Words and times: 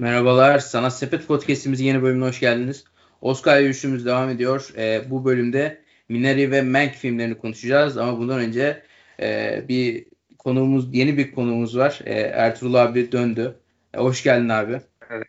Merhabalar, 0.00 0.58
Sanat 0.58 0.96
Sepet 0.96 1.26
Podcast'imizin 1.26 1.84
yeni 1.84 2.02
bölümüne 2.02 2.24
hoş 2.24 2.40
geldiniz. 2.40 2.84
Oscar 3.20 3.58
yürüyüşümüz 3.58 4.06
devam 4.06 4.30
ediyor. 4.30 4.68
Ee, 4.76 5.02
bu 5.10 5.24
bölümde 5.24 5.80
Minari 6.08 6.50
ve 6.50 6.62
Mank 6.62 6.92
filmlerini 6.92 7.38
konuşacağız 7.38 7.96
ama 7.96 8.18
bundan 8.18 8.40
önce 8.40 8.82
e, 9.20 9.62
bir 9.68 10.06
konuğumuz, 10.38 10.94
yeni 10.94 11.16
bir 11.16 11.32
konuğumuz 11.32 11.78
var. 11.78 12.00
E, 12.04 12.14
Ertuğrul 12.14 12.74
abi 12.74 13.12
döndü. 13.12 13.56
E, 13.94 13.98
hoş 13.98 14.22
geldin 14.22 14.48
abi. 14.48 14.80
Evet. 15.10 15.26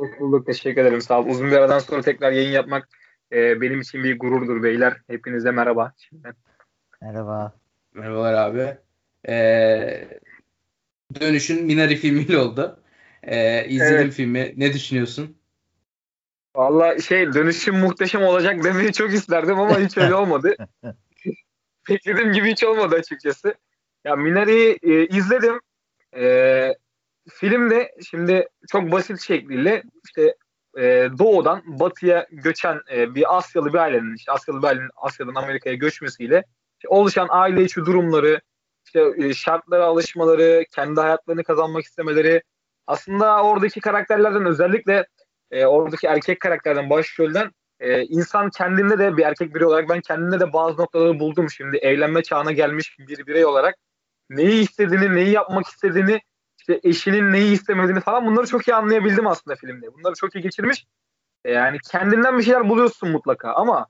Hoş 0.00 0.10
bulduk, 0.20 0.46
teşekkür 0.46 0.80
ederim. 0.80 1.00
Sağ 1.00 1.20
olun. 1.20 1.28
Uzun 1.28 1.50
bir 1.50 1.56
aradan 1.56 1.78
sonra 1.78 2.02
tekrar 2.02 2.32
yayın 2.32 2.50
yapmak 2.50 2.88
e, 3.32 3.60
benim 3.60 3.80
için 3.80 4.04
bir 4.04 4.18
gururdur 4.18 4.62
beyler. 4.62 4.96
Hepinize 5.06 5.50
merhaba. 5.50 5.92
Şimdiden. 5.96 6.34
Merhaba. 7.00 7.52
Merhabalar 7.94 8.34
abi. 8.34 8.76
E, 9.28 10.08
dönüşün 11.20 11.66
Minari 11.66 11.96
filmiyle 11.96 12.38
oldu. 12.38 12.81
E, 13.22 13.64
izledim 13.68 13.96
evet. 13.96 14.12
filmi. 14.12 14.54
Ne 14.56 14.72
düşünüyorsun? 14.72 15.36
Valla 16.56 16.98
şey 16.98 17.32
dönüşüm 17.32 17.78
muhteşem 17.78 18.22
olacak 18.22 18.64
demeyi 18.64 18.92
çok 18.92 19.14
isterdim 19.14 19.58
ama 19.58 19.78
hiç 19.78 19.98
öyle 19.98 20.14
olmadı. 20.14 20.56
Beklediğim 21.88 22.32
gibi 22.32 22.50
hiç 22.50 22.64
olmadı 22.64 22.94
açıkçası. 22.94 23.54
Ya 24.04 24.16
Minari'yi 24.16 24.78
e, 24.82 25.06
izledim. 25.06 25.60
E, 26.16 26.74
filmde 27.30 27.94
şimdi 28.10 28.48
çok 28.68 28.92
basit 28.92 29.20
şekliyle 29.20 29.82
işte 30.04 30.34
e, 30.78 31.08
doğudan 31.18 31.62
batıya 31.66 32.26
göçen 32.30 32.80
e, 32.92 33.14
bir 33.14 33.36
Asyalı 33.36 33.72
bir 33.72 33.78
ailenin 33.78 34.16
işte 34.16 34.32
Asyalı 34.32 34.62
bir 34.62 34.66
ailenin 34.66 34.90
Asya'dan 34.96 35.34
Amerika'ya 35.34 35.76
göçmesiyle 35.76 36.44
işte 36.78 36.88
oluşan 36.88 37.26
aile 37.30 37.64
içi 37.64 37.80
durumları, 37.80 38.40
işte 38.86 39.04
e, 39.18 39.34
şartlara 39.34 39.84
alışmaları, 39.84 40.64
kendi 40.74 41.00
hayatlarını 41.00 41.44
kazanmak 41.44 41.84
istemeleri 41.84 42.42
aslında 42.86 43.42
oradaki 43.44 43.80
karakterlerden 43.80 44.46
özellikle 44.46 45.06
e, 45.50 45.66
oradaki 45.66 46.06
erkek 46.06 46.40
karakterden 46.40 46.90
başrolden 46.90 47.50
e, 47.80 48.02
insan 48.02 48.50
kendinde 48.50 48.98
de 48.98 49.16
bir 49.16 49.22
erkek 49.22 49.54
birey 49.54 49.66
olarak 49.66 49.88
ben 49.88 50.00
kendimde 50.00 50.40
de 50.40 50.52
bazı 50.52 50.80
noktaları 50.80 51.20
buldum 51.20 51.50
şimdi 51.50 51.76
evlenme 51.76 52.22
çağına 52.22 52.52
gelmiş 52.52 52.98
bir 52.98 53.26
birey 53.26 53.44
olarak 53.44 53.74
neyi 54.30 54.62
istediğini, 54.62 55.14
neyi 55.14 55.30
yapmak 55.30 55.66
istediğini 55.66 56.20
işte 56.58 56.80
eşinin 56.82 57.32
neyi 57.32 57.52
istemediğini 57.52 58.00
falan 58.00 58.26
bunları 58.26 58.46
çok 58.46 58.68
iyi 58.68 58.74
anlayabildim 58.74 59.26
aslında 59.26 59.56
filmde. 59.56 59.86
Bunları 59.94 60.14
çok 60.14 60.34
iyi 60.34 60.42
geçirmiş. 60.42 60.86
E, 61.44 61.52
yani 61.52 61.78
kendinden 61.90 62.38
bir 62.38 62.42
şeyler 62.42 62.68
buluyorsun 62.68 63.10
mutlaka 63.10 63.52
ama 63.52 63.86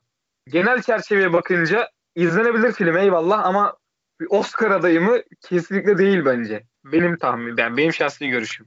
genel 0.48 0.82
çerçeveye 0.82 1.32
bakınca 1.32 1.88
izlenebilir 2.14 2.72
film 2.72 2.96
eyvallah 2.96 3.46
ama 3.46 3.76
bir 4.20 4.26
Oscar 4.30 4.70
adayı 4.70 5.00
mı 5.00 5.18
kesinlikle 5.40 5.98
değil 5.98 6.24
bence. 6.24 6.64
Benim 6.84 7.18
tahminim, 7.18 7.58
yani 7.58 7.76
benim 7.76 7.92
şahsi 7.92 8.28
görüşüm. 8.28 8.66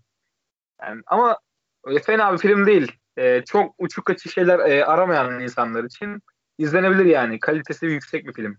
Yani 0.82 1.02
ama 1.08 1.40
öyle 1.84 2.00
fena 2.00 2.34
bir 2.34 2.38
film 2.38 2.66
değil. 2.66 2.92
E, 3.18 3.44
çok 3.46 3.76
uçuk 3.78 4.06
kaçı 4.06 4.30
şeyler 4.30 4.60
e, 4.60 4.86
aramayan 4.86 5.40
insanlar 5.40 5.84
için 5.84 6.22
izlenebilir 6.58 7.06
yani. 7.06 7.40
Kalitesi 7.40 7.86
yüksek 7.86 8.28
bir 8.28 8.34
film. 8.34 8.58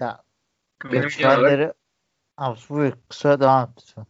Ya, 0.00 0.22
benim 0.84 1.08
genel 1.18 1.38
olarak... 1.38 1.76
Abi 2.36 2.58
buyur 2.68 2.92
kısa 3.08 3.40
devam 3.40 3.62
et 3.62 3.78
lütfen. 3.78 4.06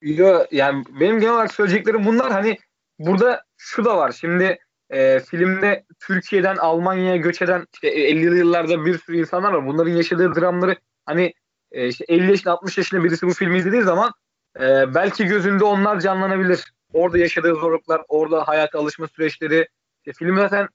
Yo, 0.00 0.46
yani 0.50 0.84
benim 1.00 1.20
genel 1.20 1.34
olarak 1.34 1.54
söyleyeceklerim 1.54 2.04
bunlar. 2.04 2.32
Hani 2.32 2.58
burada 2.98 3.44
şu 3.56 3.84
da 3.84 3.96
var. 3.96 4.12
Şimdi 4.12 4.58
e, 4.90 5.20
filmde 5.20 5.84
Türkiye'den 6.00 6.56
Almanya'ya 6.56 7.16
göç 7.16 7.42
eden 7.42 7.66
işte 7.74 8.10
50'li 8.10 8.38
yıllarda 8.38 8.84
bir 8.86 8.98
sürü 8.98 9.18
insanlar 9.18 9.52
var. 9.52 9.66
Bunların 9.66 9.90
yaşadığı 9.90 10.34
dramları 10.34 10.76
hani 11.06 11.34
e, 11.72 11.88
işte 11.88 12.04
50 12.08 12.30
yaşında 12.30 12.52
60 12.52 12.78
yaşında 12.78 13.04
birisi 13.04 13.26
bu 13.26 13.32
filmi 13.32 13.58
izlediği 13.58 13.82
zaman 13.82 14.12
e, 14.60 14.94
belki 14.94 15.24
gözünde 15.24 15.64
onlar 15.64 16.00
canlanabilir. 16.00 16.72
Orada 16.92 17.18
yaşadığı 17.18 17.54
zorluklar, 17.54 18.02
orada 18.08 18.48
hayata 18.48 18.78
alışma 18.78 19.08
süreçleri. 19.08 19.68
İşte 19.96 20.12
film 20.12 20.36
zaten 20.36 20.68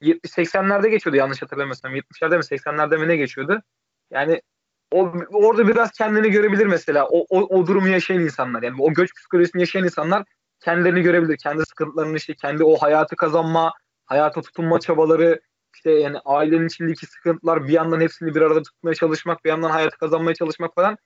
70-80'lerde 0.00 0.88
geçiyordu 0.88 1.16
yanlış 1.16 1.42
hatırlamıyorsam. 1.42 1.96
70'lerde 1.96 2.36
mi 2.36 2.42
80'lerde 2.42 2.98
mi 2.98 3.08
ne 3.08 3.16
geçiyordu? 3.16 3.62
Yani 4.10 4.42
o, 4.90 5.12
orada 5.32 5.68
biraz 5.68 5.92
kendini 5.92 6.30
görebilir 6.30 6.66
mesela. 6.66 7.08
O, 7.08 7.26
o, 7.28 7.58
o 7.58 7.66
durumu 7.66 7.88
yaşayan 7.88 8.20
insanlar. 8.20 8.62
Yani 8.62 8.82
o 8.82 8.92
göç 8.92 9.14
psikolojisini 9.14 9.62
yaşayan 9.62 9.84
insanlar 9.84 10.24
kendilerini 10.60 11.02
görebilir. 11.02 11.36
Kendi 11.36 11.62
sıkıntılarını 11.64 12.16
işte 12.16 12.34
kendi 12.34 12.64
o 12.64 12.76
hayatı 12.76 13.16
kazanma, 13.16 13.72
hayata 14.06 14.42
tutunma 14.42 14.80
çabaları, 14.80 15.40
işte 15.74 15.90
yani 15.90 16.18
ailenin 16.24 16.66
içindeki 16.66 17.06
sıkıntılar 17.06 17.68
bir 17.68 17.72
yandan 17.72 18.00
hepsini 18.00 18.34
bir 18.34 18.40
arada 18.40 18.62
tutmaya 18.62 18.94
çalışmak, 18.94 19.44
bir 19.44 19.50
yandan 19.50 19.70
hayatı 19.70 19.98
kazanmaya 19.98 20.34
çalışmak 20.34 20.74
falan 20.74 20.96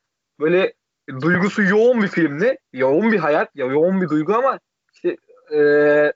böyle 0.41 0.72
duygusu 1.20 1.62
yoğun 1.62 2.02
bir 2.02 2.08
filmdi. 2.08 2.58
Yoğun 2.72 3.12
bir 3.12 3.19
hayat, 3.19 3.56
ya 3.56 3.66
yoğun 3.66 4.00
bir 4.00 4.08
duygu 4.08 4.34
ama 4.34 4.58
işte 4.92 5.16
e, 5.54 6.12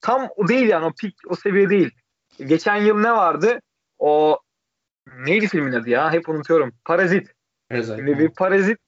tam 0.00 0.28
o 0.36 0.48
değil 0.48 0.68
yani 0.68 0.84
o 0.84 0.92
pik 1.00 1.16
o 1.28 1.36
seviye 1.36 1.70
değil. 1.70 1.90
Geçen 2.38 2.76
yıl 2.76 2.98
ne 2.98 3.12
vardı? 3.12 3.60
O 3.98 4.38
neydi 5.18 5.48
filmin 5.48 5.72
adı 5.72 5.90
ya? 5.90 6.12
Hep 6.12 6.28
unutuyorum. 6.28 6.72
Parazit. 6.84 7.34
Parazit. 7.68 7.96
Şimdi 7.96 8.18
bir 8.18 8.28
parazit 8.28 8.78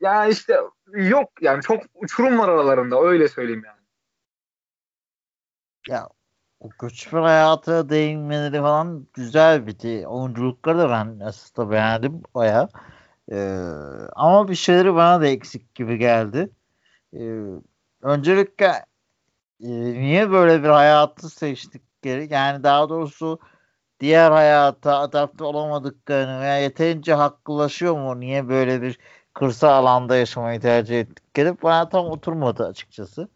ya 0.00 0.26
işte 0.26 0.60
yok 0.92 1.30
yani 1.40 1.62
çok 1.62 1.82
uçurum 1.94 2.38
var 2.38 2.48
aralarında 2.48 3.02
öyle 3.02 3.28
söyleyeyim 3.28 3.62
yani. 3.66 3.80
Ya 5.88 6.08
o 6.60 6.68
göçmen 6.80 7.22
hayatı 7.22 7.88
değinmeleri 7.88 8.60
falan 8.60 9.06
güzel 9.14 9.66
bir 9.66 10.04
oyunculukları 10.04 10.78
da 10.78 10.90
ben 10.90 11.20
aslında 11.24 11.70
beğendim 11.70 12.22
baya. 12.34 12.68
Ee, 13.30 13.36
ama 14.16 14.48
bir 14.48 14.54
şeyleri 14.54 14.94
bana 14.94 15.20
da 15.20 15.26
eksik 15.26 15.74
gibi 15.74 15.98
geldi. 15.98 16.50
Ee, 17.14 17.42
öncelikle 18.02 18.66
e, 19.60 19.68
niye 19.92 20.30
böyle 20.30 20.62
bir 20.62 20.68
hayatı 20.68 21.30
seçtikleri 21.30 22.28
yani 22.34 22.64
daha 22.64 22.88
doğrusu 22.88 23.40
diğer 24.00 24.30
hayata 24.30 24.98
adapte 24.98 25.44
olamadıklarını 25.44 26.40
veya 26.40 26.58
yeterince 26.58 27.14
haklılaşıyor 27.14 27.94
mu? 27.98 28.20
Niye 28.20 28.48
böyle 28.48 28.82
bir 28.82 28.98
kırsal 29.34 29.68
alanda 29.68 30.16
yaşamayı 30.16 30.60
tercih 30.60 31.00
ettikleri 31.00 31.62
bana 31.62 31.88
tam 31.88 32.06
oturmadı 32.06 32.66
açıkçası. 32.66 33.28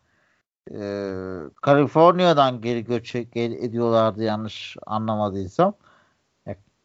Ee, 0.73 1.15
Kaliforniya'dan 1.63 2.61
geri 2.61 2.85
göç 2.85 3.13
gel 3.13 3.53
ediyorlardı 3.53 4.23
yanlış 4.25 4.77
anlamadıysam. 4.87 5.75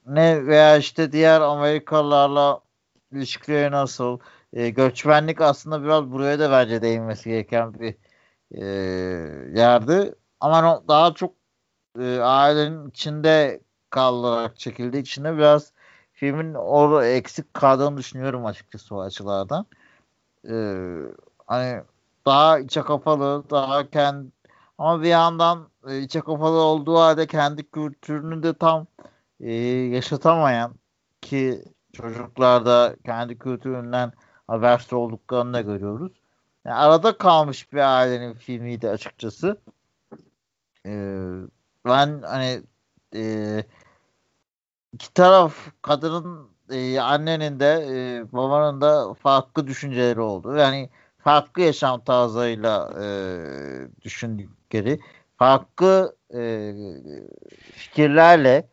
Ne 0.06 0.46
veya 0.48 0.78
işte 0.78 1.12
diğer 1.12 1.42
Amerikalılarla 1.42 2.62
ilişkileri 3.12 3.72
nasıl? 3.72 4.20
E, 4.54 4.70
göçmenlik 4.70 5.42
aslında 5.42 5.84
biraz 5.84 6.12
buraya 6.12 6.40
da 6.40 6.52
bence 6.52 6.82
değinmesi 6.82 7.30
gereken 7.30 7.74
bir 7.80 7.96
e, 8.52 8.66
yerdi. 9.60 10.16
Ama 10.40 10.84
daha 10.88 11.14
çok 11.14 11.36
e, 12.00 12.20
ailenin 12.20 12.90
içinde 12.90 13.62
kalarak 13.90 14.60
çekildiği 14.60 15.02
için 15.04 15.24
de 15.24 15.38
biraz 15.38 15.74
filmin 16.14 16.54
orada 16.54 17.08
eksik 17.08 17.54
kaldığını 17.54 17.98
düşünüyorum 17.98 18.46
açıkçası 18.46 18.96
o 18.96 19.02
açılardan. 19.02 19.66
Ee, 20.50 20.96
hani 21.48 21.84
daha 22.26 22.60
içe 22.60 22.82
kapalı, 22.82 23.50
daha 23.50 23.90
kendi 23.90 24.32
ama 24.78 25.02
bir 25.02 25.08
yandan 25.08 25.70
e, 25.88 26.00
içe 26.00 26.22
kapalı 26.22 26.58
olduğu 26.58 26.98
halde 26.98 27.28
kendi 27.28 27.72
kültürünü 27.72 28.44
de 28.44 28.54
tam 28.54 28.88
e, 29.40 29.54
yaşatamayan 29.96 30.76
ki 31.22 31.64
çocuklarda 31.94 32.96
kendi 33.06 33.40
kültüründen 33.40 34.12
habersiz 34.48 34.94
olduklarını 34.94 35.54
da 35.54 35.62
görüyoruz. 35.62 36.12
Yani 36.66 36.76
arada 36.76 37.18
kalmış 37.18 37.74
bir 37.74 38.00
ailenin 38.00 38.34
filmiydi 38.34 38.90
açıkçası. 38.90 39.62
Ee, 40.86 41.32
ben 41.86 42.22
hani 42.22 42.62
e, 43.16 43.64
iki 44.94 45.14
taraf 45.14 45.56
kadının 45.82 46.50
e, 46.72 47.00
annenin 47.00 47.60
de 47.60 47.88
e, 47.90 48.32
babanın 48.32 48.82
da 48.82 49.14
farklı 49.14 49.68
düşünceleri 49.68 50.20
oldu. 50.20 50.56
Yani 50.56 50.90
farklı 51.18 51.62
yaşam 51.62 52.04
tarzıyla 52.04 52.94
e, 53.02 53.06
düşündükleri, 54.02 55.00
farklı 55.38 56.16
e, 56.34 56.74
fikirlerle 57.74 58.70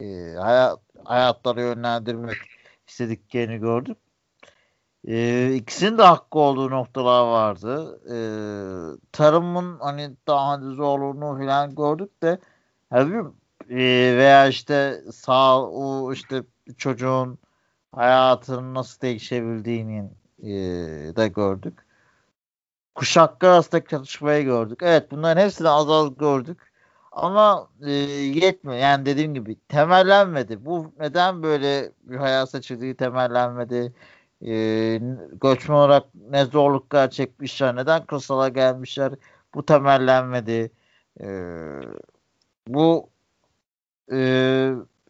e, 0.00 0.34
hayat, 0.38 0.78
hayatları 1.04 1.60
yönlendirmek 1.60 2.59
istediklerini 2.90 3.58
gördük. 3.58 3.98
E, 5.08 5.54
ikisinin 5.54 5.98
de 5.98 6.02
hakkı 6.02 6.38
olduğu 6.38 6.70
noktalar 6.70 7.22
vardı. 7.22 8.00
E, 8.06 8.16
tarımın 9.12 9.78
hani 9.80 10.10
daha 10.26 10.58
zorluğunu 10.58 11.38
falan 11.38 11.74
gördük 11.74 12.22
de 12.22 12.38
yani 12.92 13.32
ee, 13.70 14.14
veya 14.16 14.46
işte 14.48 15.02
sağ 15.12 15.62
o 15.62 16.12
işte 16.12 16.42
çocuğun 16.76 17.38
hayatının 17.92 18.74
nasıl 18.74 19.00
değişebildiğini 19.00 20.10
e, 20.42 20.50
de 21.16 21.28
gördük. 21.28 21.78
Kuşaklar 22.94 23.48
arasındaki 23.48 23.90
çatışmayı 23.90 24.44
gördük. 24.44 24.78
Evet 24.82 25.10
bunların 25.10 25.42
hepsini 25.42 25.68
az 25.68 25.90
az 25.90 26.16
gördük. 26.16 26.69
Ama 27.12 27.68
e, 27.86 27.90
yetmiyor. 27.92 28.78
Yani 28.78 29.06
dediğim 29.06 29.34
gibi 29.34 29.56
temellenmedi. 29.68 30.64
Bu 30.64 30.92
neden 31.00 31.42
böyle 31.42 31.92
bir 32.02 32.16
hayat 32.16 32.50
seçildiği 32.50 32.96
temellenmedi. 32.96 33.92
e, 34.46 35.00
göçmen 35.42 35.76
olarak 35.76 36.06
ne 36.14 36.44
zorluklar 36.44 37.10
çekmişler, 37.10 37.76
neden 37.76 38.06
kırsala 38.06 38.48
gelmişler 38.48 39.12
bu 39.54 39.66
temellenmedi. 39.66 40.70
E, 41.20 41.26
bu 42.68 43.10
e, 44.12 44.18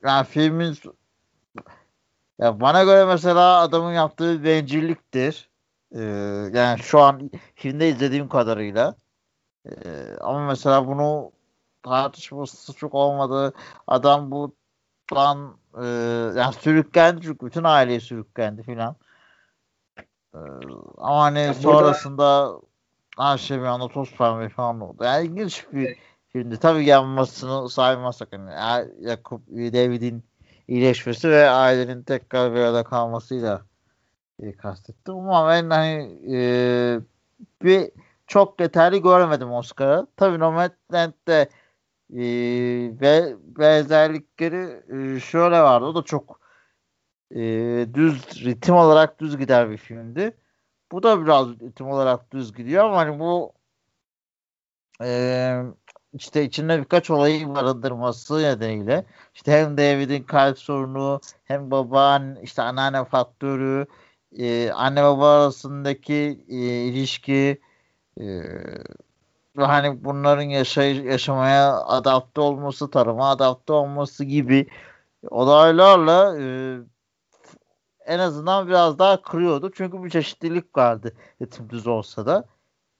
yani 0.04 0.26
filmin 0.26 0.76
ya 2.38 2.60
bana 2.60 2.84
göre 2.84 3.04
mesela 3.04 3.60
adamın 3.60 3.92
yaptığı 3.92 4.44
bencilliktir. 4.44 5.50
Ee, 5.94 6.00
yani 6.54 6.78
şu 6.78 7.00
an 7.00 7.30
filmde 7.54 7.88
izlediğim 7.88 8.28
kadarıyla. 8.28 8.96
Ee, 9.66 9.72
ama 10.20 10.46
mesela 10.46 10.86
bunu 10.86 11.32
tartışması 11.82 12.74
çok 12.74 12.94
olmadı. 12.94 13.52
Adam 13.86 14.30
bu 14.30 14.54
lan 15.14 15.56
e, 15.82 15.86
yani 16.38 16.54
sürüklendi 16.60 17.22
çünkü 17.22 17.46
bütün 17.46 17.64
aileyi 17.64 18.00
sürüklendi 18.00 18.62
filan. 18.62 18.96
Ee, 20.34 20.38
ama 20.98 21.22
hani 21.22 21.38
ya 21.38 21.54
sonrasında 21.54 22.52
her 23.18 23.38
şey 23.38 23.58
bir 23.58 23.64
anda 23.64 23.88
toz 23.88 24.12
pembe 24.12 24.48
falan 24.48 24.80
oldu. 24.80 25.04
Yani 25.04 25.26
ilginç 25.26 25.66
bir 25.72 25.98
filmdi. 26.28 26.56
Tabii 26.56 26.84
yanmasını 26.84 27.68
saymazsak 27.68 28.28
hani 28.32 28.50
Yakup 29.00 29.48
David'in 29.48 30.24
iyileşmesi 30.68 31.30
ve 31.30 31.50
ailenin 31.50 32.02
tekrar 32.02 32.54
bir 32.54 32.60
arada 32.60 32.84
kalmasıyla 32.84 33.62
e, 34.42 34.52
kastettim. 34.56 35.14
Ama 35.14 35.48
ben 35.48 35.70
hani 35.70 36.18
e, 36.32 37.00
bir 37.62 37.90
çok 38.26 38.60
yeterli 38.60 39.02
göremedim 39.02 39.52
Oscar'a. 39.52 40.06
Tabii 40.16 40.38
Nomadland'de 40.38 41.48
e, 42.12 42.22
ve 43.00 43.36
benzerlikleri 43.58 45.20
şöyle 45.20 45.60
vardı. 45.60 45.86
O 45.86 45.94
da 45.94 46.02
çok 46.02 46.40
e, 47.34 47.40
düz 47.94 48.44
ritim 48.44 48.74
olarak 48.74 49.20
düz 49.20 49.38
gider 49.38 49.70
bir 49.70 49.76
filmdi. 49.76 50.36
Bu 50.92 51.02
da 51.02 51.24
biraz 51.24 51.48
ritim 51.48 51.86
olarak 51.88 52.32
düz 52.32 52.54
gidiyor 52.54 52.84
ama 52.84 52.96
hani 52.96 53.18
bu 53.20 53.52
e, 55.02 55.62
işte 56.14 56.44
içinde 56.44 56.78
birkaç 56.78 57.10
olayı 57.10 57.48
barındırması 57.48 58.42
nedeniyle 58.42 59.04
işte 59.34 59.52
hem 59.52 59.78
David'in 59.78 60.22
kalp 60.22 60.58
sorunu 60.58 61.20
hem 61.44 61.70
baban 61.70 62.36
işte 62.42 62.62
anneanne 62.62 63.04
faktörü 63.04 63.86
e, 64.38 64.70
anne 64.72 65.02
baba 65.02 65.42
arasındaki 65.42 66.44
e, 66.48 66.56
ilişki 66.84 67.60
e, 68.20 68.24
hani 69.56 70.04
bunların 70.04 70.42
yaşay 70.42 70.96
yaşamaya 71.06 71.82
adapte 71.82 72.40
olması, 72.40 72.90
tarıma 72.90 73.30
adapte 73.30 73.72
olması 73.72 74.24
gibi 74.24 74.66
olaylarla 75.30 76.38
e, 76.40 76.44
en 78.06 78.18
azından 78.18 78.68
biraz 78.68 78.98
daha 78.98 79.22
kırıyordu. 79.22 79.70
Çünkü 79.74 80.04
bir 80.04 80.10
çeşitlilik 80.10 80.76
vardı 80.78 81.12
ritim 81.42 81.70
düz 81.70 81.86
olsa 81.86 82.26
da. 82.26 82.44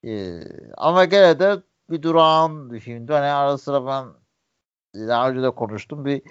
E, 0.04 0.40
ama 0.76 1.04
gene 1.04 1.38
de 1.38 1.62
bir 1.90 2.02
durağan 2.02 2.72
bir. 2.72 3.08
Hani 3.08 3.26
ara 3.26 3.58
sıra 3.58 3.86
ben 3.86 4.06
daha 5.08 5.30
önce 5.30 5.42
de 5.42 5.50
konuştum. 5.50 6.04
Bir 6.04 6.22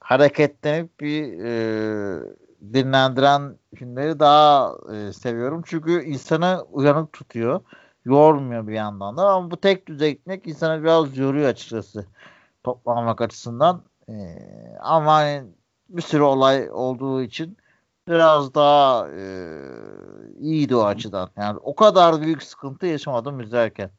hareketlenip 0.00 1.00
bir 1.00 1.44
e, 1.44 2.22
dinlendiren 2.72 3.58
filmleri 3.74 4.20
daha 4.20 4.74
e, 4.94 5.12
seviyorum. 5.12 5.62
Çünkü 5.66 6.02
insanı 6.02 6.64
uyanık 6.70 7.12
tutuyor. 7.12 7.60
Yormuyor 8.08 8.66
bir 8.66 8.72
yandan 8.72 9.16
da. 9.16 9.28
Ama 9.28 9.50
bu 9.50 9.56
tek 9.56 9.86
düze 9.86 10.10
gitmek 10.10 10.46
insanı 10.46 10.82
biraz 10.82 11.18
yoruyor 11.18 11.48
açıkçası. 11.48 12.06
Toplamak 12.64 13.20
açısından. 13.20 13.82
E, 14.08 14.12
ama 14.80 15.14
hani 15.14 15.44
bir 15.88 16.02
sürü 16.02 16.22
olay 16.22 16.70
olduğu 16.70 17.22
için 17.22 17.56
biraz 18.08 18.54
daha 18.54 19.08
e, 19.10 19.22
iyiydi 20.40 20.76
o 20.76 20.84
açıdan. 20.84 21.30
Yani 21.36 21.58
o 21.62 21.74
kadar 21.74 22.22
büyük 22.22 22.42
sıkıntı 22.42 22.86
yaşamadım 22.86 23.40
izlerken. 23.40 23.90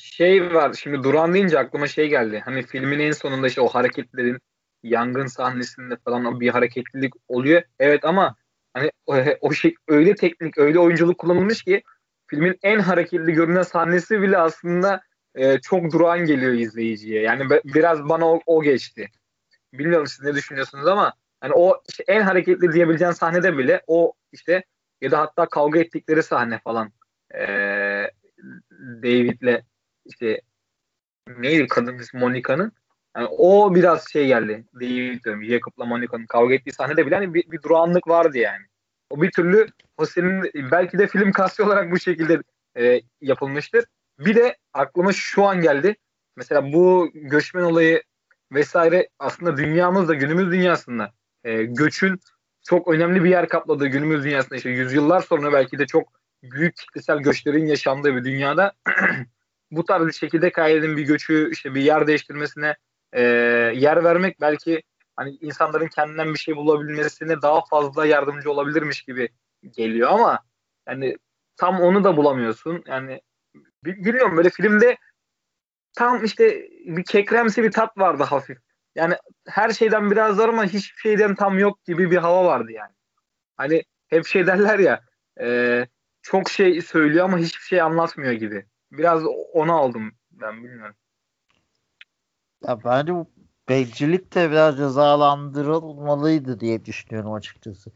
Şey 0.00 0.54
var 0.54 0.72
şimdi 0.72 1.02
Duran 1.02 1.34
deyince 1.34 1.58
aklıma 1.58 1.86
şey 1.88 2.08
geldi. 2.08 2.42
Hani 2.44 2.62
filmin 2.62 2.98
en 2.98 3.12
sonunda 3.12 3.46
işte 3.46 3.60
o 3.60 3.68
hareketlerin 3.68 4.38
yangın 4.82 5.26
sahnesinde 5.26 5.96
falan 6.04 6.40
bir 6.40 6.48
hareketlilik 6.48 7.14
oluyor. 7.28 7.62
Evet 7.78 8.04
ama 8.04 8.36
hani 8.74 8.90
o, 9.06 9.16
o 9.40 9.52
şey 9.52 9.74
öyle 9.88 10.14
teknik, 10.14 10.58
öyle 10.58 10.78
oyunculuk 10.78 11.18
kullanılmış 11.18 11.62
ki 11.62 11.82
filmin 12.32 12.58
en 12.62 12.78
hareketli 12.78 13.32
görünen 13.32 13.62
sahnesi 13.62 14.22
bile 14.22 14.38
aslında 14.38 15.02
e, 15.34 15.60
çok 15.60 15.92
durağan 15.92 16.18
geliyor 16.18 16.52
izleyiciye. 16.52 17.22
Yani 17.22 17.50
be, 17.50 17.60
biraz 17.64 18.08
bana 18.08 18.32
o, 18.32 18.40
o 18.46 18.62
geçti. 18.62 19.08
Bilmiyorum 19.72 20.06
siz 20.06 20.20
ne 20.22 20.34
düşünüyorsunuz 20.34 20.86
ama 20.86 21.14
hani 21.40 21.52
o 21.52 21.82
işte 21.88 22.04
en 22.08 22.22
hareketli 22.22 22.72
diyebileceğin 22.72 23.12
sahnede 23.12 23.58
bile 23.58 23.82
o 23.86 24.12
işte 24.32 24.64
ya 25.00 25.10
da 25.10 25.18
hatta 25.20 25.48
kavga 25.48 25.80
ettikleri 25.80 26.22
sahne 26.22 26.58
falan 26.58 26.92
e, 27.34 27.44
David'le 29.02 29.62
işte 30.04 30.40
neydi 31.28 31.66
kadın 31.66 31.98
ismi 31.98 32.20
Monica'nın 32.20 32.72
yani 33.16 33.28
o 33.30 33.74
biraz 33.74 34.08
şey 34.12 34.26
geldi. 34.26 34.64
Değil 34.80 35.22
diyorum. 35.22 35.44
Jacob'la 35.44 35.84
Monica'nın 35.84 36.26
kavga 36.26 36.54
ettiği 36.54 36.72
sahnede 36.72 37.06
bile 37.06 37.14
hani 37.14 37.34
bir, 37.34 37.50
bir 37.50 37.62
durağanlık 37.62 38.08
vardı 38.08 38.38
yani. 38.38 38.64
O 39.12 39.22
bir 39.22 39.30
türlü 39.30 39.66
o 39.96 40.06
senin 40.06 40.50
belki 40.70 40.98
de 40.98 41.06
film 41.06 41.32
kasti 41.32 41.62
olarak 41.62 41.90
bu 41.90 42.00
şekilde 42.00 42.42
e, 42.76 43.00
yapılmıştır. 43.20 43.84
Bir 44.18 44.36
de 44.36 44.56
aklıma 44.72 45.12
şu 45.12 45.44
an 45.44 45.60
geldi. 45.60 45.96
Mesela 46.36 46.72
bu 46.72 47.10
göçmen 47.14 47.62
olayı 47.62 48.02
vesaire 48.52 49.08
aslında 49.18 49.56
dünyamızda 49.56 50.14
günümüz 50.14 50.52
dünyasında 50.52 51.12
e, 51.44 51.62
göçün 51.64 52.20
çok 52.62 52.88
önemli 52.88 53.24
bir 53.24 53.30
yer 53.30 53.48
kapladığı 53.48 53.86
günümüz 53.86 54.24
dünyasında 54.24 54.56
işte 54.56 54.70
yüzyıllar 54.70 55.20
sonra 55.20 55.52
belki 55.52 55.78
de 55.78 55.86
çok 55.86 56.12
büyük 56.42 56.76
kitlesel 56.76 57.18
göçlerin 57.18 57.66
yaşandığı 57.66 58.16
bir 58.16 58.24
dünyada 58.24 58.72
bu 59.70 59.84
tarz 59.84 60.06
bir 60.06 60.12
şekilde 60.12 60.52
kaidenin 60.52 60.96
bir 60.96 61.02
göçü 61.02 61.50
işte 61.52 61.74
bir 61.74 61.82
yer 61.82 62.06
değiştirmesine 62.06 62.76
e, 63.12 63.22
yer 63.74 64.04
vermek 64.04 64.40
belki 64.40 64.82
hani 65.16 65.30
insanların 65.40 65.88
kendinden 65.88 66.34
bir 66.34 66.38
şey 66.38 66.56
bulabilmesine 66.56 67.42
daha 67.42 67.64
fazla 67.64 68.06
yardımcı 68.06 68.50
olabilirmiş 68.50 69.02
gibi 69.02 69.28
geliyor 69.70 70.10
ama 70.10 70.38
yani 70.88 71.16
tam 71.56 71.80
onu 71.80 72.04
da 72.04 72.16
bulamıyorsun. 72.16 72.84
Yani 72.86 73.20
bilmiyorum 73.84 74.36
böyle 74.36 74.50
filmde 74.50 74.96
tam 75.92 76.24
işte 76.24 76.68
bir 76.84 77.04
kekremsi 77.04 77.62
bir 77.62 77.72
tat 77.72 77.98
vardı 77.98 78.22
hafif. 78.22 78.58
Yani 78.94 79.14
her 79.48 79.70
şeyden 79.70 80.10
biraz 80.10 80.38
var 80.38 80.48
ama 80.48 80.64
hiçbir 80.64 81.00
şeyden 81.00 81.34
tam 81.34 81.58
yok 81.58 81.84
gibi 81.84 82.10
bir 82.10 82.16
hava 82.16 82.44
vardı 82.44 82.72
yani. 82.72 82.92
Hani 83.56 83.82
hep 84.08 84.26
şey 84.26 84.46
derler 84.46 84.78
ya 84.78 85.04
e, 85.40 85.86
çok 86.22 86.50
şey 86.50 86.82
söylüyor 86.82 87.24
ama 87.24 87.38
hiçbir 87.38 87.64
şey 87.64 87.80
anlatmıyor 87.80 88.32
gibi. 88.32 88.66
Biraz 88.92 89.24
onu 89.52 89.72
aldım 89.72 90.12
ben 90.30 90.64
bilmiyorum. 90.64 90.96
Ya 92.66 92.84
bence 92.84 93.12
bencillik 93.68 94.34
de 94.34 94.50
biraz 94.50 94.76
cezalandırılmalıydı 94.76 96.60
diye 96.60 96.84
düşünüyorum 96.84 97.32
açıkçası. 97.32 97.90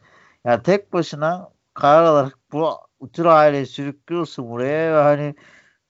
Yani 0.45 0.63
tek 0.63 0.93
başına 0.93 1.51
karar 1.75 2.05
alarak 2.05 2.39
bu 2.53 3.13
tür 3.13 3.25
aileyi 3.25 3.67
sürüklüyorsun 3.67 4.51
buraya 4.51 4.95
ve 4.95 5.03
hani 5.03 5.35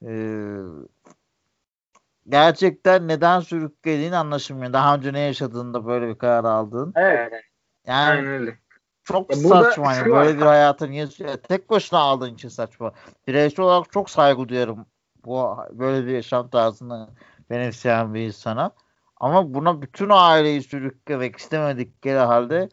e, 0.02 0.12
gerçekten 2.28 3.08
neden 3.08 3.40
sürüklediğini 3.40 4.16
anlaşılmıyor. 4.16 4.72
Daha 4.72 4.96
önce 4.96 5.12
ne 5.12 5.20
yaşadığında 5.20 5.86
böyle 5.86 6.08
bir 6.08 6.18
karar 6.18 6.44
aldın. 6.44 6.92
Evet. 6.96 7.44
Yani 7.86 8.10
Aynen 8.10 8.26
öyle. 8.26 8.58
Çok 9.04 9.30
ya 9.30 9.36
saçma 9.36 9.94
yani 9.94 10.12
böyle 10.12 10.36
bir 10.36 10.42
hayatı 10.42 10.90
niye 10.90 11.08
tek 11.48 11.70
başına 11.70 11.98
aldığın 11.98 12.34
için 12.34 12.48
saçma. 12.48 12.92
Bireysel 13.28 13.64
olarak 13.64 13.92
çok 13.92 14.10
saygı 14.10 14.48
duyarım 14.48 14.86
bu 15.24 15.56
böyle 15.72 16.06
bir 16.06 16.12
yaşam 16.12 16.48
tarzını 16.48 17.08
benimseyen 17.50 18.14
bir 18.14 18.20
insana. 18.20 18.70
Ama 19.16 19.54
buna 19.54 19.82
bütün 19.82 20.08
aileyi 20.10 20.62
sürüklemek 20.62 21.36
istemedikleri 21.36 22.18
halde 22.18 22.68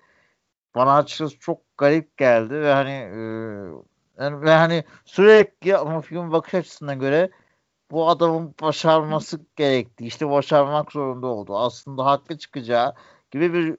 bana 0.75 0.97
açıkçası 0.97 1.39
çok 1.39 1.77
garip 1.77 2.17
geldi 2.17 2.53
ve 2.53 2.73
hani 2.73 2.91
e, 2.91 3.21
yani, 4.23 4.41
ve 4.41 4.51
hani 4.51 4.83
sürekli 5.05 5.77
ama 5.77 6.01
film 6.01 6.31
bakış 6.31 6.53
açısına 6.53 6.93
göre 6.93 7.29
bu 7.91 8.09
adamın 8.09 8.55
başarması 8.61 9.39
gerekti. 9.55 10.05
İşte 10.05 10.29
başarmak 10.29 10.91
zorunda 10.91 11.27
oldu. 11.27 11.57
Aslında 11.57 12.05
haklı 12.05 12.37
çıkacağı 12.37 12.93
gibi 13.31 13.53
bir 13.53 13.75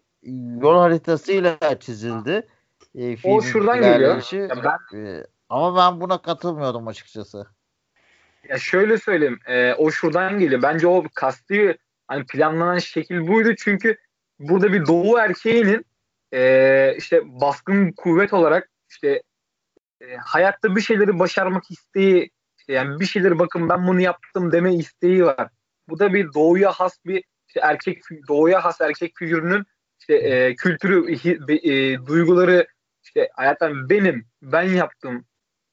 yol 0.63 0.79
haritasıyla 0.79 1.59
çizildi. 1.81 2.49
E, 2.95 3.17
o 3.25 3.43
şuradan 3.43 3.81
geliyor. 3.81 4.23
ben... 4.33 4.99
E, 4.99 5.27
ama 5.49 5.77
ben 5.77 6.01
buna 6.01 6.23
katılmıyordum 6.23 6.89
açıkçası. 6.89 7.47
Ya 8.49 8.59
şöyle 8.59 8.99
söyleyeyim. 8.99 9.39
E, 9.47 9.75
o 9.75 9.91
şuradan 9.91 10.39
geliyor. 10.39 10.63
Bence 10.63 10.87
o 10.87 11.05
kasti 11.15 11.79
hani 12.09 12.27
planlanan 12.27 12.79
şekil 12.79 13.27
buydu. 13.27 13.55
Çünkü 13.59 13.97
burada 14.39 14.73
bir 14.73 14.87
doğu 14.87 15.19
erkeğinin 15.19 15.87
e, 16.33 16.95
işte 16.99 17.21
baskın 17.25 17.93
kuvvet 17.93 18.33
olarak 18.33 18.71
işte 18.91 19.23
e, 20.01 20.17
hayatta 20.17 20.77
bir 20.77 20.81
şeyleri 20.81 21.19
başarmak 21.19 21.71
isteği 21.71 22.31
işte 22.59 22.73
yani 22.73 23.01
bir 23.01 23.07
şeyleri 23.07 23.39
bakın 23.39 23.69
ben 23.69 23.87
bunu 23.87 24.01
yaptım 24.01 24.53
deme 24.53 24.75
isteği 24.75 25.25
var. 25.25 25.49
Bu 25.89 25.99
da 25.99 26.15
bir 26.15 26.33
doğuya 26.35 26.73
has 26.73 26.99
bir 27.07 27.25
işte 27.49 27.61
erkek 27.61 28.03
doğuya 28.29 28.65
has 28.65 28.81
erkek 28.81 29.13
figürünün 29.19 29.65
işte 30.01 30.15
e, 30.15 30.57
kültürü, 30.57 31.15
e, 31.71 32.07
duyguları 32.07 32.67
işte 33.03 33.29
hayatım 33.33 33.89
benim, 33.91 34.27
ben 34.43 34.63
yaptım 34.63 35.25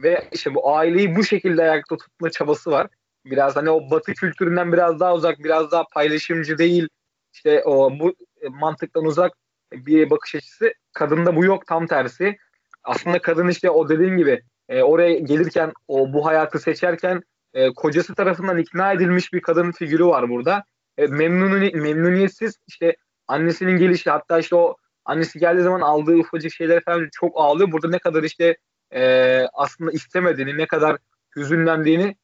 ve 0.04 0.28
işte 0.32 0.56
bu 0.56 0.76
aileyi 0.76 1.16
bu 1.16 1.24
şekilde 1.24 1.62
ayakta 1.62 1.98
tutma 1.98 2.30
çabası 2.30 2.72
var. 2.72 2.88
Biraz 3.26 3.56
hani 3.56 3.70
o 3.70 3.92
batı 3.92 4.14
kültüründen 4.14 4.74
biraz 4.74 5.00
daha 5.00 5.16
uzak, 5.16 5.40
biraz 5.40 5.72
daha 5.72 5.84
paylaşımcı 5.94 6.58
değil. 6.58 6.88
İşte 7.34 7.64
o 7.64 8.00
bu 8.00 8.16
mantıktan 8.50 9.06
uzak 9.06 9.34
bir 9.74 10.10
bakış 10.10 10.36
açısı. 10.36 10.74
Kadında 10.94 11.36
bu 11.36 11.46
yok 11.46 11.68
tam 11.68 11.88
tersi. 11.88 12.38
Aslında 12.84 13.22
kadın 13.22 13.48
işte 13.48 13.70
o 13.70 13.90
dediğin 13.90 14.18
gibi 14.18 14.42
e, 14.70 14.82
oraya 14.82 15.20
gelirken 15.20 15.72
o 15.88 16.14
bu 16.14 16.26
hayatı 16.26 16.60
seçerken 16.60 17.22
e, 17.54 17.74
kocası 17.74 18.16
tarafından 18.16 18.58
ikna 18.58 18.94
edilmiş 18.94 19.34
bir 19.34 19.42
kadın 19.42 19.72
figürü 19.72 20.06
var 20.06 20.30
burada. 20.30 20.64
E, 20.98 21.08
memnuni, 21.08 21.72
memnuniyetsiz 21.76 22.56
işte 22.68 22.96
annesinin 23.28 23.78
gelişi 23.78 24.10
hatta 24.10 24.40
işte 24.40 24.56
o 24.56 24.76
annesi 25.06 25.40
geldiği 25.40 25.62
zaman 25.62 25.82
aldığı 25.82 26.16
ufacık 26.16 26.54
şeyler 26.54 26.84
falan 26.84 27.10
çok 27.12 27.32
ağlıyor. 27.36 27.72
Burada 27.72 27.90
ne 27.90 28.00
kadar 28.00 28.24
işte 28.24 28.58
e, 28.94 29.42
aslında 29.54 29.92
istemediğini, 29.92 30.58
ne 30.58 30.68
kadar 30.68 30.98
hüzünlendiğini 31.36 32.04
e, 32.04 32.16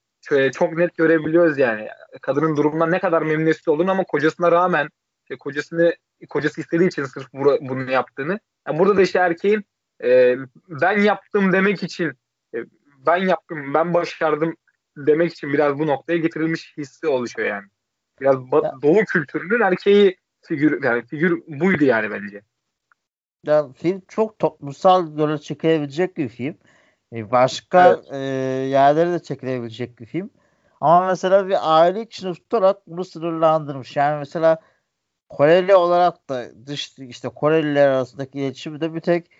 çok 0.53 0.77
net 0.77 0.98
görebiliyoruz 0.98 1.57
yani. 1.57 1.88
Kadının 2.22 2.57
durumundan 2.57 2.91
ne 2.91 3.00
kadar 3.00 3.22
memnuniyetsiz 3.22 3.67
olduğunu 3.67 3.91
ama 3.91 4.03
kocasına 4.03 4.51
rağmen 4.51 4.89
işte 5.24 5.38
kocasını 5.38 5.96
kocası 6.29 6.62
istediği 6.62 6.88
için 6.88 7.03
sırf 7.03 7.34
bunu 7.34 7.91
yaptığını. 7.91 8.39
Yani 8.67 8.79
burada 8.79 8.98
da 8.98 9.01
işte 9.01 9.19
erkeğin 9.19 9.65
e, 10.03 10.36
ben 10.69 11.00
yaptım 11.00 11.53
demek 11.53 11.84
için 11.84 12.13
e, 12.55 12.57
ben 13.05 13.17
yaptım, 13.17 13.74
ben 13.74 13.93
başardım 13.93 14.55
demek 14.98 15.31
için 15.31 15.53
biraz 15.53 15.79
bu 15.79 15.88
noktaya 15.88 16.17
getirilmiş 16.17 16.77
hissi 16.77 17.07
oluşuyor 17.07 17.48
yani. 17.48 17.67
Biraz 18.22 18.36
ya. 18.36 18.74
doğu 18.81 19.05
kültürünün 19.05 19.62
erkeği 19.62 20.17
figür 20.41 20.84
yani 20.84 21.05
figür 21.05 21.41
buydu 21.48 21.84
yani 21.84 22.12
bence. 22.12 22.41
Ya 23.46 23.74
film 23.74 24.01
çok 24.07 24.39
toplumsal 24.39 25.19
yola 25.19 25.38
çekilebilecek 25.38 26.17
bir 26.17 26.29
film. 26.29 26.57
E, 27.14 27.32
başka 27.32 27.88
evet. 27.88 28.12
e, 28.12 28.18
yerlere 28.68 29.12
de 29.12 29.20
çekilebilecek 29.24 30.00
bir 30.00 30.06
film. 30.06 30.30
Ama 30.82 31.08
mesela 31.08 31.48
bir 31.48 31.58
aile 31.62 32.02
içinde 32.02 32.34
tutarak 32.34 32.88
bunu 32.88 33.06
sınırlandırmış. 33.06 33.96
Yani 33.96 34.20
mesela 34.20 34.60
Koreli 35.30 35.76
olarak 35.76 36.30
da 36.30 36.46
dış 36.66 37.00
işte 37.00 37.30
Koreliler 37.30 37.88
arasındaki 37.88 38.40
iletişimi 38.40 38.96
bir 38.96 39.00
tek 39.00 39.32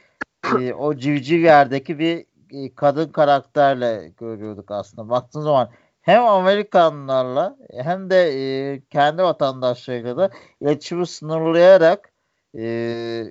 e, 0.60 0.74
o 0.74 0.96
civciv 0.96 1.40
yerdeki 1.40 2.00
bir 2.00 2.26
e, 2.52 2.76
kadın 2.76 3.10
karakterle 3.12 4.12
görüyorduk 4.18 4.72
aslında. 4.72 5.10
Baktığın 5.10 5.42
zaman 5.42 5.70
hem 6.02 6.26
Amerikanlarla 6.26 7.58
hem 7.74 8.10
de 8.10 8.16
e, 8.16 8.82
kendi 8.90 9.24
vatandaşlarıyla 9.24 10.18
da 10.18 10.30
iletişimi 10.62 11.08
sınırlayarak 11.08 12.12
e, 12.58 13.24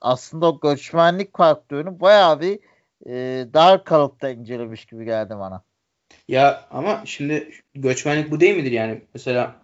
aslında 0.00 0.46
o 0.46 0.60
göçmenlik 0.60 1.36
faktörünü 1.36 2.00
bayağı 2.00 2.40
bir 2.40 2.60
e, 3.06 3.46
dar 3.54 3.84
kalıpta 3.84 4.30
incelemiş 4.30 4.84
gibi 4.84 5.04
geldi 5.04 5.34
bana. 5.38 5.62
Ya 6.28 6.68
ama 6.70 7.02
şimdi 7.04 7.52
göçmenlik 7.74 8.30
bu 8.30 8.40
değil 8.40 8.56
midir 8.56 8.72
yani? 8.72 9.02
Mesela 9.14 9.62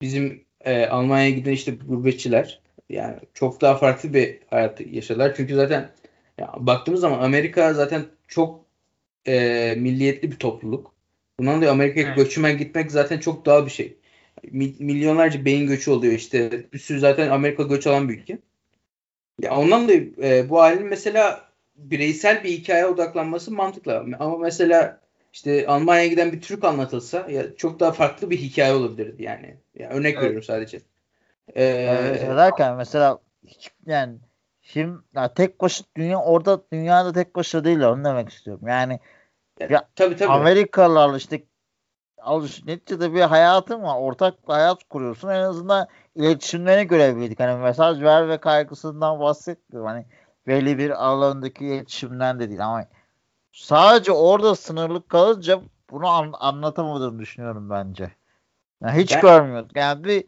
bizim 0.00 0.44
e, 0.60 0.86
Almanya'ya 0.86 1.30
giden 1.30 1.52
işte 1.52 1.72
gurbetçiler 1.72 2.60
yani 2.88 3.16
çok 3.34 3.60
daha 3.60 3.76
farklı 3.76 4.14
bir 4.14 4.38
hayat 4.50 4.80
yaşadılar. 4.80 5.34
Çünkü 5.36 5.54
zaten 5.54 5.90
ya, 6.38 6.54
baktığımız 6.56 7.00
zaman 7.00 7.18
Amerika 7.18 7.74
zaten 7.74 8.04
çok 8.28 8.64
e, 9.26 9.74
milliyetli 9.78 10.30
bir 10.30 10.36
topluluk. 10.36 10.94
Bundan 11.38 11.56
dolayı 11.56 11.70
Amerika'ya 11.70 12.06
evet. 12.06 12.16
göçmen 12.16 12.58
gitmek 12.58 12.90
zaten 12.90 13.18
çok 13.18 13.46
daha 13.46 13.66
bir 13.66 13.70
şey. 13.70 13.96
Milyonlarca 14.52 15.44
beyin 15.44 15.66
göçü 15.66 15.90
oluyor 15.90 16.12
işte. 16.12 16.66
Bir 16.72 16.78
sürü 16.78 17.00
zaten 17.00 17.30
Amerika 17.30 17.62
göç 17.62 17.86
alan 17.86 18.08
bir 18.08 18.18
ülke. 18.18 18.38
Ya 19.42 19.56
ondan 19.56 19.84
dolayı 19.84 20.14
e, 20.22 20.48
bu 20.48 20.60
ailenin 20.60 20.88
mesela 20.88 21.49
bireysel 21.82 22.44
bir 22.44 22.50
hikaye 22.50 22.86
odaklanması 22.86 23.50
mantıklı. 23.50 24.04
Ama 24.18 24.38
mesela 24.38 25.00
işte 25.32 25.66
Almanya'ya 25.66 26.06
giden 26.06 26.32
bir 26.32 26.40
Türk 26.40 26.64
anlatılsa 26.64 27.26
ya 27.30 27.56
çok 27.56 27.80
daha 27.80 27.92
farklı 27.92 28.30
bir 28.30 28.36
hikaye 28.36 28.72
olabilirdi 28.72 29.22
yani. 29.22 29.56
yani 29.74 29.92
örnek 29.92 30.14
evet. 30.14 30.22
veriyorum 30.22 30.42
sadece. 30.42 30.80
Ee, 31.54 31.64
evet, 31.64 32.22
derken 32.22 32.76
mesela 32.76 33.18
hiç 33.46 33.70
yani 33.86 34.18
film 34.60 35.04
ya 35.14 35.34
tek 35.34 35.60
başına 35.60 35.86
dünya 35.96 36.20
orada 36.20 36.60
dünyada 36.72 37.12
tek 37.12 37.36
başına 37.36 37.64
değil 37.64 37.80
onu 37.80 38.04
demek 38.04 38.28
istiyorum. 38.28 38.68
Yani 38.68 39.00
ya, 39.70 39.88
tabii, 39.96 40.16
tabii. 40.16 40.32
Amerikalılarla 40.32 41.16
işte 41.16 41.42
alış 42.18 42.64
neticede 42.64 43.14
bir 43.14 43.20
hayatın 43.20 43.82
var. 43.82 43.96
Ortak 44.00 44.48
bir 44.48 44.52
hayat 44.52 44.84
kuruyorsun. 44.84 45.28
En 45.28 45.40
azından 45.40 45.88
iletişimlerini 46.14 46.88
görebildik. 46.88 47.40
Hani 47.40 47.60
mesaj 47.60 48.02
ver 48.02 48.28
ve 48.28 48.38
kaygısından 48.38 49.20
bahsetmiyorum. 49.20 49.90
Hani 49.90 50.06
belli 50.50 50.78
bir 50.78 51.04
alandaki 51.04 51.66
iletişimden 51.66 52.40
de 52.40 52.48
değil 52.48 52.66
ama 52.66 52.84
sadece 53.52 54.12
orada 54.12 54.54
sınırlı 54.54 55.08
kalınca 55.08 55.60
bunu 55.90 56.08
an, 56.08 56.32
anlatamadığını 56.40 57.18
düşünüyorum 57.18 57.70
bence. 57.70 58.10
Yani 58.82 59.02
hiç 59.02 59.14
ben... 59.14 59.20
görmüyorduk. 59.20 59.76
Yani 59.76 60.04
bir 60.04 60.24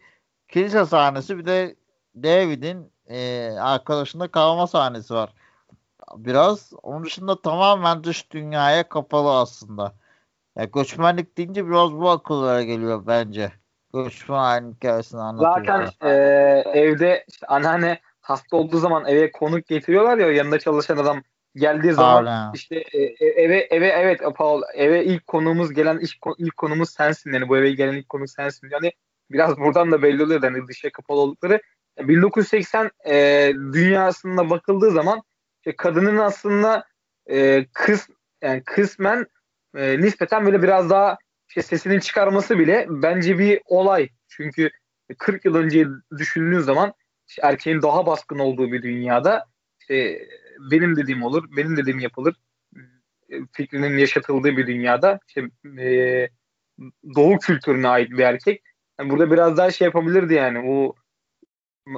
kilise 0.49 0.87
sahnesi 0.87 1.39
bir 1.39 1.47
de 1.47 1.77
David'in 2.17 2.93
e, 3.07 3.51
arkadaşında 3.61 4.29
kalma 4.29 4.67
sahnesi 4.67 5.15
var. 5.15 5.33
Biraz 6.17 6.73
onun 6.83 7.05
dışında 7.05 7.43
tamamen 7.43 8.05
dış 8.05 8.31
dünyaya 8.31 8.89
kapalı 8.89 9.39
aslında. 9.39 9.93
Ya 10.57 10.65
göçmenlik 10.65 11.39
deyince 11.39 11.67
biraz 11.67 11.93
bu 11.93 12.11
akıllara 12.11 12.63
geliyor 12.63 13.03
bence. 13.07 13.53
Göçmen 13.95 14.73
hikayesini 14.73 15.21
anlatıyor. 15.21 15.67
Zaten 15.67 16.09
e, 16.09 16.13
evde 16.75 17.25
işte 17.29 17.47
anneanne 17.47 18.01
hasta 18.23 18.57
olduğu 18.57 18.79
zaman 18.79 19.05
eve 19.07 19.33
konuk 19.33 19.67
getiriyorlar 19.67 20.19
ya 20.19 20.33
yanında 20.33 20.59
çalışan 20.59 20.97
adam 20.97 21.23
geldiği 21.55 21.93
zaman 21.93 22.27
Aynen. 22.27 22.53
işte 22.55 22.77
e, 22.77 23.03
e, 23.03 23.27
eve 23.27 23.59
eve 23.71 23.87
evet 23.89 24.21
Paul 24.37 24.63
eve 24.75 25.05
ilk 25.05 25.27
konumuz 25.27 25.73
gelen 25.73 25.99
ilk, 25.99 26.17
ilk 26.39 26.57
konumuz 26.57 26.91
sensin 26.91 27.33
yani 27.33 27.49
bu 27.49 27.57
eve 27.57 27.71
gelen 27.71 27.95
ilk 27.95 28.09
konu 28.09 28.29
sensin 28.29 28.69
yani 28.71 28.93
biraz 29.31 29.59
buradan 29.59 29.93
da 29.93 30.03
belli 30.03 30.23
oluyor 30.23 30.43
yani 30.43 30.69
dışa 30.69 30.91
kapalı 30.91 31.21
oldukları 31.21 31.61
1980 31.99 32.91
e, 33.07 33.53
dünyasında 33.73 34.51
bakıldığı 34.51 34.91
zaman 34.91 35.23
işte 35.57 35.77
kadının 35.77 36.19
aslında 36.19 36.85
e, 37.31 37.67
kız 37.73 38.09
yani 38.43 38.63
kısmen 38.65 39.27
e, 39.77 40.01
nispeten 40.01 40.47
böyle 40.47 40.63
biraz 40.63 40.91
daha 40.91 41.19
işte 41.49 41.63
sesini 41.63 42.01
çıkarması 42.01 42.59
bile 42.59 42.87
bence 42.91 43.39
bir 43.39 43.61
olay. 43.67 44.09
Çünkü 44.29 44.71
40 45.19 45.45
yıl 45.45 45.55
önce 45.55 45.87
düşündüğünüz 46.19 46.65
zaman 46.65 46.93
erkeğin 47.43 47.83
daha 47.83 48.07
baskın 48.07 48.39
olduğu 48.39 48.73
bir 48.73 48.83
dünyada 48.83 49.45
işte 49.81 50.29
benim 50.71 50.97
dediğim 50.97 51.23
olur, 51.23 51.45
benim 51.57 51.77
dediğim 51.77 51.99
yapılır 51.99 52.35
fikrinin 53.53 53.99
yaşatıldığı 53.99 54.57
bir 54.57 54.67
dünyada 54.67 55.19
işte, 55.29 55.43
e, 55.83 56.29
doğu 57.15 57.39
kültürüne 57.39 57.89
ait 57.89 58.11
bir 58.11 58.19
erkek. 58.19 58.63
Yani 59.01 59.11
burada 59.11 59.31
biraz 59.31 59.57
daha 59.57 59.71
şey 59.71 59.85
yapabilirdi 59.85 60.35
yani. 60.35 60.71
O 60.71 60.95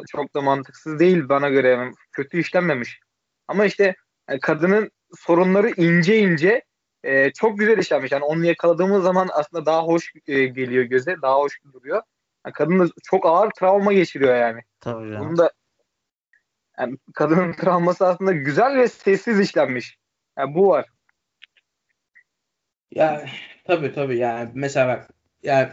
çok 0.09 0.35
da 0.35 0.40
mantıksız 0.40 0.99
değil 0.99 1.28
bana 1.28 1.49
göre. 1.49 1.69
Yani 1.69 1.95
kötü 2.12 2.40
işlenmemiş. 2.40 3.00
Ama 3.49 3.64
işte 3.64 3.95
yani 4.31 4.40
kadının 4.40 4.90
sorunları 5.16 5.71
ince 5.71 6.19
ince 6.19 6.62
e, 7.04 7.33
çok 7.33 7.59
güzel 7.59 7.78
işlenmiş. 7.78 8.12
Yani 8.12 8.25
onu 8.25 8.47
yakaladığımız 8.47 9.02
zaman 9.02 9.28
aslında 9.33 9.66
daha 9.66 9.83
hoş 9.83 10.12
e, 10.26 10.47
geliyor 10.47 10.85
göze. 10.85 11.16
Daha 11.23 11.37
hoş 11.37 11.61
duruyor. 11.73 12.02
Yani 12.45 12.53
kadın 12.53 12.79
da 12.79 12.89
çok 13.03 13.27
ağır 13.27 13.51
travma 13.51 13.93
geçiriyor 13.93 14.37
yani. 14.37 14.61
Tabii 14.81 15.11
canım. 15.11 15.29
Bunu 15.29 15.37
da 15.37 15.53
yani 16.79 16.97
kadının 17.15 17.53
travması 17.61 18.07
aslında 18.07 18.33
güzel 18.33 18.77
ve 18.77 18.89
sessiz 18.89 19.41
işlenmiş. 19.41 19.99
Yani 20.39 20.55
bu 20.55 20.69
var. 20.69 20.87
Ya 22.91 23.27
tabii 23.65 23.93
tabii 23.93 24.19
yani 24.19 24.51
mesela 24.55 24.89
bak 24.89 25.11
yani 25.43 25.69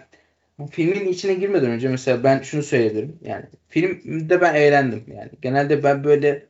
bu 0.60 0.68
filmin 0.68 1.08
içine 1.08 1.34
girmeden 1.34 1.72
önce 1.72 1.90
mesela 1.90 2.24
ben 2.24 2.42
şunu 2.42 2.64
söyledim. 2.64 3.20
Yani 3.22 3.46
filmde 3.70 4.42
ben 4.42 4.56
eğlendim. 4.56 5.04
Yani 5.08 5.30
genelde 5.42 5.84
ben 5.84 6.04
böyle 6.04 6.48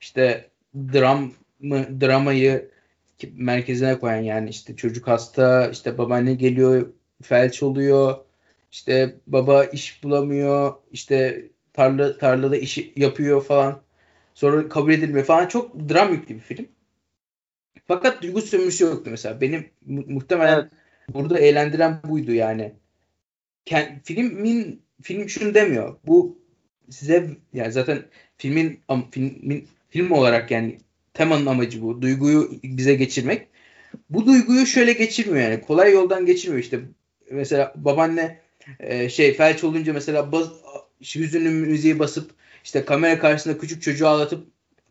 işte 0.00 0.50
dram 0.74 1.32
mı, 1.60 2.00
dramayı 2.00 2.70
merkezine 3.32 3.98
koyan 3.98 4.16
yani 4.22 4.50
işte 4.50 4.76
çocuk 4.76 5.08
hasta, 5.08 5.68
işte 5.68 5.98
babaanne 5.98 6.34
geliyor, 6.34 6.92
felç 7.22 7.62
oluyor, 7.62 8.16
işte 8.74 9.14
baba 9.26 9.64
iş 9.64 10.04
bulamıyor, 10.04 10.74
işte 10.92 11.44
tarla 11.72 12.18
tarlada 12.18 12.56
işi 12.56 12.92
yapıyor 12.96 13.44
falan. 13.44 13.82
Sonra 14.34 14.68
kabul 14.68 14.92
edilmiyor 14.92 15.24
falan. 15.24 15.48
Çok 15.48 15.88
dram 15.88 16.12
yüklü 16.12 16.34
bir 16.34 16.40
film. 16.40 16.68
Fakat 17.86 18.22
duygu 18.22 18.40
sömürüsü 18.42 18.84
yoktu 18.84 19.10
mesela. 19.10 19.40
Benim 19.40 19.70
mu- 19.86 20.04
muhtemelen 20.08 20.58
evet. 20.58 20.72
burada 21.14 21.38
eğlendiren 21.38 22.00
buydu 22.04 22.32
yani. 22.32 22.72
Kend, 23.64 23.88
filmin 24.04 24.82
film 25.02 25.28
şunu 25.28 25.54
demiyor. 25.54 25.96
Bu 26.06 26.38
size 26.90 27.30
yani 27.52 27.72
zaten 27.72 28.02
filmin 28.36 28.80
filmin 29.10 29.68
film 29.88 30.10
olarak 30.10 30.50
yani 30.50 30.78
temanın 31.14 31.46
amacı 31.46 31.82
bu. 31.82 32.02
Duyguyu 32.02 32.50
bize 32.62 32.94
geçirmek. 32.94 33.48
Bu 34.10 34.26
duyguyu 34.26 34.66
şöyle 34.66 34.92
geçirmiyor 34.92 35.50
yani. 35.50 35.60
Kolay 35.60 35.92
yoldan 35.92 36.26
geçirmiyor 36.26 36.62
işte. 36.62 36.80
Mesela 37.30 37.72
babaanne 37.76 38.43
e, 38.80 39.08
şey 39.08 39.34
felç 39.34 39.64
olunca 39.64 39.92
mesela 39.92 40.32
baz, 40.32 40.48
hüzünlü 41.14 41.50
müziği 41.50 41.98
basıp 41.98 42.30
işte 42.64 42.84
kamera 42.84 43.18
karşısında 43.18 43.58
küçük 43.58 43.82
çocuğu 43.82 44.08
ağlatıp 44.08 44.46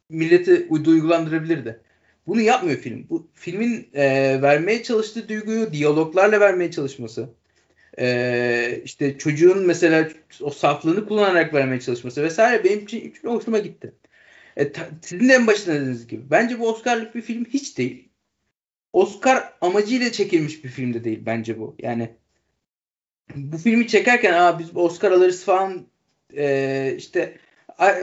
millete 0.10 0.70
duygulandırabilirdi. 0.70 1.80
Bunu 2.28 2.42
yapmıyor 2.42 2.78
film. 2.78 3.08
Bu 3.10 3.28
filmin 3.34 3.90
e, 3.94 4.42
vermeye 4.42 4.84
çalıştığı 4.84 5.30
duyguyu 5.30 5.74
diyaloglarla 5.74 6.40
vermeye 6.40 6.72
çalışması. 6.72 7.30
E, 8.00 8.82
işte 8.86 9.18
çocuğun 9.18 9.68
mesela 9.68 10.10
o 10.42 10.50
saflığını 10.50 11.08
kullanarak 11.08 11.54
vermeye 11.54 11.80
çalışması 11.80 12.24
vesaire 12.24 12.64
benim 12.64 12.80
için, 12.80 13.10
için 13.12 13.28
hoşuma 13.28 13.60
gitti. 13.60 13.94
E, 14.58 14.72
ta, 14.72 14.90
sizin 15.02 15.30
de 15.30 15.34
en 15.34 15.48
başında 15.48 15.76
dediğiniz 15.76 16.08
gibi. 16.08 16.32
Bence 16.32 16.60
bu 16.60 16.70
Oscar'lık 16.70 17.16
bir 17.16 17.22
film 17.22 17.46
hiç 17.46 17.78
değil. 17.78 18.10
Oscar 18.94 19.54
amacıyla 19.62 20.12
çekilmiş 20.12 20.64
bir 20.64 20.70
film 20.70 20.94
de 20.94 21.04
değil 21.04 21.20
bence 21.26 21.60
bu. 21.60 21.76
Yani 21.80 22.16
bu 23.36 23.58
filmi 23.58 23.88
çekerken 23.88 24.34
Aa, 24.34 24.60
biz 24.60 24.78
Oscar 24.78 25.12
alırız 25.12 25.44
falan 25.44 25.86
e, 26.38 26.96
işte 26.98 27.38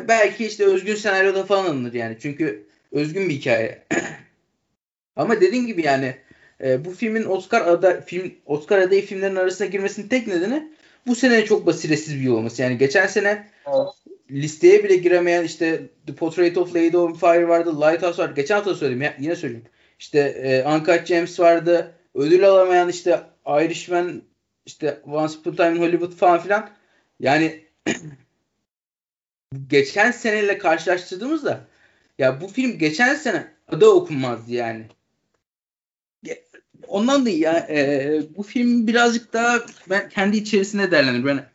belki 0.08 0.46
işte 0.46 0.64
özgün 0.64 0.94
senaryoda 0.94 1.44
falan 1.44 1.64
alınır 1.64 1.92
yani. 1.92 2.16
Çünkü 2.20 2.66
özgün 2.92 3.28
bir 3.28 3.34
hikaye. 3.34 3.82
Ama 5.16 5.40
dediğim 5.40 5.66
gibi 5.66 5.82
yani 5.82 6.14
e, 6.64 6.84
bu 6.84 6.90
filmin 6.90 7.24
Oscar 7.24 7.60
ada 7.60 8.00
film 8.00 8.34
Oscar 8.46 8.78
adayı 8.78 9.06
filmlerin 9.06 9.36
arasına 9.36 9.66
girmesinin 9.66 10.08
tek 10.08 10.26
nedeni 10.26 10.72
bu 11.06 11.14
sene 11.14 11.44
çok 11.44 11.66
basiretsiz 11.66 12.14
bir 12.14 12.20
yol 12.20 12.36
olması. 12.36 12.62
Yani 12.62 12.78
geçen 12.78 13.06
sene 13.06 13.48
evet. 13.66 13.88
listeye 14.30 14.84
bile 14.84 14.96
giremeyen 14.96 15.44
işte 15.44 15.82
The 16.06 16.14
Portrait 16.14 16.58
of 16.58 16.74
Lady 16.74 16.96
on 16.96 17.14
Fire 17.14 17.48
vardı, 17.48 17.80
Lighthouse 17.80 18.22
vardı. 18.22 18.34
Geçen 18.36 18.54
hafta 18.54 18.74
söyledim 18.74 19.02
ya, 19.02 19.14
yine 19.20 19.36
söyleyeyim. 19.36 19.64
İşte 19.98 20.18
e, 20.20 20.68
Uncut 20.68 21.06
James 21.06 21.40
vardı. 21.40 21.92
Ödül 22.14 22.48
alamayan 22.48 22.88
işte 22.88 23.20
Irishman 23.46 24.22
işte 24.66 25.00
Once 25.04 25.38
Upon 25.38 25.52
a 25.52 25.56
Time 25.56 25.78
Hollywood 25.78 26.12
falan 26.12 26.40
filan. 26.40 26.70
Yani 27.20 27.64
geçen 29.66 30.10
seneyle 30.10 30.58
karşılaştırdığımızda 30.58 31.66
ya 32.18 32.40
bu 32.40 32.48
film 32.48 32.78
geçen 32.78 33.14
sene 33.14 33.46
adı 33.68 33.86
okunmazdı 33.86 34.52
yani. 34.52 34.86
Ondan 36.88 37.26
da 37.26 37.30
ya 37.30 37.66
e, 37.70 38.22
bu 38.36 38.42
film 38.42 38.86
birazcık 38.86 39.32
daha 39.32 39.60
ben 39.90 40.08
kendi 40.08 40.36
içerisinde 40.36 40.90
değerlendiriyorum. 40.90 41.38
Yani 41.38 41.48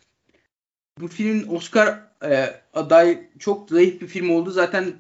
bu 1.00 1.07
filmin 1.07 1.47
Oscar 1.47 2.00
e, 2.24 2.62
aday 2.74 3.27
çok 3.39 3.69
zayıf 3.69 4.01
bir 4.01 4.07
film 4.07 4.29
oldu 4.29 4.51
zaten 4.51 4.93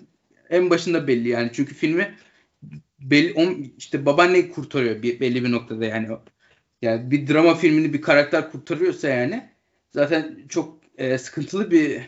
en 0.49 0.69
başında 0.69 1.07
belli 1.07 1.29
yani. 1.29 1.51
Çünkü 1.53 1.75
filmi 1.75 2.15
belli 2.99 3.33
on, 3.33 3.71
işte 3.77 4.05
babaanne 4.05 4.51
kurtarıyor 4.51 5.03
bir, 5.03 5.19
belli 5.19 5.43
bir 5.43 5.51
noktada 5.51 5.85
yani. 5.85 6.07
Yani 6.81 7.11
bir 7.11 7.27
drama 7.27 7.55
filmini 7.55 7.93
bir 7.93 8.01
karakter 8.01 8.51
kurtarıyorsa 8.51 9.07
yani 9.07 9.49
zaten 9.91 10.37
çok 10.49 10.79
e, 10.97 11.17
sıkıntılı 11.17 11.71
bir 11.71 12.01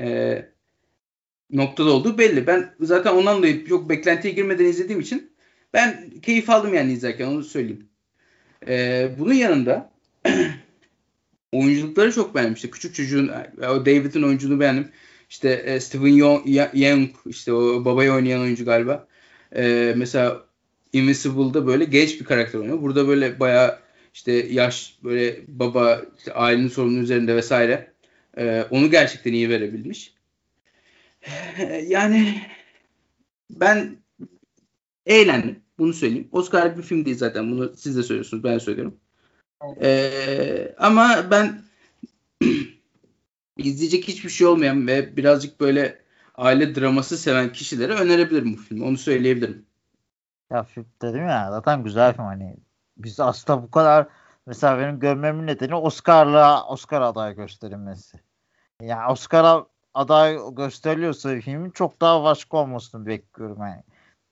e, 0.00 0.38
noktada 1.50 1.90
olduğu 1.90 2.18
belli. 2.18 2.46
Ben 2.46 2.74
zaten 2.80 3.12
ondan 3.12 3.38
dolayı 3.38 3.66
çok 3.66 3.88
beklentiye 3.90 4.34
girmeden 4.34 4.64
izlediğim 4.64 5.00
için 5.00 5.32
ben 5.72 6.10
keyif 6.22 6.50
aldım 6.50 6.74
yani 6.74 6.92
izlerken 6.92 7.26
onu 7.26 7.44
söyleyeyim. 7.44 7.88
Ee, 8.68 9.10
bunun 9.18 9.34
yanında 9.34 9.90
oyunculukları 11.52 12.12
çok 12.12 12.34
beğenmiştim. 12.34 12.70
Küçük 12.70 12.94
çocuğun 12.94 13.30
o 13.58 13.86
David'in 13.86 14.22
oyunculuğunu 14.22 14.60
beğendim. 14.60 14.88
İşte 15.30 15.50
e, 15.50 15.80
Steven 15.80 16.12
Young 16.74 17.10
işte 17.26 17.52
o 17.52 17.84
babayı 17.84 18.12
oynayan 18.12 18.40
oyuncu 18.40 18.64
galiba. 18.64 19.08
Ee, 19.56 19.94
mesela 19.96 20.44
Invincible'da 20.92 21.66
böyle 21.66 21.84
genç 21.84 22.20
bir 22.20 22.24
karakter 22.24 22.58
oynuyor. 22.58 22.82
Burada 22.82 23.08
böyle 23.08 23.40
bayağı 23.40 23.78
işte 24.14 24.32
yaş 24.32 24.98
böyle 25.04 25.40
baba 25.48 26.02
işte 26.18 26.32
ailenin 26.32 26.68
sorumluluğu 26.68 27.02
üzerinde 27.02 27.36
vesaire. 27.36 27.92
Ee, 28.36 28.64
onu 28.70 28.90
gerçekten 28.90 29.32
iyi 29.32 29.48
verebilmiş. 29.48 30.14
Yani 31.86 32.42
ben 33.50 33.96
eğlendim. 35.06 35.60
Bunu 35.78 35.92
söyleyeyim. 35.92 36.28
Oscar 36.32 36.78
bir 36.78 36.82
film 36.82 37.04
değil 37.04 37.16
zaten. 37.16 37.52
Bunu 37.52 37.76
siz 37.76 37.96
de 37.96 38.02
söylüyorsunuz. 38.02 38.44
Ben 38.44 38.58
söylüyorum. 38.58 38.96
Ee, 39.82 40.74
ama 40.78 41.30
ben 41.30 41.62
izleyecek 43.56 44.08
hiçbir 44.08 44.30
şey 44.30 44.46
olmayan 44.46 44.86
ve 44.86 45.16
birazcık 45.16 45.60
böyle 45.60 45.98
aile 46.34 46.74
draması 46.74 47.18
seven 47.18 47.52
kişilere 47.52 47.92
önerebilirim 47.92 48.52
bu 48.52 48.56
filmi. 48.56 48.84
Onu 48.84 48.98
söyleyebilirim. 48.98 49.66
Ya 50.50 50.62
film 50.62 50.86
dedim 51.02 51.26
ya 51.26 51.48
zaten 51.50 51.84
güzel 51.84 52.14
film 52.14 52.24
hani 52.24 52.56
biz 52.96 53.20
aslında 53.20 53.62
bu 53.62 53.70
kadar 53.70 54.06
mesela 54.46 54.78
benim 54.78 55.00
görmemin 55.00 55.46
nedeni 55.46 55.74
Oscar'la 55.74 56.66
Oscar 56.66 57.02
aday 57.02 57.34
gösterilmesi. 57.34 58.20
Yani 58.82 59.12
Oscar'a 59.12 59.66
aday 59.94 60.38
gösteriliyorsa 60.52 61.40
filmin 61.40 61.70
çok 61.70 62.00
daha 62.00 62.22
başka 62.24 62.56
olmasını 62.56 63.06
bekliyorum 63.06 63.58
yani. 63.60 63.82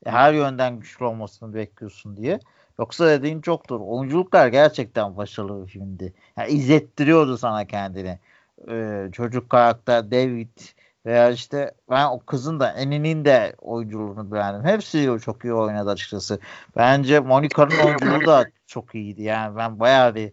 Her 0.05 0.33
yönden 0.33 0.81
güçlü 0.81 1.05
olmasını 1.05 1.55
bekliyorsun 1.55 2.17
diye. 2.17 2.41
Yoksa 2.79 3.07
dediğin 3.07 3.41
çoktur. 3.41 3.81
Oyunculuklar 3.81 4.49
gerçekten 4.49 5.17
başarılı 5.17 5.67
bir 5.67 5.73
filmdi. 5.73 6.15
Yani 6.37 6.51
izlettiriyordu 6.53 7.39
sana 7.39 7.67
kendini. 7.67 8.19
Ee, 8.69 9.09
çocuk 9.13 9.51
karakter 9.51 10.11
David 10.11 10.59
veya 11.07 11.31
işte 11.31 11.75
ben 11.91 12.07
o 12.07 12.21
kızın 12.21 12.61
da 12.61 12.73
Eni'nin 12.73 13.25
de 13.25 13.57
oyunculuğunu 13.61 14.33
beğendim. 14.33 14.65
Hepsi 14.65 15.19
çok 15.25 15.45
iyi 15.45 15.55
oynadı 15.55 15.91
açıkçası. 15.91 16.39
Bence 16.77 17.21
Monica'nın 17.21 17.87
oyunculuğu 17.87 18.27
da 18.27 18.45
çok 18.67 18.95
iyiydi. 18.95 19.23
Yani 19.23 19.57
ben 19.57 19.81
bayağı 19.81 20.15
bir 20.15 20.33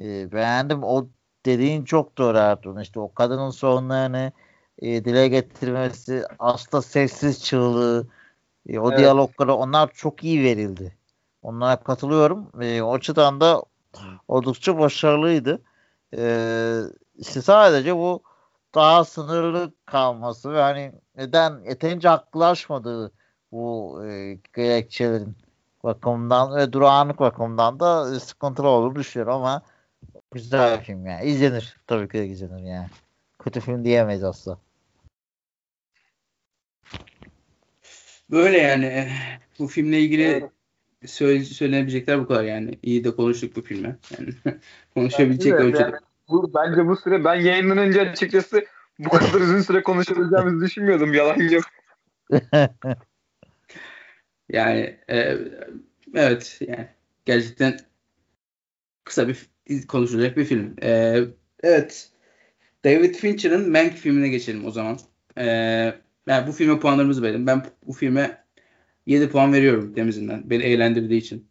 e, 0.00 0.32
beğendim. 0.32 0.84
O 0.84 1.06
dediğin 1.46 1.84
çok 1.84 2.18
doğru 2.18 2.38
Ertuğrul. 2.38 2.80
İşte 2.80 3.00
o 3.00 3.14
kadının 3.14 3.50
sorunlarını 3.50 4.32
e, 4.78 5.04
dile 5.04 5.28
getirmesi, 5.28 6.24
hasta 6.38 6.82
sessiz 6.82 7.44
çığlığı, 7.44 8.06
e, 8.68 8.78
o 8.78 8.88
evet. 8.88 8.98
diyalogları 8.98 9.54
onlar 9.54 9.90
çok 9.94 10.24
iyi 10.24 10.44
verildi. 10.44 10.96
Onlara 11.42 11.76
katılıyorum. 11.76 12.50
E, 12.60 12.82
o 12.82 12.94
açıdan 12.94 13.40
da 13.40 13.62
oldukça 14.28 14.78
başarılıydı. 14.78 15.62
E, 16.16 16.22
işte 17.16 17.42
sadece 17.42 17.96
bu 17.96 18.22
daha 18.74 19.04
sınırlı 19.04 19.72
kalması 19.86 20.52
ve 20.52 20.60
hani 20.60 20.92
neden 21.16 21.64
yeterince 21.64 22.08
haklılaşmadığı 22.08 23.12
bu 23.52 23.98
e, 24.06 24.38
gerekçelerin 24.56 25.36
bakımından 25.84 26.56
ve 26.56 26.72
durağanlık 26.72 27.20
bakımından 27.20 27.80
da 27.80 28.20
sıkıntılı 28.20 28.68
olur 28.68 28.94
düşünüyorum 28.94 29.34
ama 29.34 29.62
güzel 30.32 30.80
bir 30.80 30.84
film 30.84 31.06
yani. 31.06 31.24
İzlenir. 31.24 31.76
Tabii 31.86 32.08
ki 32.08 32.14
de 32.14 32.26
izlenir 32.26 32.62
yani. 32.62 32.88
Kötü 33.38 33.60
film 33.60 33.84
diyemeyiz 33.84 34.24
aslında. 34.24 34.58
Böyle 38.30 38.58
yani 38.58 39.08
bu 39.58 39.66
filmle 39.66 40.00
ilgili 40.00 40.50
söyle, 41.06 41.44
söylenebilecekler 41.44 42.20
bu 42.20 42.26
kadar 42.26 42.44
yani. 42.44 42.78
İyi 42.82 43.04
de 43.04 43.16
konuştuk 43.16 43.56
bu 43.56 43.62
filme. 43.62 43.96
Yani 44.18 44.34
konuşabilecek 44.94 45.52
ölçüde. 45.52 45.82
Yani, 45.82 45.96
bu, 46.32 46.54
bence 46.54 46.86
bu 46.86 46.96
süre 46.96 47.24
ben 47.24 47.34
yayından 47.34 47.78
önce 47.78 48.10
açıkçası 48.10 48.64
bu 48.98 49.08
kadar 49.08 49.40
uzun 49.40 49.60
süre 49.60 49.82
konuşabileceğimizi 49.82 50.64
düşünmüyordum. 50.64 51.14
Yalan 51.14 51.38
yok. 51.40 51.64
yani 54.48 54.98
e, 55.10 55.38
evet 56.14 56.58
yani 56.60 56.88
gerçekten 57.24 57.78
kısa 59.04 59.28
bir 59.28 59.48
konuşulacak 59.88 60.36
bir 60.36 60.44
film. 60.44 60.76
E, 60.82 61.20
evet. 61.62 62.10
David 62.84 63.14
Fincher'ın 63.14 63.70
Mank 63.70 63.92
filmine 63.92 64.28
geçelim 64.28 64.66
o 64.66 64.70
zaman. 64.70 64.98
E, 65.38 65.44
yani 66.26 66.46
bu 66.46 66.52
filme 66.52 66.78
puanlarımızı 66.78 67.22
verelim. 67.22 67.46
Ben 67.46 67.64
bu 67.86 67.92
filme 67.92 68.44
7 69.06 69.30
puan 69.30 69.52
veriyorum 69.52 69.94
temizinden. 69.94 70.50
Beni 70.50 70.62
eğlendirdiği 70.62 71.20
için. 71.20 71.48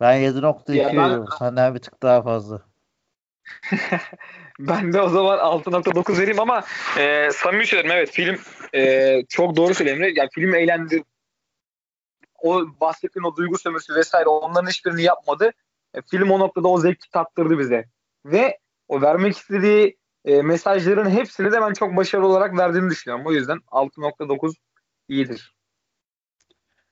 Ben 0.00 0.20
7.2 0.20 0.68
ben... 0.68 0.86
veriyorum. 0.86 1.26
Senden 1.38 1.74
bir 1.74 1.80
tık 1.80 2.02
daha 2.02 2.22
fazla. 2.22 2.69
ben 4.58 4.92
de 4.92 5.00
o 5.00 5.08
zaman 5.08 5.38
6.9 5.38 6.18
vereyim 6.18 6.40
ama 6.40 6.64
e, 6.98 7.28
samimi 7.32 7.66
söylerim 7.66 7.90
evet 7.90 8.10
film 8.10 8.38
e, 8.74 9.22
çok 9.28 9.56
doğru 9.56 9.74
söylüyorum. 9.74 10.12
Yani 10.16 10.28
film 10.34 10.54
eğlendi. 10.54 11.04
O 12.42 12.66
bahsettiğin 12.80 13.24
o 13.24 13.36
duygu 13.36 13.58
sömürüsü 13.58 13.94
vesaire 13.94 14.28
onların 14.28 14.68
hiçbirini 14.68 15.02
yapmadı. 15.02 15.52
E, 15.94 16.02
film 16.10 16.30
o 16.30 16.38
noktada 16.38 16.68
o 16.68 16.78
zevki 16.80 17.10
tattırdı 17.10 17.58
bize. 17.58 17.84
Ve 18.24 18.58
o 18.88 19.02
vermek 19.02 19.36
istediği 19.36 19.98
e, 20.24 20.42
mesajların 20.42 21.10
hepsini 21.10 21.52
de 21.52 21.60
ben 21.60 21.72
çok 21.72 21.96
başarılı 21.96 22.26
olarak 22.26 22.58
verdiğini 22.58 22.90
düşünüyorum. 22.90 23.26
O 23.26 23.32
yüzden 23.32 23.58
6.9 23.58 24.54
iyidir. 25.08 25.54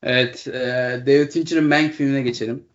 Evet. 0.03 0.49
E, 0.49 1.03
David 1.07 1.31
Fincher'ın 1.31 1.69
Mank 1.69 1.93
filmine 1.93 2.23
geçelim. 2.23 2.69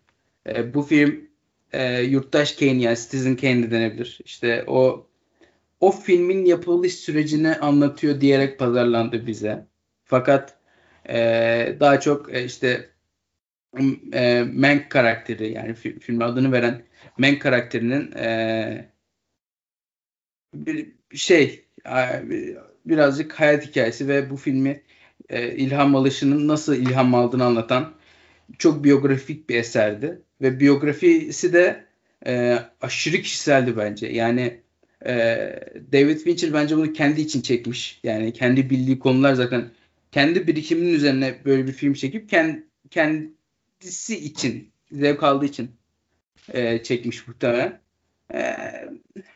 E, 0.47 0.73
bu 0.73 0.81
film 0.81 1.32
e, 1.73 2.01
Yurttaş 2.01 2.51
Kane 2.51 2.81
yani 2.81 2.97
Citizen 2.97 3.35
Kane 3.35 3.63
de 3.63 3.71
denebilir. 3.71 4.19
İşte 4.25 4.63
o 4.67 5.07
o 5.79 5.91
filmin 5.91 6.45
yapılış 6.45 6.95
sürecini 6.95 7.55
anlatıyor 7.55 8.21
diyerek 8.21 8.59
pazarlandı 8.59 9.27
bize. 9.27 9.67
Fakat 10.03 10.57
e, 11.09 11.77
daha 11.79 11.99
çok 11.99 12.33
e, 12.35 12.45
işte 12.45 12.89
e, 14.13 14.43
Mank 14.53 14.89
karakteri 14.89 15.51
yani 15.51 15.73
filmin 15.73 16.21
adını 16.21 16.51
veren 16.51 16.83
Mank 17.17 17.41
karakterinin 17.41 18.11
e, 18.11 18.93
bir 20.53 20.93
şey 21.13 21.65
birazcık 22.85 23.39
hayat 23.39 23.65
hikayesi 23.67 24.07
ve 24.07 24.29
bu 24.29 24.37
filmi 24.37 24.81
e, 25.29 25.55
ilham 25.55 25.95
alışının 25.95 26.47
nasıl 26.47 26.75
ilham 26.75 27.15
aldığını 27.15 27.45
anlatan 27.45 27.93
çok 28.57 28.83
biyografik 28.83 29.49
bir 29.49 29.55
eserdi. 29.55 30.21
Ve 30.41 30.59
biyografisi 30.59 31.53
de 31.53 31.85
e, 32.27 32.59
aşırı 32.81 33.17
kişiseldi 33.17 33.77
bence. 33.77 34.07
Yani 34.07 34.61
e, 35.05 35.13
David 35.91 36.17
Fincher 36.19 36.53
bence 36.53 36.77
bunu 36.77 36.93
kendi 36.93 37.21
için 37.21 37.41
çekmiş. 37.41 37.99
Yani 38.03 38.33
kendi 38.33 38.69
bildiği 38.69 38.99
konular 38.99 39.33
zaten 39.33 39.71
kendi 40.11 40.47
birikiminin 40.47 40.93
üzerine 40.93 41.45
böyle 41.45 41.67
bir 41.67 41.71
film 41.73 41.93
çekip 41.93 42.29
kend, 42.29 42.55
kendisi 42.89 44.17
için 44.25 44.71
zevk 44.91 45.23
aldığı 45.23 45.45
için 45.45 45.71
e, 46.53 46.83
çekmiş 46.83 47.27
muhtemelen. 47.27 47.81
E, 48.33 48.55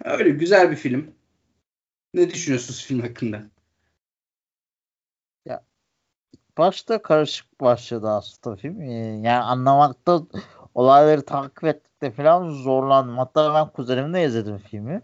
öyle 0.05 0.29
güzel 0.29 0.71
bir 0.71 0.75
film. 0.75 1.11
Ne 2.13 2.29
düşünüyorsunuz 2.33 2.85
film 2.85 2.99
hakkında? 2.99 3.49
Ya 5.45 5.63
başta 6.57 7.01
karışık 7.01 7.61
başladı 7.61 8.09
aslında 8.09 8.55
film. 8.55 8.81
Ee, 8.81 8.93
yani 8.93 9.43
anlamakta 9.43 10.21
olayları 10.75 11.25
takip 11.25 11.63
ettikte 11.63 12.11
falan 12.11 12.49
zorlandım. 12.49 13.17
Hatta 13.17 13.53
ben 13.53 13.69
kuzenimle 13.69 14.25
izledim 14.25 14.57
filmi. 14.57 15.01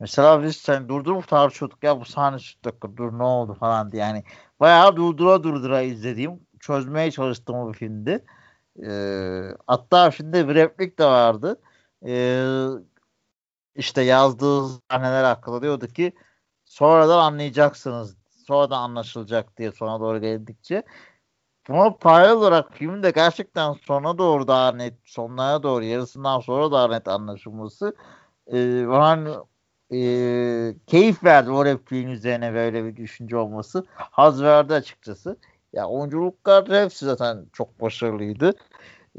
Mesela 0.00 0.42
biz 0.42 0.56
sen 0.56 0.88
durdurup 0.88 1.28
tartışıyorduk 1.28 1.84
ya 1.84 2.00
bu 2.00 2.04
sahne 2.04 2.38
şu 2.38 2.64
dakika 2.64 2.96
dur 2.96 3.18
ne 3.18 3.22
oldu 3.22 3.54
falan 3.54 3.92
diye. 3.92 4.02
Yani 4.02 4.24
bayağı 4.60 4.96
durdura 4.96 5.42
durdura 5.42 5.82
izlediğim 5.82 6.40
çözmeye 6.60 7.10
çalıştığım 7.10 7.72
bir 7.72 7.78
filmdi. 7.78 8.24
Ee, 8.86 9.42
hatta 9.66 10.10
şimdi 10.10 10.48
bir 10.48 10.54
replik 10.54 10.98
de 10.98 11.04
vardı. 11.04 11.60
Ee, 12.06 12.44
işte 13.74 14.02
yazdığı 14.02 14.68
sahneler 14.90 15.24
hakkında 15.24 15.62
diyordu 15.62 15.86
ki 15.88 16.12
sonradan 16.64 17.18
anlayacaksınız. 17.18 18.16
Sonradan 18.48 18.82
anlaşılacak 18.82 19.58
diye 19.58 19.72
sona 19.72 20.00
doğru 20.00 20.20
geldikçe. 20.20 20.82
Buna 21.68 21.90
paralel 21.90 22.32
olarak 22.32 22.72
filmde 22.72 23.10
gerçekten 23.10 23.72
sona 23.72 24.18
doğru 24.18 24.48
daha 24.48 24.72
net, 24.72 24.94
sonlara 25.04 25.62
doğru 25.62 25.84
yarısından 25.84 26.40
sonra 26.40 26.72
daha 26.72 26.88
net 26.88 27.08
anlaşılması 27.08 27.96
e, 28.52 28.84
hani, 28.90 29.30
e, 29.92 30.74
keyif 30.86 31.24
verdi 31.24 31.50
o 31.50 31.64
repliğin 31.64 32.08
üzerine 32.08 32.54
böyle 32.54 32.84
bir 32.84 32.96
düşünce 32.96 33.36
olması. 33.36 33.84
Haz 33.94 34.42
verdi 34.42 34.74
açıkçası. 34.74 35.36
Ya 35.72 35.88
oyunculuklar 35.88 36.68
hepsi 36.84 37.04
zaten 37.04 37.46
çok 37.52 37.80
başarılıydı. 37.80 38.52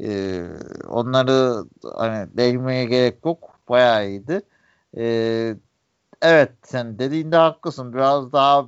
Ee, 0.00 0.46
onları 0.88 1.64
hani 1.96 2.36
değinmeye 2.36 2.84
gerek 2.84 3.24
yok. 3.24 3.60
Bayağı 3.68 4.08
iyiydi. 4.08 4.40
Ee, 4.98 5.56
evet 6.22 6.52
sen 6.62 6.98
dediğinde 6.98 7.36
haklısın. 7.36 7.92
Biraz 7.92 8.32
daha 8.32 8.66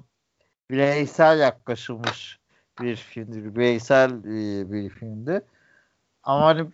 bireysel 0.71 1.39
yaklaşılmış 1.39 2.39
bir 2.81 2.97
filmdi. 2.97 3.57
Bireysel 3.57 4.11
e, 4.11 4.73
bir 4.73 4.89
filmdi. 4.91 5.43
Ama 6.23 6.47
hani 6.47 6.71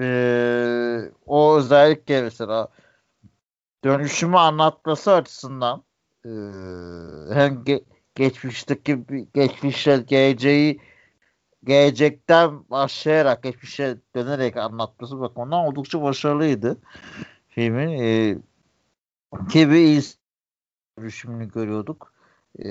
e, 0.00 1.10
o 1.26 1.56
özellikle 1.56 2.22
mesela 2.22 2.68
dönüşümü 3.84 4.36
anlatması 4.36 5.12
açısından 5.12 5.82
e, 6.24 6.30
hem 7.34 7.54
ge- 7.54 7.84
geçmişteki 8.14 9.04
geçmişle 9.34 9.96
geleceği 9.96 10.80
gelecekten 11.64 12.70
başlayarak 12.70 13.42
geçmişe 13.42 13.96
dönerek 14.14 14.56
anlatması 14.56 15.20
bakımından 15.20 15.66
oldukça 15.66 16.02
başarılıydı 16.02 16.78
filmin. 17.48 17.88
E, 17.88 18.38
ki 19.48 19.70
bir 19.70 20.14
dönüşümünü 20.98 21.48
görüyorduk. 21.52 22.11
E, 22.64 22.70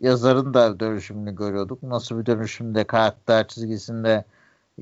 yazarın 0.00 0.54
da 0.54 0.80
dönüşümünü 0.80 1.36
görüyorduk. 1.36 1.82
Nasıl 1.82 2.20
bir 2.20 2.26
dönüşümde 2.26 2.84
karakter 2.84 3.48
çizgisinde 3.48 4.24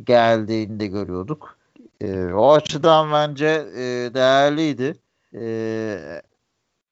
geldiğini 0.04 0.80
de 0.80 0.86
görüyorduk. 0.86 1.58
E, 2.00 2.32
o 2.32 2.52
açıdan 2.52 3.12
bence 3.12 3.46
e, 3.76 4.14
değerliydi. 4.14 4.96
E, 5.34 6.22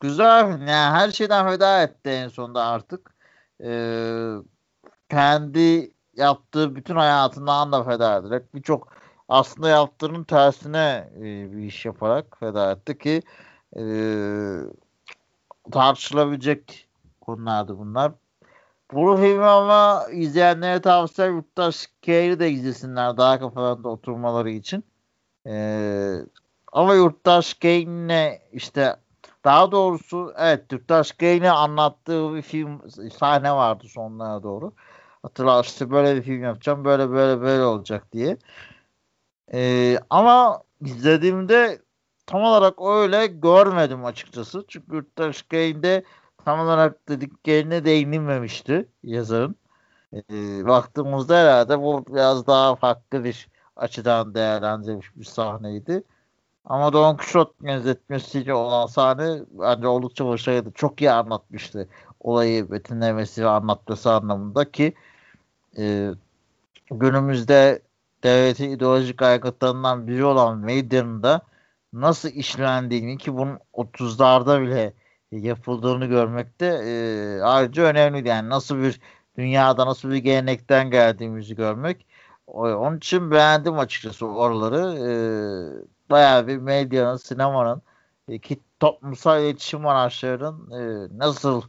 güzel. 0.00 0.44
Yani 0.44 0.70
her 0.70 1.10
şeyden 1.10 1.48
feda 1.50 1.82
etti 1.82 2.10
en 2.10 2.28
sonunda 2.28 2.64
artık. 2.64 3.14
Ee, 3.64 4.34
kendi 5.10 5.90
yaptığı 6.16 6.76
bütün 6.76 6.96
hayatından 6.96 7.72
da 7.72 7.84
feda 7.84 8.16
ederek 8.18 8.54
birçok 8.54 8.92
aslında 9.28 9.68
yaptığının 9.68 10.24
tersine 10.24 11.10
e, 11.16 11.22
bir 11.52 11.62
iş 11.62 11.84
yaparak 11.84 12.36
feda 12.40 12.72
etti 12.72 12.98
ki 12.98 13.22
e, 13.76 13.82
tartışılabilecek 15.72 16.88
konulardı 17.20 17.78
bunlar. 17.78 18.12
Bu 18.92 19.16
filmi 19.16 19.44
ama 19.44 20.06
izleyenlere 20.12 20.80
tavsiye 20.80 21.28
Yurttaş 21.28 21.86
K'yi 22.02 22.38
de 22.40 22.50
izlesinler 22.50 23.16
daha 23.16 23.38
kafalarında 23.38 23.88
oturmaları 23.88 24.50
için. 24.50 24.84
Ee, 25.46 26.16
ama 26.72 26.94
Yurttaş 26.94 27.54
K'yle 27.54 28.42
işte 28.52 28.96
daha 29.44 29.72
doğrusu 29.72 30.34
evet 30.38 30.68
Türktaş 30.68 31.12
Gain'e 31.12 31.50
anlattığı 31.50 32.34
bir 32.34 32.42
film 32.42 32.82
sahne 33.18 33.52
vardı 33.52 33.84
sonlara 33.88 34.42
doğru. 34.42 34.72
Hatırlar 35.22 35.64
işte 35.64 35.90
böyle 35.90 36.16
bir 36.16 36.22
film 36.22 36.42
yapacağım 36.42 36.84
böyle 36.84 37.10
böyle 37.10 37.40
böyle 37.40 37.64
olacak 37.64 38.12
diye. 38.12 38.36
Ee, 39.52 39.98
ama 40.10 40.62
izlediğimde 40.80 41.78
tam 42.26 42.42
olarak 42.42 42.74
öyle 42.82 43.26
görmedim 43.26 44.04
açıkçası. 44.04 44.64
Çünkü 44.68 44.96
Yurttaş 44.96 45.42
Gain'de 45.42 46.04
tam 46.44 46.60
olarak 46.60 47.08
dediklerine 47.08 47.84
değinilmemişti 47.84 48.88
yazarın. 49.02 49.56
Ee, 50.12 50.66
baktığımızda 50.66 51.36
herhalde 51.38 51.80
bu 51.80 52.04
biraz 52.06 52.46
daha 52.46 52.76
farklı 52.76 53.24
bir 53.24 53.48
açıdan 53.76 54.34
değerlendirilmiş 54.34 55.16
bir 55.16 55.24
sahneydi. 55.24 56.04
Ama 56.64 56.92
Don 56.92 57.16
Quixote 57.16 57.52
benzetmesiyle 57.60 58.54
olan 58.54 58.86
sahne 58.86 59.42
bence 59.50 59.86
oldukça 59.86 60.26
başarılıydı. 60.26 60.72
Çok 60.74 61.00
iyi 61.00 61.10
anlatmıştı 61.10 61.88
olayı 62.20 62.70
betimlemesi 62.70 63.44
ve 63.44 63.48
anlatması 63.48 64.12
anlamında 64.12 64.70
ki 64.72 64.94
e, 65.78 66.10
günümüzde 66.90 67.82
devletin 68.24 68.70
ideolojik 68.70 69.22
aygıtlarından 69.22 70.06
biri 70.06 70.24
olan 70.24 70.58
medyanın 70.58 71.22
da 71.22 71.40
nasıl 72.00 72.28
işlendiğini 72.28 73.18
ki 73.18 73.36
bunun 73.36 73.58
30'larda 73.72 74.62
bile 74.62 74.92
yapıldığını 75.30 76.06
görmekte 76.06 76.66
e, 76.66 77.40
ayrıca 77.42 77.82
önemli. 77.82 78.28
Yani 78.28 78.48
nasıl 78.48 78.78
bir 78.78 79.00
dünyada 79.38 79.86
nasıl 79.86 80.10
bir 80.10 80.16
gelenekten 80.16 80.90
geldiğimizi 80.90 81.54
görmek. 81.56 82.06
Onun 82.46 82.96
için 82.96 83.30
beğendim 83.30 83.78
açıkçası 83.78 84.26
oraları. 84.26 84.78
E, 84.78 86.10
bayağı 86.10 86.46
bir 86.46 86.56
medyanın, 86.56 87.16
sinemanın 87.16 87.82
e, 88.28 88.38
ki 88.38 88.60
toplumsal 88.80 89.42
iletişim 89.42 89.86
araçlarının 89.86 90.70
e, 90.70 91.08
nasıl 91.18 91.62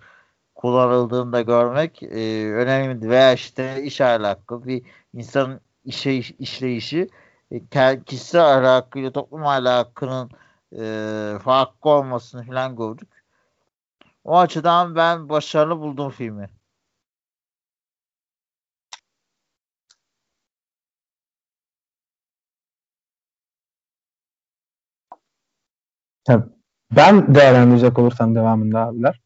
kullanıldığını 0.56 1.34
da 1.34 1.42
görmek 1.42 2.04
e, 2.04 2.54
önemli 2.54 3.10
veya 3.10 3.34
işte 3.34 3.84
iş 3.84 4.02
alakalı 4.02 4.66
bir 4.66 4.84
insanın 5.14 5.62
işe 5.86 6.14
işleyişi 6.14 7.10
kişisel 8.06 8.58
ahlakıyla 8.58 9.12
toplum 9.12 9.46
ahlakının 9.46 10.30
e, 10.80 11.40
farklı 11.44 11.90
olmasını 11.90 12.44
falan 12.44 12.76
gördük. 12.76 13.26
O 14.24 14.38
açıdan 14.38 14.96
ben 14.96 15.30
başarılı 15.30 15.80
buldum 15.80 16.10
filmi. 16.10 16.50
Ben 26.96 27.36
değerlendirecek 27.36 28.00
olursam 28.00 28.36
devamında 28.36 28.80
abiler. 28.80 29.22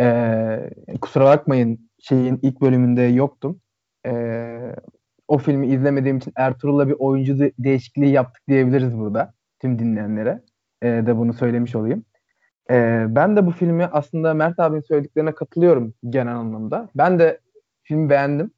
Ee, 0.00 0.70
kusura 1.00 1.24
bakmayın 1.24 1.90
şeyin 2.00 2.38
ilk 2.42 2.60
bölümünde 2.60 3.02
yoktum. 3.02 3.60
Ee, 4.06 4.76
o 5.28 5.38
filmi 5.38 5.66
izlemediğim 5.66 6.16
için 6.16 6.32
Ertuğrul'la 6.36 6.88
bir 6.88 6.96
oyuncu 6.98 7.38
de- 7.38 7.52
değişikliği 7.58 8.10
yaptık 8.12 8.42
diyebiliriz 8.48 8.98
burada. 8.98 9.34
Tüm 9.60 9.78
dinleyenlere 9.78 10.42
ee, 10.82 10.86
de 10.86 11.16
bunu 11.16 11.32
söylemiş 11.32 11.74
olayım. 11.74 12.04
Ee, 12.70 13.04
ben 13.08 13.36
de 13.36 13.46
bu 13.46 13.50
filmi 13.50 13.84
aslında 13.84 14.34
Mert 14.34 14.58
abinin 14.58 14.80
söylediklerine 14.80 15.34
katılıyorum 15.34 15.94
genel 16.10 16.36
anlamda. 16.36 16.90
Ben 16.94 17.18
de 17.18 17.40
filmi 17.82 18.10
beğendim. 18.10 18.50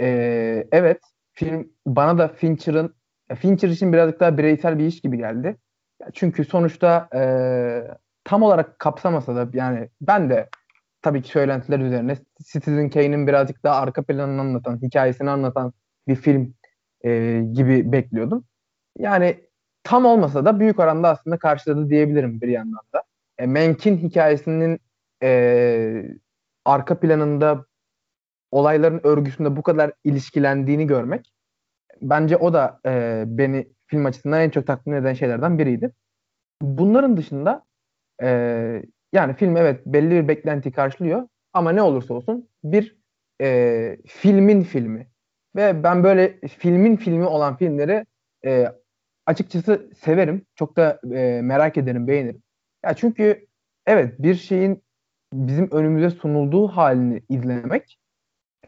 Ee, 0.00 0.66
evet 0.72 1.00
film 1.32 1.72
bana 1.86 2.18
da 2.18 2.28
Fincher'ın 2.28 2.94
Fincher 3.34 3.68
için 3.68 3.92
birazcık 3.92 4.20
daha 4.20 4.38
bireysel 4.38 4.78
bir 4.78 4.86
iş 4.86 5.00
gibi 5.00 5.18
geldi. 5.18 5.56
Çünkü 6.12 6.44
sonuçta 6.44 7.08
e, 7.14 7.20
tam 8.24 8.42
olarak 8.42 8.78
kapsamasa 8.78 9.36
da 9.36 9.58
yani 9.58 9.88
ben 10.00 10.30
de 10.30 10.48
tabii 11.02 11.22
ki 11.22 11.28
söylentiler 11.28 11.78
üzerine 11.78 12.16
Citizen 12.52 12.90
Kane'in 12.90 13.26
birazcık 13.26 13.64
daha 13.64 13.80
arka 13.80 14.02
planını 14.02 14.40
anlatan, 14.40 14.82
hikayesini 14.82 15.30
anlatan 15.30 15.72
bir 16.08 16.16
film 16.16 16.54
e, 17.04 17.40
gibi 17.52 17.92
bekliyordum. 17.92 18.44
Yani 18.98 19.40
tam 19.84 20.04
olmasa 20.04 20.44
da 20.44 20.60
büyük 20.60 20.78
oranda 20.78 21.08
aslında 21.08 21.38
karşıladı 21.38 21.90
diyebilirim 21.90 22.40
bir 22.40 22.48
yandan 22.48 22.82
da. 22.94 23.02
E, 23.38 23.46
Menk'in 23.46 23.96
hikayesinin 23.96 24.80
e, 25.22 26.02
arka 26.64 27.00
planında 27.00 27.66
olayların 28.50 29.00
örgüsünde 29.04 29.56
bu 29.56 29.62
kadar 29.62 29.92
ilişkilendiğini 30.04 30.86
görmek 30.86 31.32
bence 32.02 32.36
o 32.36 32.52
da 32.52 32.80
e, 32.86 33.24
beni 33.26 33.68
film 33.86 34.06
açısından 34.06 34.40
en 34.40 34.50
çok 34.50 34.66
tatmin 34.66 34.94
eden 34.94 35.14
şeylerden 35.14 35.58
biriydi. 35.58 35.92
Bunların 36.62 37.16
dışında 37.16 37.64
e, 38.22 38.28
yani 39.12 39.34
film 39.34 39.56
evet 39.56 39.86
belli 39.86 40.10
bir 40.10 40.28
beklenti 40.28 40.72
karşılıyor 40.72 41.28
ama 41.52 41.72
ne 41.72 41.82
olursa 41.82 42.14
olsun 42.14 42.48
bir 42.64 42.96
e, 43.40 43.96
filmin 44.06 44.62
filmi 44.62 45.08
ve 45.56 45.82
ben 45.82 46.04
böyle 46.04 46.40
filmin 46.58 46.96
filmi 46.96 47.24
olan 47.24 47.56
filmleri 47.56 48.06
e, 48.44 48.66
açıkçası 49.26 49.90
severim. 49.96 50.46
Çok 50.54 50.76
da 50.76 51.00
e, 51.12 51.40
merak 51.42 51.76
ederim, 51.76 52.08
beğenirim. 52.08 52.42
Ya 52.84 52.94
çünkü 52.94 53.46
evet 53.86 54.14
bir 54.18 54.34
şeyin 54.34 54.82
bizim 55.32 55.70
önümüze 55.70 56.10
sunulduğu 56.10 56.68
halini 56.68 57.22
izlemek 57.28 57.98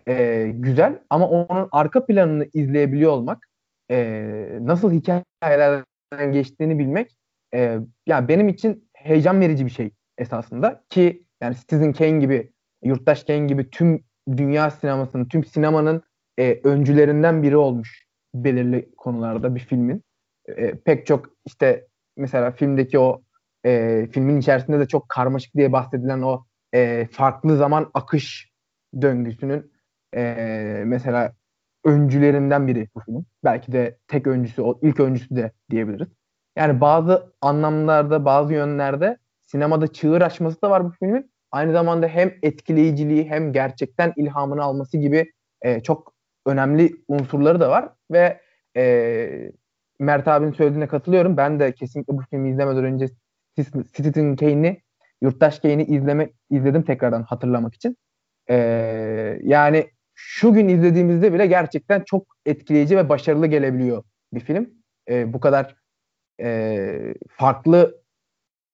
e, 0.09 0.47
güzel 0.55 0.99
ama 1.11 1.29
onun 1.29 1.69
arka 1.73 2.07
planını 2.07 2.49
izleyebiliyor 2.55 3.13
olmak 3.13 3.49
e, 3.91 4.59
nasıl 4.61 4.93
hikayelerden 4.93 6.33
geçtiğini 6.33 6.79
bilmek 6.79 7.17
e, 7.55 7.79
yani 8.07 8.29
benim 8.29 8.49
için 8.49 8.91
heyecan 8.95 9.41
verici 9.41 9.67
bir 9.67 9.71
şey 9.71 9.91
esasında 10.19 10.85
ki 10.89 11.27
yani 11.43 11.57
Citizen 11.57 11.93
Kane 11.93 12.19
gibi 12.19 12.53
Yurttaş 12.83 13.25
Kane 13.25 13.47
gibi 13.47 13.71
tüm 13.71 14.05
dünya 14.37 14.71
sinemasının 14.71 15.25
tüm 15.25 15.45
sinemanın 15.45 16.03
e, 16.39 16.61
öncülerinden 16.65 17.43
biri 17.43 17.57
olmuş 17.57 18.07
belirli 18.35 18.91
konularda 18.97 19.55
bir 19.55 19.61
filmin 19.61 20.03
e, 20.49 20.75
pek 20.75 21.07
çok 21.07 21.27
işte 21.47 21.87
mesela 22.17 22.51
filmdeki 22.51 22.99
o 22.99 23.23
e, 23.67 24.07
filmin 24.13 24.41
içerisinde 24.41 24.79
de 24.79 24.89
çok 24.89 25.09
karmaşık 25.09 25.55
diye 25.55 25.73
bahsedilen 25.73 26.23
o 26.23 26.45
e, 26.75 27.09
farklı 27.13 27.57
zaman 27.57 27.91
akış 27.95 28.53
döngüsünün 29.03 29.73
e, 30.17 30.83
mesela 30.87 31.33
öncülerinden 31.85 32.67
biri 32.67 32.89
bu 32.95 33.01
film. 33.01 33.27
Belki 33.45 33.73
de 33.73 33.99
tek 34.09 34.27
öncüsü, 34.27 34.63
o 34.63 34.79
ilk 34.83 35.01
öncüsü 35.01 35.37
de 35.37 35.53
diyebiliriz. 35.71 36.09
Yani 36.57 36.81
bazı 36.81 37.33
anlamlarda, 37.41 38.25
bazı 38.25 38.55
yönlerde 38.55 39.17
sinemada 39.41 39.87
çığır 39.93 40.23
açması 40.23 40.63
da 40.63 40.71
var 40.71 40.85
bu 40.85 40.91
filmin. 40.91 41.31
Aynı 41.51 41.73
zamanda 41.73 42.09
hem 42.09 42.35
etkileyiciliği 42.43 43.31
hem 43.31 43.53
gerçekten 43.53 44.13
ilhamını 44.17 44.63
alması 44.63 44.99
gibi 44.99 45.33
e, 45.63 45.81
çok 45.81 46.18
önemli 46.49 46.97
unsurları 47.09 47.61
da 47.61 47.71
var 47.71 47.89
ve 48.11 48.41
e, 48.77 49.53
Mert 49.99 50.29
abinin 50.29 50.53
söylediğine 50.53 50.89
katılıyorum. 50.89 51.37
Ben 51.37 51.61
de 51.61 51.73
kesinlikle 51.73 52.17
bu 52.17 52.23
filmi 52.31 52.51
izlemeden 52.51 52.85
önce 52.85 53.09
Citizen 53.97 54.37
Kane'i, 54.37 54.83
Yurttaş 55.23 55.59
Kane'i 55.59 55.85
izleme, 55.85 56.31
izledim 56.51 56.83
tekrardan 56.83 57.23
hatırlamak 57.23 57.75
için. 57.75 57.97
Ee, 58.51 59.39
yani 59.43 59.91
şu 60.15 60.53
gün 60.53 60.69
izlediğimizde 60.69 61.33
bile 61.33 61.47
gerçekten 61.47 62.03
çok 62.07 62.27
etkileyici 62.47 62.97
ve 62.97 63.09
başarılı 63.09 63.47
gelebiliyor 63.47 64.05
bir 64.33 64.41
film. 64.41 64.71
Ee, 65.09 65.33
bu 65.33 65.41
kadar 65.41 65.77
e, 66.41 67.15
farklı 67.31 68.03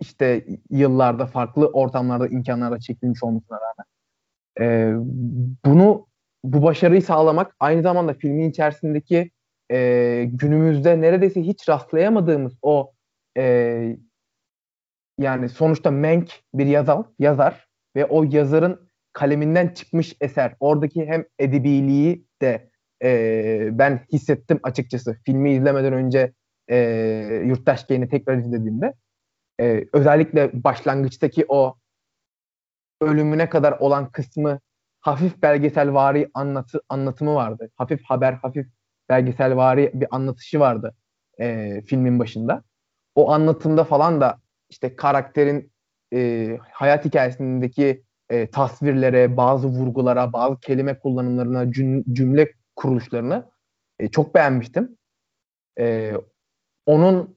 işte 0.01 0.47
yıllarda, 0.71 1.27
farklı 1.27 1.67
ortamlarda, 1.67 2.29
imkanlarda 2.29 2.81
çekilmiş 2.81 3.23
olmasına 3.23 3.59
rağmen. 3.61 3.87
Ee, 4.61 4.95
bunu 5.65 6.07
bu 6.45 6.63
başarıyı 6.63 7.03
sağlamak 7.03 7.57
aynı 7.61 7.83
zamanda 7.83 8.15
filmin 8.15 8.51
içerisindeki 8.51 9.31
e, 9.73 10.25
günümüzde 10.33 11.01
neredeyse 11.01 11.43
hiç 11.43 11.69
rastlayamadığımız 11.69 12.53
o 12.63 12.93
e, 13.39 13.97
yani 15.19 15.49
sonuçta 15.49 15.91
Menk 15.91 16.31
bir 16.55 16.67
yazar, 16.67 17.07
yazar 17.19 17.69
ve 17.97 18.07
o 18.07 18.25
yazarın 18.25 18.91
kaleminden 19.13 19.69
çıkmış 19.69 20.17
eser. 20.21 20.55
Oradaki 20.61 21.07
hem 21.07 21.25
edebiliği 21.39 22.27
de 22.43 22.71
e, 23.03 23.69
ben 23.73 24.01
hissettim 24.13 24.61
açıkçası 24.63 25.19
filmi 25.25 25.53
izlemeden 25.53 25.93
önce 25.93 26.33
e, 26.71 26.79
Yurttaş 27.47 27.87
Game'i 27.87 28.09
tekrar 28.09 28.39
izlediğimde. 28.39 28.95
E, 29.61 29.85
özellikle 29.93 30.65
başlangıçtaki 30.65 31.45
o 31.49 31.77
ölümüne 33.01 33.49
kadar 33.49 33.73
olan 33.73 34.11
kısmı 34.11 34.61
hafif 35.05 35.43
belgesel 35.43 35.95
vari 35.95 36.31
anlatı, 36.35 36.81
anlatımı 36.89 37.35
vardı. 37.35 37.71
Hafif 37.77 38.05
haber, 38.05 38.33
hafif 38.33 38.67
belgesel 39.09 39.57
vari 39.57 39.91
bir 39.95 40.09
anlatışı 40.11 40.61
vardı 40.61 40.95
e, 41.41 41.81
filmin 41.87 42.19
başında. 42.19 42.63
O 43.15 43.31
anlatımda 43.31 43.85
falan 43.85 44.21
da 44.21 44.39
işte 44.71 44.97
karakterin 44.97 45.73
e, 46.15 46.59
hayat 46.73 47.05
hikayesindeki 47.05 48.05
e, 48.31 48.51
tasvirlere, 48.51 49.37
bazı 49.37 49.69
vurgulara, 49.69 50.33
bazı 50.33 50.61
kelime 50.61 50.99
kullanımlarına, 50.99 51.73
cümle 52.13 52.53
kuruluşlarını 52.77 53.51
e, 53.99 54.09
çok 54.09 54.35
beğenmiştim. 54.35 54.97
E, 55.79 56.13
onun 56.87 57.37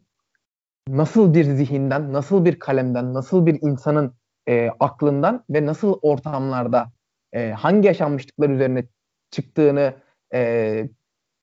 nasıl 0.88 1.34
bir 1.34 1.44
zihinden, 1.44 2.14
nasıl 2.14 2.46
bir 2.46 2.60
kalemden, 2.60 3.14
nasıl 3.14 3.46
bir 3.46 3.60
insanın 3.62 4.14
e, 4.50 4.70
aklından 4.80 5.44
ve 5.50 5.66
nasıl 5.66 6.00
ortamlarda 6.02 6.97
e, 7.34 7.52
hangi 7.52 7.88
yaşanmışlıklar 7.88 8.50
üzerine 8.50 8.88
çıktığını 9.32 9.94
e, 10.34 10.90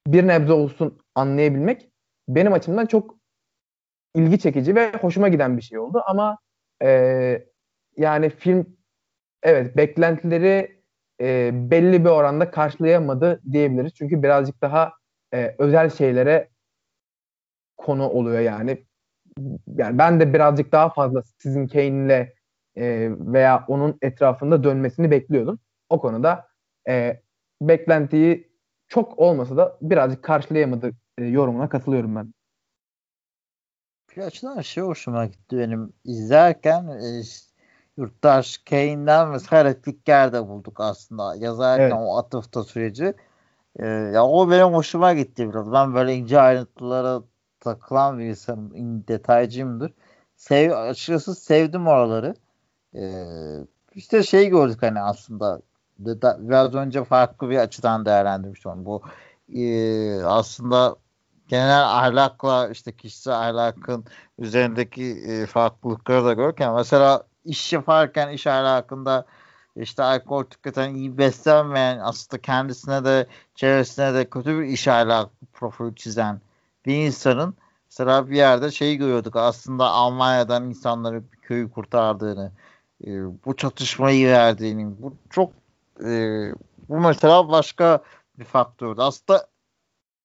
bir 0.06 0.26
nebze 0.26 0.52
olsun 0.52 0.98
anlayabilmek 1.14 1.90
benim 2.28 2.52
açımdan 2.52 2.86
çok 2.86 3.16
ilgi 4.14 4.38
çekici 4.38 4.74
ve 4.74 4.92
hoşuma 4.92 5.28
giden 5.28 5.56
bir 5.56 5.62
şey 5.62 5.78
oldu. 5.78 6.02
Ama 6.06 6.38
e, 6.82 7.44
yani 7.96 8.30
film 8.30 8.76
evet 9.42 9.76
beklentileri 9.76 10.82
e, 11.20 11.50
belli 11.70 12.04
bir 12.04 12.10
oranda 12.10 12.50
karşılayamadı 12.50 13.40
diyebiliriz. 13.52 13.94
Çünkü 13.94 14.22
birazcık 14.22 14.62
daha 14.62 14.92
e, 15.34 15.54
özel 15.58 15.90
şeylere 15.90 16.48
konu 17.76 18.08
oluyor 18.08 18.40
yani. 18.40 18.84
Yani 19.66 19.98
ben 19.98 20.20
de 20.20 20.34
birazcık 20.34 20.72
daha 20.72 20.88
fazla 20.88 21.22
sizin 21.38 21.66
Kane'le 21.66 22.32
e, 22.76 23.10
veya 23.10 23.64
onun 23.68 23.98
etrafında 24.02 24.64
dönmesini 24.64 25.10
bekliyordum. 25.10 25.58
O 25.94 26.00
konuda 26.00 26.48
e, 26.88 27.22
beklentiyi 27.60 28.52
çok 28.88 29.18
olmasa 29.18 29.56
da 29.56 29.78
birazcık 29.80 30.22
karşılayamadı 30.22 30.90
e, 31.18 31.24
yorumuna 31.24 31.68
katılıyorum 31.68 32.16
ben. 32.16 32.34
Açıdan 34.26 34.60
şey 34.60 34.84
hoşuma 34.84 35.26
gitti 35.26 35.58
benim 35.58 35.92
izlerken 36.04 36.88
e, 36.88 37.22
Yurttaş 37.96 38.58
Kane'den 38.58 39.28
mesela 39.28 39.64
replikler 39.64 40.32
de 40.32 40.48
bulduk 40.48 40.80
aslında 40.80 41.36
yazarken 41.36 41.84
evet. 41.84 41.94
o 41.98 42.18
atıfta 42.18 42.64
süreci. 42.64 43.14
E, 43.76 43.86
ya 43.86 44.26
o 44.26 44.50
benim 44.50 44.74
hoşuma 44.74 45.12
gitti 45.12 45.50
biraz. 45.50 45.72
Ben 45.72 45.94
böyle 45.94 46.14
ince 46.14 46.40
ayrıntılara 46.40 47.22
takılan 47.60 48.18
bir 48.18 48.24
insanım. 48.24 48.72
detaycıyımdır. 49.08 49.94
Sev, 50.36 50.72
açıkçası 50.72 51.34
sevdim 51.34 51.86
oraları. 51.86 52.34
E, 52.94 53.02
işte 53.94 54.22
şey 54.22 54.48
gördük 54.48 54.82
hani 54.82 55.00
aslında 55.00 55.60
biraz 55.98 56.74
önce 56.74 57.04
farklı 57.04 57.50
bir 57.50 57.58
açıdan 57.58 58.06
değerlendirmiştim. 58.06 58.84
Bu 58.84 59.02
e, 59.54 60.22
aslında 60.24 60.96
genel 61.48 61.82
ahlakla 61.82 62.68
işte 62.68 62.96
kişisel 62.96 63.34
ahlakın 63.34 64.04
üzerindeki 64.38 65.04
e, 65.04 65.46
farklılıkları 65.46 66.24
da 66.24 66.32
görürken 66.32 66.74
mesela 66.74 67.22
iş 67.44 67.72
yaparken 67.72 68.28
iş 68.28 68.46
ahlakında 68.46 69.26
işte 69.76 70.02
alkol 70.02 70.44
tüketen 70.44 70.94
iyi 70.94 71.18
beslenmeyen 71.18 71.98
aslında 71.98 72.42
kendisine 72.42 73.04
de 73.04 73.26
çevresine 73.54 74.14
de 74.14 74.30
kötü 74.30 74.60
bir 74.60 74.64
iş 74.64 74.88
ahlakı 74.88 75.30
profili 75.52 75.94
çizen 75.94 76.40
bir 76.86 77.06
insanın 77.06 77.54
mesela 77.90 78.30
bir 78.30 78.36
yerde 78.36 78.70
şeyi 78.70 78.98
görüyorduk 78.98 79.36
aslında 79.36 79.84
Almanya'dan 79.90 80.64
insanları 80.68 81.22
köyü 81.42 81.70
kurtardığını 81.70 82.52
e, 83.06 83.10
bu 83.44 83.56
çatışmayı 83.56 84.28
verdiğini 84.28 85.02
bu 85.02 85.14
çok 85.30 85.52
e, 86.04 86.52
bu 86.88 87.00
mesela 87.00 87.48
başka 87.48 88.02
bir 88.38 88.44
faktördü. 88.44 89.00
Aslında 89.00 89.46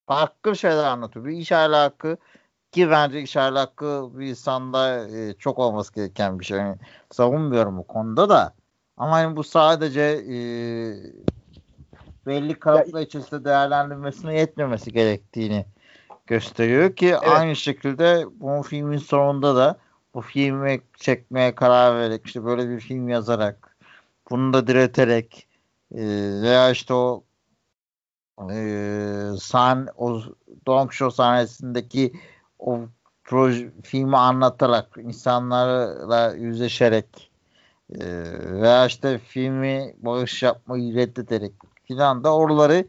farklı 0.07 0.55
şeyler 0.55 0.83
anlatıyor. 0.83 1.25
Bir 1.25 1.31
iş 1.31 1.51
ahlakı 1.51 2.17
ki 2.71 2.89
bence 2.89 3.21
iş 3.21 3.37
ahlakı 3.37 4.09
bir 4.13 4.27
insanda 4.27 5.07
e, 5.09 5.33
çok 5.33 5.59
olması 5.59 5.93
gereken 5.93 6.39
bir 6.39 6.45
şey. 6.45 6.57
Yani 6.57 6.75
savunmuyorum 7.11 7.77
bu 7.77 7.87
konuda 7.87 8.29
da. 8.29 8.53
Ama 8.97 9.11
hani 9.11 9.35
bu 9.35 9.43
sadece 9.43 10.01
e, 10.01 10.37
belli 12.25 12.59
kalıplar 12.59 13.01
içerisinde 13.01 13.45
değerlendirmesine 13.45 14.39
yetmemesi 14.39 14.91
gerektiğini 14.91 15.65
gösteriyor 16.27 16.95
ki 16.95 17.07
evet. 17.07 17.27
aynı 17.27 17.55
şekilde 17.55 18.25
bu 18.39 18.63
filmin 18.63 18.97
sonunda 18.97 19.55
da 19.55 19.77
bu 20.13 20.21
filmi 20.21 20.81
çekmeye 20.97 21.55
karar 21.55 21.95
vererek 21.95 22.25
işte 22.25 22.45
böyle 22.45 22.69
bir 22.69 22.79
film 22.79 23.09
yazarak 23.09 23.77
bunu 24.29 24.53
da 24.53 24.67
direterek 24.67 25.48
e, 25.95 26.01
veya 26.41 26.71
işte 26.71 26.93
o 26.93 27.23
e, 28.51 29.37
san 29.39 29.87
o 29.97 30.21
Donk 30.67 30.93
Show 30.93 31.15
sahnesindeki 31.15 32.13
o 32.59 32.79
proje 33.23 33.71
filmi 33.83 34.17
anlatarak 34.17 34.97
insanlarla 34.97 36.33
yüzleşerek 36.33 37.31
e, 37.89 37.99
veya 38.61 38.85
işte 38.85 39.17
filmi 39.17 39.95
bağış 39.97 40.43
yapmayı 40.43 40.95
reddederek 40.95 41.53
filan 41.83 42.23
da 42.23 42.35
oraları 42.35 42.87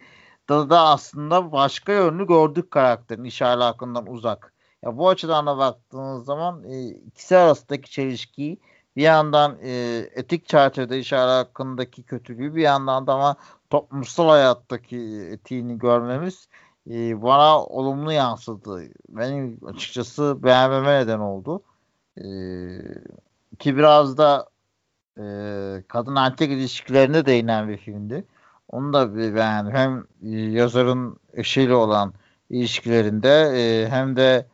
da, 0.49 0.71
da 0.71 0.81
aslında 0.81 1.53
başka 1.53 1.93
yönlü 1.93 2.27
gördük 2.27 2.71
karakterin 2.71 3.25
iş 3.25 3.43
alakından 3.43 4.07
uzak. 4.07 4.55
Ya 4.83 4.99
bu 4.99 5.09
açıdan 5.09 5.47
da 5.47 5.59
baktığınız 5.59 6.25
zaman 6.25 6.65
e, 6.65 6.89
ikisi 6.89 7.37
arasındaki 7.37 7.91
çelişkiyi 7.91 8.59
bir 8.97 9.03
yandan 9.03 9.59
e, 9.63 9.73
etik 10.15 10.49
çerçevede 10.49 10.99
iş 10.99 11.13
hakkındaki 11.13 12.03
kötülüğü 12.03 12.55
bir 12.55 12.63
yandan 12.63 13.07
da 13.07 13.15
ama 13.15 13.37
toplumsal 13.71 14.29
hayattaki 14.29 14.99
etiğini 15.33 15.79
görmemiz 15.79 16.49
e, 16.91 17.23
bana 17.23 17.65
olumlu 17.65 18.13
yansıdı. 18.13 18.83
Benim 19.09 19.59
açıkçası 19.67 20.43
beğenmeme 20.43 21.01
neden 21.01 21.19
oldu. 21.19 21.63
E, 22.19 22.25
ki 23.59 23.77
biraz 23.77 24.19
da 24.19 24.49
e, 25.19 25.25
kadın 25.89 26.17
erkek 26.17 26.51
ilişkilerine 26.51 27.27
değinen 27.27 27.69
bir 27.69 27.77
filmdi. 27.77 28.25
Onu 28.69 28.93
da 28.93 29.17
beğendim. 29.17 29.75
Hem 29.75 30.07
yazarın 30.53 31.17
eşiyle 31.33 31.75
olan 31.75 32.13
ilişkilerinde 32.51 33.53
e, 33.57 33.89
hem 33.89 34.17
de 34.17 34.47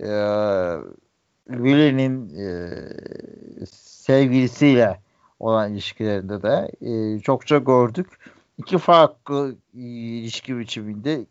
e, 0.00 0.08
Willie'nin 1.48 2.36
e, 2.38 2.46
sevgilisiyle 3.70 5.00
olan 5.40 5.72
ilişkilerinde 5.72 6.42
de 6.42 6.70
e, 6.80 7.20
çokça 7.20 7.58
gördük. 7.58 8.06
İki 8.58 8.78
farklı 8.78 9.54
ilişki 9.74 10.58
biçiminde 10.58 11.26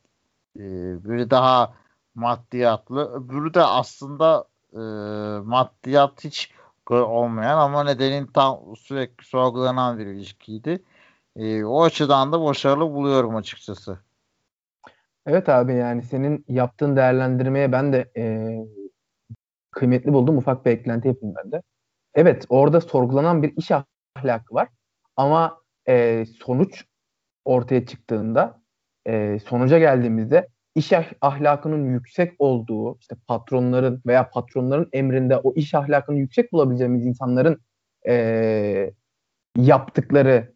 e, 0.60 0.64
biri 1.04 1.30
daha 1.30 1.74
maddiyatlı, 2.16 3.14
öbürü 3.14 3.54
de 3.54 3.64
aslında 3.64 4.46
e, 4.74 4.80
maddiyat 5.46 6.24
hiç 6.24 6.52
olmayan 6.90 7.58
ama 7.58 7.84
nedenin 7.84 8.26
tam 8.26 8.60
sürekli 8.78 9.26
sorgulanan 9.26 10.00
bir 10.00 10.06
ilişkiydi. 10.06 10.84
E, 11.36 11.64
o 11.64 11.84
açıdan 11.84 12.32
da 12.32 12.44
başarılı 12.44 12.94
buluyorum 12.94 13.36
açıkçası. 13.36 14.00
Evet 15.26 15.50
abi 15.50 15.74
yani 15.74 16.02
senin 16.02 16.46
yaptığın 16.48 16.96
değerlendirmeye 16.96 17.72
ben 17.72 17.94
de 17.94 18.12
e, 18.18 18.24
kıymetli 19.72 20.14
buldum. 20.14 20.38
Ufak 20.38 20.66
bir 20.66 20.72
eklenti 20.72 21.08
yapayım 21.08 21.36
ben 21.44 21.52
de. 21.52 21.62
Evet 22.16 22.46
orada 22.50 22.82
sorgulanan 22.82 23.44
bir 23.44 23.54
iş 23.58 23.72
ahlakı 24.18 24.56
var. 24.56 24.68
Ama 25.16 25.62
e, 25.88 26.26
sonuç 26.40 26.86
ortaya 27.46 27.86
çıktığında 27.86 28.62
e, 29.08 29.40
sonuca 29.40 29.80
geldiğimizde 29.80 30.48
iş 30.76 30.94
ahlakının 31.22 31.94
yüksek 31.94 32.34
olduğu 32.40 32.98
işte 33.00 33.16
patronların 33.28 34.02
veya 34.06 34.30
patronların 34.30 34.90
emrinde 34.94 35.38
o 35.38 35.54
iş 35.56 35.74
ahlakını 35.74 36.18
yüksek 36.18 36.52
bulabileceğimiz 36.52 37.06
insanların 37.06 37.62
e, 38.08 38.94
yaptıkları 39.58 40.54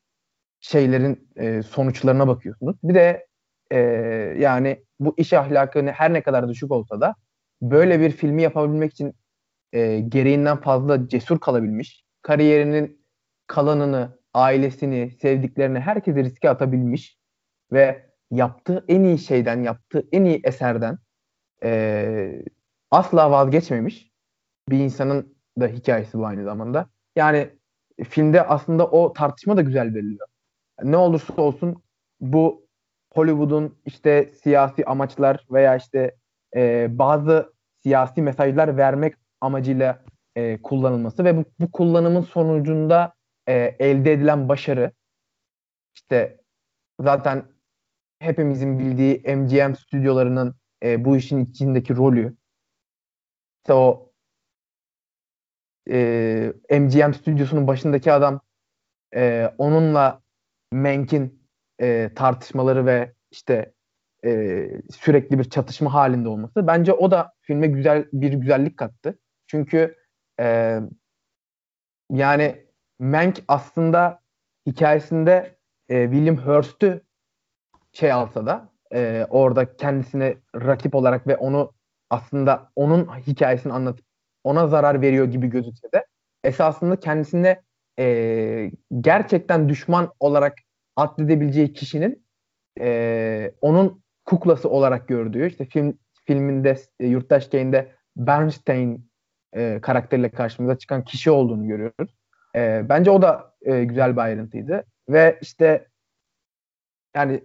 şeylerin 0.60 1.30
e, 1.36 1.64
sonuçlarına 1.64 2.28
bakıyorsunuz. 2.28 2.76
Bir 2.84 2.96
de 2.96 3.28
e, 3.72 3.80
yani 4.40 4.84
bu 5.00 5.14
iş 5.18 5.34
ahlakını 5.34 5.92
her 5.92 6.14
ne 6.14 6.24
kadar 6.24 6.50
düşük 6.50 6.72
olsa 6.72 7.02
da 7.02 7.16
böyle 7.72 8.00
bir 8.00 8.12
filmi 8.12 8.42
yapabilmek 8.42 8.92
için 8.92 9.14
e, 9.74 10.00
gereğinden 10.00 10.62
fazla 10.62 11.08
cesur 11.08 11.40
kalabilmiş, 11.40 12.04
kariyerinin 12.22 13.06
kalanını, 13.48 14.20
ailesini, 14.34 15.12
sevdiklerini 15.22 15.80
herkese 15.80 16.24
riske 16.24 16.50
atabilmiş 16.50 17.18
ve 17.72 18.06
yaptığı 18.32 18.86
en 18.88 19.04
iyi 19.04 19.18
şeyden, 19.18 19.64
yaptığı 19.64 20.08
en 20.12 20.26
iyi 20.26 20.42
eserden 20.44 20.98
e, 21.64 22.44
asla 22.92 23.32
vazgeçmemiş 23.32 24.12
bir 24.70 24.80
insanın 24.80 25.38
da 25.60 25.68
hikayesi 25.68 26.18
bu 26.18 26.26
aynı 26.26 26.44
zamanda. 26.44 26.90
Yani 27.16 27.50
filmde 28.04 28.44
aslında 28.44 28.88
o 28.88 29.14
tartışma 29.14 29.58
da 29.58 29.62
güzel 29.62 29.94
veriliyor. 29.96 30.28
Ne 30.84 30.98
olursa 30.98 31.34
olsun 31.42 31.84
bu 32.20 32.68
Hollywood'un 33.14 33.78
işte 33.86 34.32
siyasi 34.44 34.86
amaçlar 34.86 35.46
veya 35.52 35.76
işte 35.76 36.16
e, 36.56 36.88
bazı 37.00 37.55
siyasi 37.86 38.22
mesajlar 38.22 38.78
vermek 38.78 39.16
amacıyla 39.42 40.04
e, 40.36 40.62
kullanılması 40.62 41.24
ve 41.26 41.38
bu, 41.38 41.46
bu 41.60 41.72
kullanımın 41.72 42.22
sonucunda 42.22 43.14
e, 43.48 43.54
elde 43.80 44.14
edilen 44.14 44.50
başarı 44.50 44.92
işte 45.96 46.42
zaten 47.02 47.46
hepimizin 48.20 48.80
bildiği 48.80 49.36
MGM 49.36 49.76
stüdyolarının 49.76 50.56
e, 50.84 51.06
bu 51.06 51.18
işin 51.18 51.46
içindeki 51.46 51.96
rolü 51.96 52.36
işte 53.64 53.74
o 53.74 54.12
e, 55.90 56.54
MGM 56.72 57.14
stüdyosunun 57.14 57.68
başındaki 57.68 58.12
adam 58.12 58.42
e, 59.16 59.54
onunla 59.58 60.22
Menk'in 60.72 61.48
e, 61.82 62.12
tartışmaları 62.16 62.86
ve 62.86 63.14
işte 63.32 63.74
e, 64.26 64.68
sürekli 64.92 65.40
bir 65.40 65.44
çatışma 65.44 65.94
halinde 65.94 66.30
olması 66.30 66.68
bence 66.68 66.94
o 66.94 67.12
da 67.12 67.34
filme 67.42 67.68
güzel 67.68 68.06
bir 68.14 68.34
güzellik 68.34 68.78
kattı. 68.78 69.20
Çünkü 69.48 69.96
e, 70.40 70.80
yani 72.12 72.66
Mank 73.00 73.44
aslında 73.48 74.20
hikayesinde 74.68 75.58
e, 75.90 76.04
William 76.04 76.38
Hurst'ü 76.38 77.04
şey 77.94 78.12
alsa 78.12 78.46
da 78.46 78.70
e, 78.94 79.28
orada 79.30 79.76
kendisine 79.78 80.38
rakip 80.56 80.96
olarak 80.96 81.28
ve 81.28 81.38
onu 81.38 81.74
aslında 82.10 82.72
onun 82.76 83.06
hikayesini 83.06 83.74
anlatıp 83.74 84.06
ona 84.44 84.68
zarar 84.68 85.02
veriyor 85.02 85.26
gibi 85.26 85.48
gözükse 85.48 85.92
de 85.92 86.06
esasında 86.44 87.00
kendisine 87.00 87.62
e, 88.00 88.72
gerçekten 89.02 89.70
düşman 89.70 90.12
olarak 90.20 90.58
addedebileceği 90.96 91.74
kişinin 91.74 92.26
e, 92.80 93.52
onun 93.62 94.05
kuklası 94.26 94.70
olarak 94.70 95.08
gördüğü 95.08 95.48
işte 95.48 95.66
film 95.66 95.98
filminde 96.26 96.78
e, 97.00 97.08
Yurttaş 97.08 97.48
Kane'de 97.48 97.96
Bernstein 98.16 99.12
e, 99.54 99.80
karakteriyle 99.82 100.30
karşımıza 100.30 100.78
çıkan 100.78 101.04
kişi 101.04 101.32
olduğunu 101.32 101.68
görüyoruz. 101.68 102.16
E, 102.56 102.86
bence 102.90 103.12
o 103.12 103.22
da 103.22 103.54
e, 103.62 103.84
güzel 103.84 104.16
bir 104.16 104.22
ayrıntıydı. 104.22 104.84
Ve 105.10 105.40
işte 105.42 105.88
yani 107.16 107.44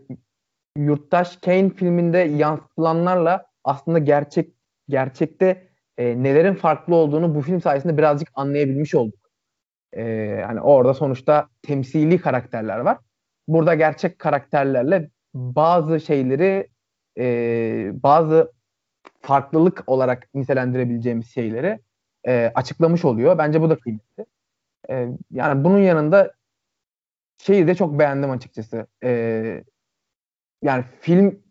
Yurttaş 0.77 1.37
Kane 1.37 1.71
filminde 1.71 2.19
yansıtılanlarla 2.19 3.47
aslında 3.65 3.99
gerçek 3.99 4.55
gerçekte 4.89 5.69
e, 5.99 6.23
nelerin 6.23 6.55
farklı 6.55 6.95
olduğunu 6.95 7.35
bu 7.35 7.43
film 7.43 7.61
sayesinde 7.61 7.99
birazcık 7.99 8.29
anlayabilmiş 8.35 8.95
olduk. 8.95 9.31
E, 9.93 10.03
yani 10.41 10.61
orada 10.61 10.95
sonuçta 10.95 11.49
temsili 11.63 12.21
karakterler 12.21 12.79
var. 12.79 12.99
Burada 13.49 13.75
gerçek 13.75 14.19
karakterlerle 14.19 15.11
bazı 15.35 16.01
şeyleri 16.01 16.69
e, 17.19 17.91
bazı 18.03 18.53
farklılık 19.21 19.85
olarak 19.87 20.35
nitelendirebileceğimiz 20.35 21.35
şeyleri 21.35 21.81
e, 22.27 22.53
açıklamış 22.55 23.05
oluyor. 23.05 23.39
Bence 23.39 23.61
bu 23.61 23.71
da 23.71 23.79
kıymetli. 23.79 24.27
E, 24.91 25.09
yani 25.31 25.65
bunun 25.65 25.79
yanında 25.79 26.35
şeyi 27.39 27.67
de 27.67 27.75
çok 27.75 27.99
beğendim 27.99 28.31
açıkçası. 28.31 28.87
E, 29.05 29.65
yani 30.63 30.85
film 31.01 31.43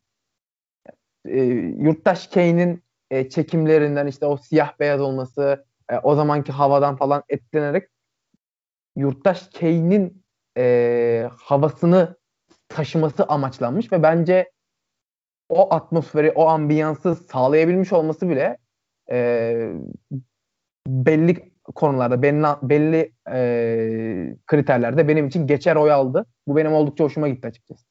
e, 1.25 1.43
Yurttaş 1.77 2.27
Kane'in 2.27 2.83
e, 3.11 3.29
çekimlerinden 3.29 4.07
işte 4.07 4.25
o 4.25 4.37
siyah 4.37 4.79
beyaz 4.79 5.01
olması 5.01 5.65
e, 5.89 5.97
o 5.97 6.15
zamanki 6.15 6.51
havadan 6.51 6.95
falan 6.95 7.23
etkilenerek 7.29 7.89
Yurttaş 8.95 9.47
Kane'in 9.47 10.23
e, 10.57 11.29
havasını 11.39 12.18
taşıması 12.69 13.23
amaçlanmış 13.23 13.91
ve 13.91 14.03
bence 14.03 14.51
o 15.49 15.73
atmosferi, 15.73 16.32
o 16.32 16.47
ambiyansı 16.47 17.15
sağlayabilmiş 17.15 17.93
olması 17.93 18.29
bile 18.29 18.58
e, 19.12 19.71
belli 20.88 21.51
konularda, 21.76 22.22
belli, 22.22 22.45
belli 22.63 23.13
e, 23.32 24.38
kriterlerde 24.47 25.07
benim 25.07 25.28
için 25.28 25.47
geçer 25.47 25.76
oy 25.76 25.91
aldı. 25.91 26.26
Bu 26.47 26.55
benim 26.55 26.74
oldukça 26.74 27.03
hoşuma 27.03 27.28
gitti 27.28 27.47
açıkçası. 27.47 27.86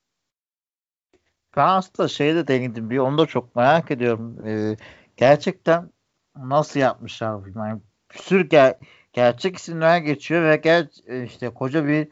Ben 1.56 1.68
aslında 1.68 2.08
şeye 2.08 2.34
de 2.34 2.48
değindim 2.48 2.90
bir 2.90 2.98
onu 2.98 3.18
da 3.18 3.26
çok 3.26 3.56
merak 3.56 3.90
ediyorum. 3.90 4.46
Ee, 4.46 4.76
gerçekten 5.16 5.90
nasıl 6.36 6.80
yapmışlar 6.80 7.40
yani 7.56 7.80
bir 8.14 8.18
sürü 8.18 8.48
ger- 8.48 8.78
gerçek 9.12 9.56
isimler 9.56 9.98
geçiyor 9.98 10.42
ve 10.42 10.54
ger- 10.54 11.24
işte 11.24 11.48
koca 11.48 11.86
bir 11.86 12.08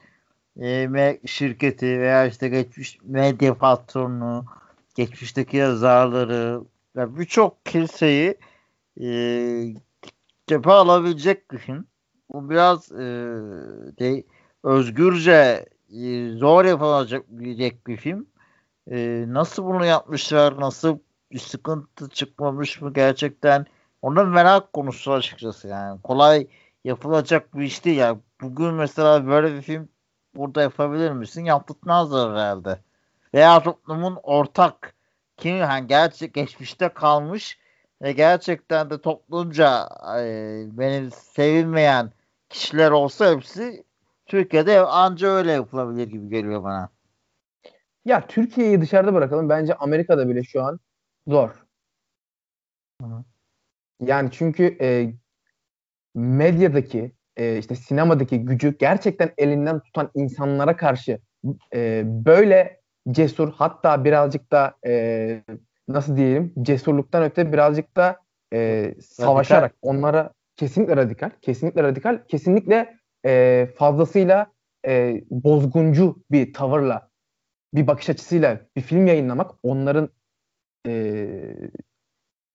e, 0.63 1.21
şirketi 1.27 2.01
veya 2.01 2.27
işte 2.27 2.49
geçmiş 2.49 2.99
medya 3.03 3.55
patronu 3.55 4.45
geçmişteki 4.95 5.57
yazarları 5.57 6.61
ve 6.97 7.19
birçok 7.19 7.67
kiliseyi 7.67 8.35
e, 9.01 9.09
cephe 10.47 10.71
alabilecek 10.71 11.51
film. 11.59 11.87
Bu 12.31 12.51
biraz 12.51 12.93
e, 12.93 13.05
de, 13.99 14.25
özgürce 14.65 15.67
e, 15.91 16.31
zor 16.31 16.65
yapılabilecek 16.65 17.87
bir 17.87 17.97
film. 17.97 18.27
E, 18.91 19.25
nasıl 19.29 19.65
bunu 19.65 19.85
yapmışlar? 19.87 20.61
Nasıl 20.61 20.99
bir 21.33 21.39
sıkıntı 21.39 22.09
çıkmamış 22.09 22.81
mı 22.81 22.93
gerçekten? 22.93 23.67
Onun 24.03 24.29
merak 24.29 24.73
konusu 24.73 25.13
açıkçası 25.13 25.69
yani. 25.69 26.03
Kolay 26.03 26.47
yapılacak 26.85 27.55
bir 27.55 27.63
iş 27.65 27.85
değil. 27.85 27.99
Yani 27.99 28.19
bugün 28.41 28.75
mesela 28.75 29.27
böyle 29.27 29.55
bir 29.57 29.63
film 29.63 29.89
burada 30.37 30.63
yapabilir 30.63 31.11
misin? 31.11 31.45
Yaptırtmazlar 31.45 32.33
herhalde. 32.33 32.79
veya 33.35 33.63
toplumun 33.63 34.19
ortak 34.23 34.95
kim 35.37 35.57
yani 35.57 35.87
gerçek 35.87 36.35
geçmişte 36.35 36.89
kalmış 36.89 37.59
ve 38.03 38.13
gerçekten 38.13 38.91
de 38.91 39.01
toplumca 39.01 39.89
e, 40.19 40.65
benim 40.79 41.11
sevilmeyen 41.11 42.13
kişiler 42.49 42.91
olsa 42.91 43.35
hepsi 43.35 43.85
Türkiye'de 44.27 44.81
anca 44.81 45.29
öyle 45.29 45.53
yapılabilir 45.53 46.09
gibi 46.09 46.29
geliyor 46.29 46.65
bana. 46.65 46.89
Ya 48.05 48.27
Türkiye'yi 48.27 48.81
dışarıda 48.81 49.15
bırakalım. 49.15 49.49
Bence 49.49 49.75
Amerika'da 49.75 50.29
bile 50.29 50.45
şu 50.45 50.63
an 50.63 50.81
zor. 51.29 51.51
Hı. 53.03 53.25
Yani 54.01 54.31
çünkü 54.33 54.77
e, 54.81 55.15
medyadaki 56.15 57.13
e, 57.37 57.59
işte 57.59 57.75
sinemadaki 57.75 58.39
gücü 58.45 58.79
gerçekten 58.79 59.31
elinden 59.39 59.81
tutan 59.81 60.11
insanlara 60.15 60.77
karşı 60.77 61.19
e, 61.75 62.03
böyle 62.07 62.81
cesur 63.11 63.53
hatta 63.53 64.05
birazcık 64.05 64.53
da 64.53 64.75
e, 64.87 65.43
nasıl 65.89 66.17
diyelim 66.17 66.53
cesurluktan 66.63 67.23
öte 67.23 67.53
birazcık 67.53 67.97
da 67.97 68.21
e, 68.53 68.95
savaşarak 69.01 69.75
onlara 69.83 70.33
kesinlikle 70.57 70.97
radikal 70.97 71.31
kesinlikle 71.43 71.83
radikal 71.83 72.19
kesinlikle 72.29 72.97
e, 73.27 73.69
fazlasıyla 73.79 74.47
e, 74.87 75.23
bozguncu 75.31 76.17
bir 76.31 76.53
tavırla 76.53 77.09
bir 77.75 77.87
bakış 77.87 78.11
açısıyla 78.11 78.61
bir 78.77 78.83
film 78.83 79.07
yayınlamak 79.07 79.51
onların 79.63 80.09
e, 80.87 81.29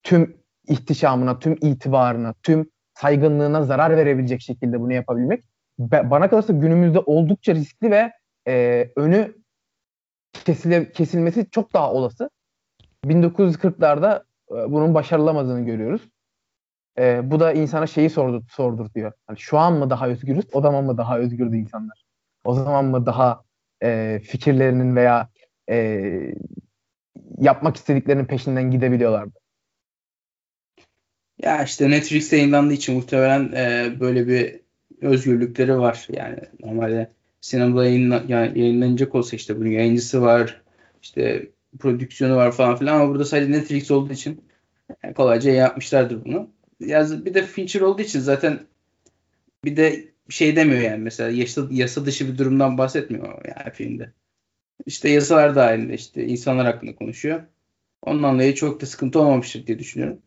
tüm 0.04 0.38
ihtişamına, 0.68 1.40
tüm 1.40 1.58
itibarına, 1.62 2.34
tüm 2.44 2.70
saygınlığına 2.94 3.64
zarar 3.64 3.98
verebilecek 3.98 4.42
şekilde 4.42 4.80
bunu 4.80 4.94
yapabilmek 4.94 5.44
bana 5.80 6.30
kalırsa 6.30 6.54
günümüzde 6.54 7.00
oldukça 7.00 7.56
riskli 7.56 7.92
ve 7.92 8.12
e, 8.48 8.88
önü 8.96 9.36
kesile, 10.34 10.92
kesilmesi 10.92 11.50
çok 11.52 11.74
daha 11.74 11.94
olası. 11.94 12.30
1940'larda 13.06 14.24
e, 14.52 14.72
bunun 14.72 14.94
başarılamadığını 14.94 15.66
görüyoruz. 15.66 16.02
E, 17.00 17.32
bu 17.32 17.40
da 17.40 17.54
insana 17.54 17.88
şeyi 17.88 18.10
sordur, 18.10 18.50
sordurtuyor. 18.50 19.12
Yani 19.30 19.40
şu 19.40 19.58
an 19.58 19.74
mı 19.74 19.90
daha 19.90 20.08
özgürüz, 20.08 20.46
o 20.54 20.62
zaman 20.62 20.84
mı 20.84 20.98
daha 20.98 21.18
özgürdü 21.18 21.58
insanlar? 21.58 22.04
O 22.44 22.54
zaman 22.54 22.86
mı 22.86 23.06
daha 23.06 23.44
e, 23.84 24.22
fikirlerinin 24.24 24.96
veya 24.96 25.30
e, 25.70 26.10
yapmak 27.38 27.76
istediklerinin 27.76 28.26
peşinden 28.26 28.72
gidebiliyorlardı? 28.72 29.41
Ya 31.42 31.64
işte 31.64 31.90
Netflix'te 31.90 32.38
yayınlandığı 32.38 32.74
için 32.74 32.96
muhtemelen 32.96 33.52
e, 33.52 34.00
böyle 34.00 34.28
bir 34.28 34.60
özgürlükleri 35.02 35.80
var. 35.80 36.08
Yani 36.10 36.40
normalde 36.60 37.12
sinemada 37.42 37.86
yayınla, 37.86 38.24
yani 38.28 38.60
yayınlanacak 38.60 39.16
olsa 39.16 39.36
işte 39.36 39.58
bunun 39.58 39.70
yayıncısı 39.70 40.22
var, 40.22 40.62
işte 41.02 41.50
prodüksiyonu 41.80 42.36
var 42.36 42.52
falan 42.52 42.76
filan 42.76 42.96
ama 43.00 43.10
burada 43.10 43.26
sadece 43.26 43.52
Netflix 43.52 43.92
olduğu 43.92 44.14
için 44.14 44.44
yani 45.04 45.14
kolayca 45.14 45.52
yapmışlardır 45.52 46.26
bunu. 46.26 46.50
Ya 46.80 47.08
bir 47.26 47.34
de 47.34 47.44
Fincher 47.44 47.82
olduğu 47.82 48.02
için 48.02 48.20
zaten 48.20 48.60
bir 49.66 49.78
de 49.78 50.06
şey 50.30 50.56
demiyor 50.56 50.82
yani 50.82 51.04
mesela 51.04 51.30
yasa, 51.30 51.68
yasa 51.72 52.06
dışı 52.06 52.34
bir 52.34 52.38
durumdan 52.38 52.78
bahsetmiyor 52.78 53.46
yani 53.46 53.74
filmde. 53.74 54.14
İşte 54.86 55.10
yasalar 55.10 55.56
dahilinde 55.56 55.94
işte 55.94 56.26
insanlar 56.26 56.66
hakkında 56.66 56.96
konuşuyor. 56.96 57.42
Ondan 58.02 58.36
dolayı 58.36 58.56
çok 58.56 58.82
da 58.82 58.86
sıkıntı 58.86 59.20
olmamıştır 59.20 59.68
diye 59.68 59.80
düşünüyorum. 59.80 60.20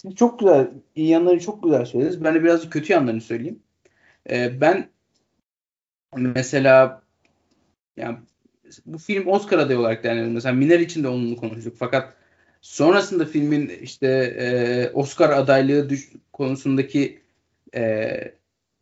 Şimdi 0.00 0.16
çok 0.16 0.38
güzel, 0.38 0.70
iyi 0.94 1.08
yanları 1.08 1.40
çok 1.40 1.62
güzel 1.62 1.84
söylediniz. 1.84 2.24
Ben 2.24 2.34
de 2.34 2.44
biraz 2.44 2.70
kötü 2.70 2.92
yanlarını 2.92 3.20
söyleyeyim. 3.20 3.62
Ee, 4.30 4.60
ben 4.60 4.88
mesela 6.16 7.02
yani 7.96 8.18
bu 8.86 8.98
film 8.98 9.26
Oscar 9.26 9.58
adayı 9.58 9.78
olarak 9.78 10.04
değerlendirildi. 10.04 10.34
Mesela 10.34 10.54
Miner 10.54 10.80
için 10.80 11.04
de 11.04 11.08
onunla 11.08 11.36
konuştuk. 11.36 11.76
Fakat 11.78 12.14
sonrasında 12.60 13.24
filmin 13.24 13.68
işte 13.68 14.06
e, 14.38 14.90
Oscar 14.94 15.30
adaylığı 15.30 15.88
düş 15.88 16.12
konusundaki 16.32 17.22
e, 17.74 18.34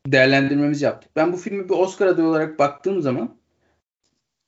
değerlendirmemizi 0.06 0.84
yaptık. 0.84 1.10
Ben 1.16 1.32
bu 1.32 1.36
filmi 1.36 1.68
bir 1.68 1.74
Oscar 1.74 2.06
adayı 2.06 2.28
olarak 2.28 2.58
baktığım 2.58 3.02
zaman 3.02 3.36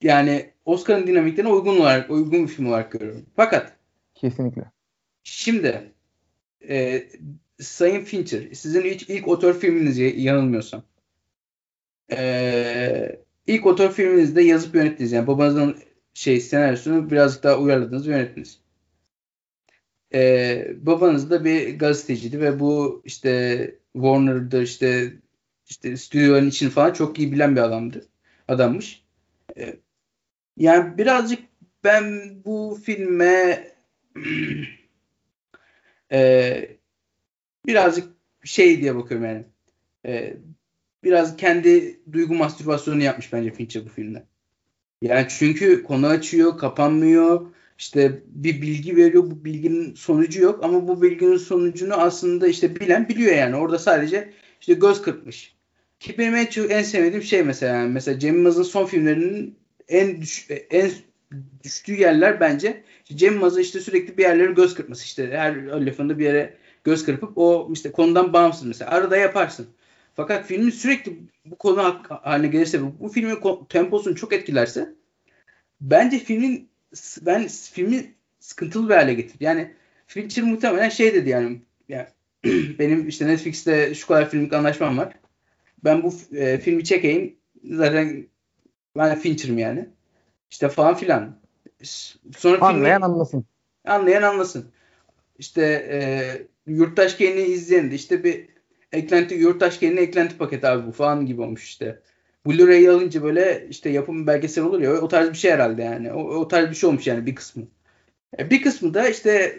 yani 0.03 0.51
Oscar'ın 0.65 1.07
dinamiklerine 1.07 1.53
uygun 1.53 1.81
olarak 1.81 2.11
uygun 2.11 2.43
bir 2.43 2.49
film 2.49 2.67
olarak 2.67 2.93
görüyorum. 2.93 3.27
Fakat 3.37 3.77
kesinlikle. 4.15 4.63
Şimdi 5.23 5.94
e, 6.69 7.09
Sayın 7.61 8.05
Fincher 8.05 8.53
sizin 8.53 8.81
ilk, 8.81 9.11
ilk 9.11 9.29
otör 9.29 9.59
filminiz 9.61 9.99
yanılmıyorsam. 9.99 10.83
E, 12.13 13.19
ilk 13.47 13.67
otör 13.67 13.93
filminizde 13.93 14.43
yazıp 14.43 14.75
yönettiniz. 14.75 15.13
Yani 15.13 15.27
babanızın 15.27 15.77
şey 16.15 16.41
senaryosunu 16.41 17.11
birazcık 17.11 17.43
daha 17.43 17.59
uyarladınız 17.59 18.07
yönettiniz. 18.07 18.61
E, 20.15 20.67
babanız 20.81 21.31
da 21.31 21.45
bir 21.45 21.79
gazeteciydi 21.79 22.41
ve 22.41 22.61
bu 22.61 23.03
işte 23.05 23.79
Warner'da 23.93 24.63
işte 24.63 25.13
işte 25.67 25.97
stüdyoların 25.97 26.49
için 26.49 26.69
falan 26.71 26.93
çok 26.93 27.19
iyi 27.19 27.33
bilen 27.33 27.57
bir 27.57 27.61
adamdı. 27.61 28.09
Adammış. 28.49 29.05
E, 29.59 29.77
yani 30.57 30.99
birazcık 30.99 31.39
ben 31.85 32.05
bu 32.45 32.79
filme 32.85 33.65
e, 36.13 36.69
birazcık 37.67 38.09
şey 38.45 38.81
diye 38.81 38.97
bakıyorum 38.97 39.27
yani. 39.27 39.45
E, 40.07 40.37
biraz 41.05 41.37
kendi 41.37 42.01
duygu 42.13 42.35
mastürbasyonu 42.35 43.03
yapmış 43.03 43.33
bence 43.33 43.51
Fincher 43.51 43.85
bu 43.85 43.89
filmde. 43.89 44.25
Yani 45.03 45.27
çünkü 45.29 45.83
konu 45.83 46.07
açıyor, 46.07 46.59
kapanmıyor. 46.59 47.47
İşte 47.79 48.23
bir 48.27 48.63
bilgi 48.63 48.97
veriyor, 48.97 49.31
bu 49.31 49.45
bilginin 49.45 49.95
sonucu 49.95 50.43
yok 50.43 50.65
ama 50.65 50.89
bu 50.89 51.03
bilginin 51.03 51.37
sonucunu 51.37 51.95
aslında 51.95 52.49
işte 52.49 52.77
bilen 52.77 53.09
biliyor 53.09 53.37
yani. 53.37 53.57
Orada 53.57 53.79
sadece 53.79 54.33
işte 54.61 54.75
göz 54.75 55.03
kırpmış. 55.03 55.55
Ki 56.01 56.19
benim 56.19 56.35
en 56.35 56.47
çok 56.47 56.71
en 56.71 56.83
sevmediğim 56.83 57.23
şey 57.23 57.43
mesela 57.43 57.77
yani 57.77 57.93
mesela 57.93 58.19
Cem 58.19 58.35
Yılmaz'ın 58.35 58.63
son 58.63 58.87
filmlerinin 58.87 59.59
en 59.89 60.23
düş, 60.23 60.49
en 60.71 60.91
düştüğü 61.65 62.01
yerler 62.01 62.41
bence 62.41 62.83
Cem 63.05 63.35
Yılmaz'ın 63.35 63.61
işte 63.61 63.81
sürekli 63.81 64.19
bir 64.19 64.23
yerlere 64.23 64.53
göz 64.53 64.75
kırpması 64.75 65.05
işte 65.05 65.31
her 65.31 65.67
lafında 65.67 66.19
bir 66.19 66.25
yere 66.25 66.55
göz 66.85 67.05
kırpıp 67.05 67.39
o 67.39 67.69
işte 67.73 67.93
konudan 67.93 68.33
bağımsız 68.33 68.67
mesela 68.67 68.91
arada 68.91 69.17
yaparsın. 69.17 69.67
Fakat 70.15 70.47
filmin 70.47 70.71
sürekli 70.71 71.19
bu 71.45 71.57
konu 71.57 72.03
haline 72.09 72.47
gelirse 72.49 72.81
bu 73.01 73.09
filmin 73.09 73.39
temposunu 73.69 74.17
çok 74.17 74.33
etkilerse 74.33 74.95
bence 75.81 76.19
filmin 76.19 76.69
ben 77.23 77.49
filmi 77.49 78.15
sıkıntılı 78.41 78.89
bir 78.89 78.95
hale 78.95 79.15
getir. 79.15 79.37
Yani 79.41 79.75
Fincher 80.07 80.45
muhtemelen 80.45 80.89
şey 80.89 81.15
dedi 81.15 81.29
yani, 81.29 81.61
yani 81.89 82.07
benim 82.79 83.09
işte 83.09 83.27
Netflix'te 83.27 83.95
şu 83.95 84.07
kadar 84.07 84.31
filmlik 84.31 84.53
anlaşmam 84.53 84.99
var. 84.99 85.13
Ben 85.85 86.03
bu 86.03 86.15
e, 86.37 86.59
filmi 86.59 86.85
çekeyim. 86.85 87.37
Zaten 87.71 88.27
ben 88.97 89.19
Fincher'ım 89.19 89.59
yani. 89.59 89.89
İşte 90.51 90.69
falan 90.69 90.95
filan. 90.95 91.37
Sonra 92.37 92.61
anlayan 92.61 93.01
filmi, 93.01 93.15
anlasın. 93.15 93.45
Anlayan 93.85 94.23
anlasın. 94.23 94.73
İşte 95.39 95.63
e, 95.91 95.99
Yurttaş 96.67 97.15
Kane'i 97.15 97.43
izleyen 97.43 97.91
de 97.91 97.95
işte 97.95 98.25
bir 98.25 98.49
eklenti 98.93 99.35
Yurttaş 99.35 99.79
Kane'in 99.79 99.97
eklenti 99.97 100.39
paketi 100.39 100.67
abi 100.69 100.87
bu 100.87 100.93
falan 100.93 101.27
gibi 101.27 101.43
olmuş 101.43 101.65
işte. 101.65 102.01
Blu-ray 102.47 102.91
alınca 102.91 103.23
böyle 103.23 103.67
işte 103.71 103.91
yapım 103.91 104.27
belgesel 104.27 104.65
olur 104.65 104.81
ya 104.81 104.93
o 104.93 105.09
tarz 105.09 105.31
bir 105.31 105.35
şey 105.35 105.51
herhalde 105.51 105.83
yani. 105.83 106.13
O, 106.13 106.21
o 106.21 106.49
tarz 106.49 106.71
bir 106.71 106.75
şey 106.75 106.89
olmuş 106.89 107.07
yani 107.07 107.27
bir 107.27 107.35
kısmı. 107.35 107.63
E, 108.39 108.51
bir 108.51 108.63
kısmı 108.63 108.95
da 108.95 109.09
işte 109.09 109.59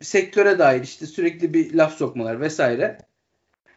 sektöre 0.00 0.58
dair 0.58 0.82
işte 0.82 1.06
sürekli 1.06 1.54
bir 1.54 1.74
laf 1.74 1.96
sokmalar 1.96 2.40
vesaire. 2.40 2.98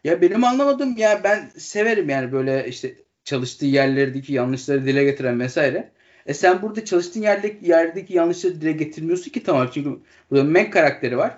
Ya 0.03 0.21
benim 0.21 0.43
anlamadığım 0.43 0.97
ya 0.97 1.21
ben 1.23 1.51
severim 1.57 2.09
yani 2.09 2.31
böyle 2.31 2.67
işte 2.67 2.95
çalıştığı 3.23 3.65
yerlerdeki 3.65 4.33
yanlışları 4.33 4.85
dile 4.85 5.03
getiren 5.03 5.39
vesaire. 5.39 5.91
E 6.25 6.33
sen 6.33 6.61
burada 6.61 6.85
çalıştığın 6.85 7.21
yerdeki 7.21 7.69
yerdeki 7.69 8.13
yanlışları 8.13 8.61
dile 8.61 8.71
getirmiyorsun 8.71 9.31
ki 9.31 9.43
tamam 9.43 9.69
çünkü 9.73 9.99
burada 10.31 10.43
Meg 10.43 10.73
karakteri 10.73 11.17
var. 11.17 11.37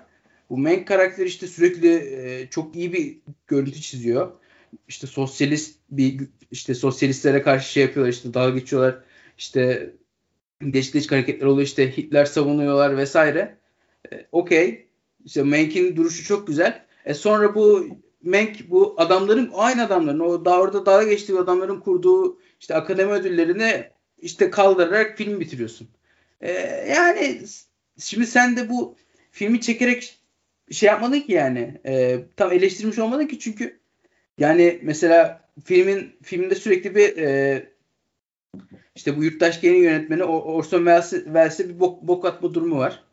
Bu 0.50 0.58
Meg 0.58 0.86
karakteri 0.88 1.28
işte 1.28 1.46
sürekli 1.46 1.94
e, 1.94 2.46
çok 2.50 2.76
iyi 2.76 2.92
bir 2.92 3.18
görüntü 3.46 3.80
çiziyor. 3.80 4.32
İşte 4.88 5.06
sosyalist 5.06 5.78
bir 5.90 6.28
işte 6.50 6.74
sosyalistlere 6.74 7.42
karşı 7.42 7.72
şey 7.72 7.82
yapıyorlar 7.82 8.12
işte 8.12 8.34
dalga 8.34 8.58
geçiyorlar. 8.58 8.98
İşte 9.38 9.90
değişik 10.62 10.94
değişik 10.94 11.12
hareketler 11.12 11.46
oluyor 11.46 11.66
işte 11.66 11.96
Hitler 11.96 12.24
savunuyorlar 12.24 12.96
vesaire. 12.96 13.58
E, 14.12 14.26
Okey. 14.32 14.86
İşte 15.24 15.42
Menk'in 15.42 15.96
duruşu 15.96 16.24
çok 16.24 16.46
güzel. 16.46 16.84
E 17.04 17.14
sonra 17.14 17.54
bu 17.54 17.88
Menk 18.22 18.70
bu 18.70 18.94
adamların 18.98 19.50
aynı 19.54 19.84
adamların 19.84 20.20
o 20.20 20.44
daha 20.44 20.60
orada 20.60 20.86
dalga 20.86 21.08
geçtiği 21.08 21.38
adamların 21.38 21.80
kurduğu 21.80 22.38
işte 22.60 22.74
akademi 22.74 23.12
ödüllerini 23.12 23.90
işte 24.18 24.50
kaldırarak 24.50 25.18
film 25.18 25.40
bitiriyorsun. 25.40 25.88
Ee, 26.40 26.50
yani 26.88 27.40
şimdi 27.98 28.26
sen 28.26 28.56
de 28.56 28.68
bu 28.68 28.96
filmi 29.30 29.60
çekerek 29.60 30.18
şey 30.70 30.86
yapmadın 30.86 31.20
ki 31.20 31.32
yani 31.32 31.80
e, 31.86 32.20
tam 32.36 32.52
eleştirmiş 32.52 32.98
olmadın 32.98 33.26
ki 33.26 33.38
çünkü 33.38 33.78
yani 34.38 34.80
mesela 34.82 35.48
filmin 35.64 36.16
filmde 36.22 36.54
sürekli 36.54 36.94
bir 36.94 37.16
e, 37.16 37.62
işte 38.94 39.16
bu 39.16 39.24
Yurttaş 39.24 39.60
Gay'in 39.60 39.82
yönetmeni 39.82 40.24
Orson 40.24 40.78
Welles'e 40.78 41.68
bir 41.68 41.80
bok, 41.80 42.02
bok 42.02 42.24
atma 42.24 42.54
durumu 42.54 42.78
var. 42.78 43.04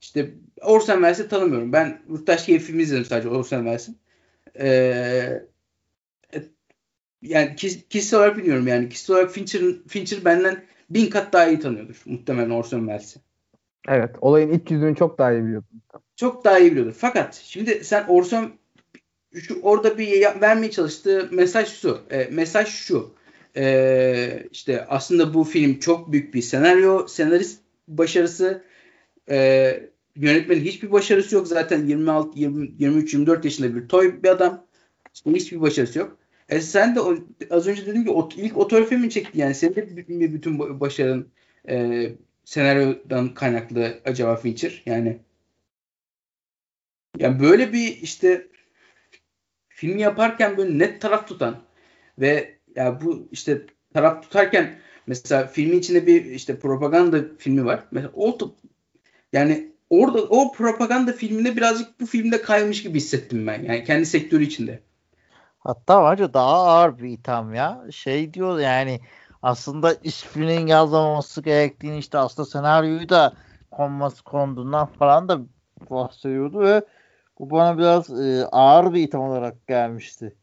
İşte 0.00 0.30
Orson 0.60 0.94
Welles'i 0.94 1.28
tanımıyorum. 1.28 1.72
Ben 1.72 2.02
Yurttaş 2.08 2.46
Gay 2.46 2.58
filmi 2.58 2.82
izledim 2.82 3.04
sadece 3.04 3.28
Orson 3.28 3.56
Welles'in. 3.58 3.98
Ee, 4.58 5.42
yani 7.22 7.56
kişisel 7.56 8.20
olarak 8.20 8.36
biliyorum 8.36 8.66
yani 8.66 8.88
kişisel 8.88 9.16
olarak 9.16 9.30
Fincher, 9.30 9.62
Fincher 9.88 10.24
benden 10.24 10.64
bin 10.90 11.10
kat 11.10 11.32
daha 11.32 11.48
iyi 11.48 11.60
tanıyordur 11.60 12.02
muhtemelen 12.06 12.50
Orson 12.50 12.78
Welles'i. 12.78 13.20
Evet. 13.88 14.16
Olayın 14.20 14.52
iç 14.52 14.70
yüzünü 14.70 14.96
çok 14.96 15.18
daha 15.18 15.32
iyi 15.32 15.44
biliyorsun. 15.44 15.82
Çok 16.16 16.44
daha 16.44 16.58
iyi 16.58 16.70
biliyordur. 16.70 16.94
Fakat 16.98 17.34
şimdi 17.34 17.84
sen 17.84 18.04
Orson 18.08 18.52
şu, 19.40 19.60
orada 19.62 19.98
bir 19.98 20.22
vermeye 20.40 20.70
çalıştığı 20.70 21.28
mesaj 21.32 21.68
şu. 21.68 22.00
E, 22.10 22.24
mesaj 22.24 22.68
şu. 22.68 23.14
E, 23.56 24.48
işte 24.50 24.86
aslında 24.88 25.34
bu 25.34 25.44
film 25.44 25.78
çok 25.78 26.12
büyük 26.12 26.34
bir 26.34 26.42
senaryo, 26.42 27.06
senarist 27.06 27.60
başarısı. 27.88 28.64
E, 29.30 29.90
yönetmenin 30.16 30.64
hiçbir 30.64 30.92
başarısı 30.92 31.34
yok. 31.34 31.48
Zaten 31.48 31.86
26, 31.86 32.38
20, 32.38 32.70
23, 32.78 33.14
24 33.14 33.44
yaşında 33.44 33.74
bir 33.74 33.88
toy 33.88 34.22
bir 34.22 34.28
adam. 34.28 34.66
İşte 35.14 35.30
hiçbir 35.30 35.60
başarısı 35.60 35.98
yok. 35.98 36.16
E 36.48 36.60
sen 36.60 36.96
de 36.96 37.00
az 37.50 37.66
önce 37.66 37.86
dedin 37.86 38.04
ki 38.04 38.40
ilk 38.42 38.56
otör 38.56 38.86
filmi 38.86 39.10
çekti 39.10 39.40
yani 39.40 39.54
senin 39.54 40.20
de 40.20 40.34
bütün 40.34 40.80
başarın 40.80 41.32
e, 41.68 42.08
senaryodan 42.44 43.34
kaynaklı 43.34 44.00
acaba 44.04 44.36
Fincher 44.36 44.82
yani 44.86 45.18
yani 47.18 47.40
böyle 47.40 47.72
bir 47.72 47.96
işte 48.02 48.48
film 49.68 49.98
yaparken 49.98 50.56
böyle 50.56 50.78
net 50.78 51.00
taraf 51.00 51.28
tutan 51.28 51.62
ve 52.18 52.58
ya 52.76 53.00
bu 53.00 53.28
işte 53.32 53.66
taraf 53.94 54.22
tutarken 54.22 54.78
mesela 55.06 55.46
filmin 55.46 55.78
içinde 55.78 56.06
bir 56.06 56.24
işte 56.24 56.58
propaganda 56.58 57.24
filmi 57.38 57.64
var. 57.64 57.84
Mesela 57.90 58.12
o 58.14 58.38
yani 59.32 59.72
orada 59.90 60.22
o 60.22 60.52
propaganda 60.52 61.12
filminde 61.12 61.56
birazcık 61.56 62.00
bu 62.00 62.06
filmde 62.06 62.42
kaymış 62.42 62.82
gibi 62.82 62.96
hissettim 62.96 63.46
ben. 63.46 63.62
Yani 63.62 63.84
kendi 63.84 64.06
sektörü 64.06 64.44
içinde. 64.44 64.80
Hatta 65.64 66.10
bence 66.10 66.34
daha 66.34 66.54
ağır 66.54 66.98
bir 66.98 67.08
itham 67.08 67.54
ya. 67.54 67.84
Şey 67.90 68.34
diyor 68.34 68.58
yani 68.58 69.00
aslında 69.42 69.94
isminin 70.02 70.66
yazılmaması 70.66 71.42
gerektiğini 71.42 71.98
işte 71.98 72.18
aslında 72.18 72.48
senaryoyu 72.48 73.08
da 73.08 73.32
konması 73.70 74.24
konduğundan 74.24 74.86
falan 74.86 75.28
da 75.28 75.40
bahsediyordu 75.90 76.60
ve 76.60 76.82
bu 77.38 77.50
bana 77.50 77.78
biraz 77.78 78.10
e, 78.10 78.46
ağır 78.52 78.94
bir 78.94 79.02
itham 79.02 79.20
olarak 79.22 79.66
gelmişti. 79.66 80.36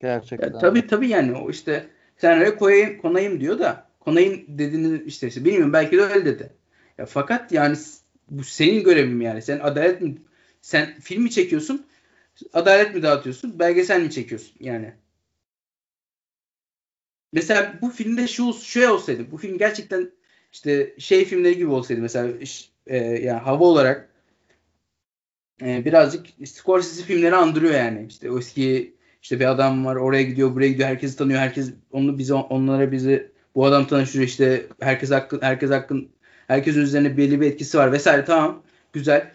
Gerçekten. 0.00 0.52
Ya, 0.52 0.58
tabii 0.58 0.86
tabii 0.86 1.08
yani 1.08 1.36
o 1.36 1.50
işte 1.50 1.86
senaryo 2.16 2.56
koyayım, 2.56 3.00
konayım 3.00 3.40
diyor 3.40 3.58
da 3.58 3.86
konayım 4.00 4.44
dediğini 4.48 5.02
işte, 5.02 5.26
işte 5.26 5.44
bilmiyorum 5.44 5.72
belki 5.72 5.96
de 5.96 6.02
öyle 6.02 6.24
dedi. 6.24 6.52
Ya 6.98 7.06
fakat 7.06 7.52
yani 7.52 7.76
bu 8.30 8.44
senin 8.44 8.84
görevin 8.84 9.20
yani. 9.20 9.42
Sen 9.42 9.58
adalet 9.58 10.00
mi 10.00 10.16
sen 10.60 10.94
filmi 11.00 11.30
çekiyorsun 11.30 11.86
adalet 12.52 12.94
mi 12.94 13.02
dağıtıyorsun 13.02 13.58
belgesel 13.58 14.02
mi 14.02 14.10
çekiyorsun 14.10 14.56
yani. 14.60 14.94
Mesela 17.32 17.78
bu 17.82 17.90
filmde 17.90 18.28
şu 18.28 18.52
şey 18.52 18.88
olsaydı 18.88 19.30
bu 19.30 19.36
film 19.36 19.58
gerçekten 19.58 20.10
işte 20.52 20.94
şey 20.98 21.24
filmleri 21.24 21.56
gibi 21.56 21.70
olsaydı 21.70 22.00
mesela 22.00 22.32
e, 22.86 22.96
yani 22.98 23.40
hava 23.40 23.64
olarak 23.64 24.08
e, 25.62 25.84
birazcık 25.84 26.26
Scorsese 26.44 27.04
filmleri 27.04 27.34
andırıyor 27.34 27.74
yani. 27.74 28.06
İşte 28.08 28.30
o 28.30 28.38
eski 28.38 28.94
işte 29.22 29.40
bir 29.40 29.44
adam 29.44 29.84
var 29.86 29.96
oraya 29.96 30.22
gidiyor 30.22 30.54
buraya 30.54 30.68
gidiyor 30.68 30.88
herkesi 30.88 31.16
tanıyor 31.16 31.38
herkes 31.40 31.70
onu 31.92 32.18
bize 32.18 32.34
onlara 32.34 32.92
bizi 32.92 33.32
bu 33.54 33.66
adam 33.66 33.86
tanıştırıyor 33.86 34.28
işte 34.28 34.66
herkes 34.80 35.10
hakkın 35.10 35.42
herkes 35.42 35.70
hakkın 35.70 36.08
herkesin 36.46 36.80
üzerine 36.80 37.16
belli 37.16 37.40
bir 37.40 37.46
etkisi 37.46 37.78
var 37.78 37.92
vesaire 37.92 38.24
tamam 38.24 38.62
güzel 38.92 39.32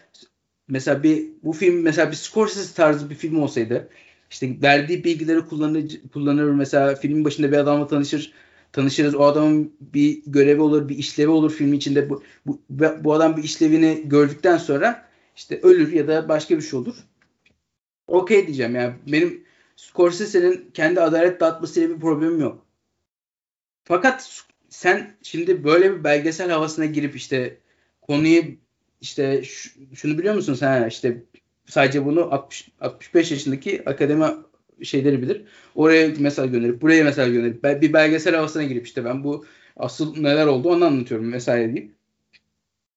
mesela 0.70 1.02
bir 1.02 1.28
bu 1.42 1.52
film 1.52 1.82
mesela 1.82 2.10
bir 2.10 2.16
Scorsese 2.16 2.74
tarzı 2.74 3.10
bir 3.10 3.14
film 3.14 3.42
olsaydı 3.42 3.88
işte 4.30 4.62
verdiği 4.62 5.04
bilgileri 5.04 5.40
kullanır, 5.40 5.84
kullanır 6.12 6.44
mesela 6.44 6.94
filmin 6.94 7.24
başında 7.24 7.52
bir 7.52 7.56
adamla 7.56 7.86
tanışır 7.86 8.32
tanışırız. 8.72 9.14
O 9.14 9.24
adamın 9.24 9.76
bir 9.80 10.22
görevi 10.26 10.60
olur, 10.60 10.88
bir 10.88 10.98
işlevi 10.98 11.28
olur 11.28 11.52
filmin 11.52 11.76
içinde. 11.76 12.10
Bu, 12.10 12.22
bu, 12.46 12.60
bu 13.00 13.12
adam 13.12 13.36
bir 13.36 13.42
işlevini 13.42 14.02
gördükten 14.04 14.56
sonra 14.56 15.08
işte 15.36 15.60
ölür 15.62 15.92
ya 15.92 16.08
da 16.08 16.28
başka 16.28 16.56
bir 16.56 16.62
şey 16.62 16.78
olur. 16.78 16.96
Okey 18.06 18.46
diyeceğim 18.46 18.74
yani 18.74 18.94
benim 19.06 19.44
Scorsese'nin 19.76 20.70
kendi 20.74 21.00
adalet 21.00 21.40
dağıtmasıyla 21.40 21.88
bir 21.96 22.00
problemim 22.00 22.40
yok. 22.40 22.66
Fakat 23.84 24.44
sen 24.68 25.16
şimdi 25.22 25.64
böyle 25.64 25.92
bir 25.98 26.04
belgesel 26.04 26.50
havasına 26.50 26.86
girip 26.86 27.16
işte 27.16 27.58
konuyu 28.02 28.42
işte 29.00 29.42
şunu 29.94 30.18
biliyor 30.18 30.34
musun 30.34 30.54
sen 30.54 30.88
işte 30.88 31.22
sadece 31.66 32.04
bunu 32.04 32.34
60, 32.34 32.68
65 32.80 33.30
yaşındaki 33.30 33.88
akademi 33.88 34.26
şeyleri 34.82 35.22
bilir. 35.22 35.44
Oraya 35.74 36.10
mesela 36.18 36.46
gönderip 36.46 36.82
buraya 36.82 37.04
mesela 37.04 37.28
gönderip 37.28 37.82
bir 37.82 37.92
belgesel 37.92 38.34
havasına 38.34 38.62
girip 38.62 38.86
işte 38.86 39.04
ben 39.04 39.24
bu 39.24 39.46
asıl 39.76 40.16
neler 40.16 40.46
oldu 40.46 40.68
onu 40.68 40.84
anlatıyorum 40.84 41.32
vesaire 41.32 41.76
deyip. 41.76 41.92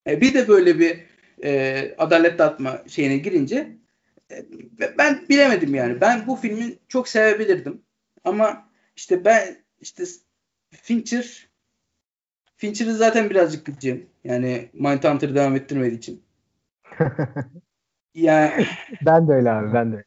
E, 0.07 0.21
bir 0.21 0.33
de 0.33 0.47
böyle 0.47 0.79
bir 0.79 0.99
e, 1.43 1.95
adalet 1.97 2.39
dağıtma 2.39 2.83
şeyine 2.87 3.17
girince 3.17 3.77
e, 4.31 4.45
ben 4.97 5.25
bilemedim 5.29 5.75
yani. 5.75 6.01
Ben 6.01 6.27
bu 6.27 6.35
filmi 6.35 6.75
çok 6.87 7.07
sevebilirdim. 7.07 7.81
Ama 8.23 8.69
işte 8.95 9.25
ben 9.25 9.57
işte 9.81 10.03
Fincher 10.71 11.47
Fincher'ı 12.57 12.93
zaten 12.95 13.29
birazcık 13.29 13.65
gıcığım. 13.65 14.05
Yani 14.24 14.69
Mindhunter'ı 14.74 15.36
devam 15.36 15.55
ettirmediği 15.55 15.97
için. 15.97 16.24
yani 18.15 18.65
ben 19.05 19.28
de 19.28 19.34
öyle 19.34 19.51
abi 19.51 19.74
ben 19.74 19.93
de. 19.93 20.03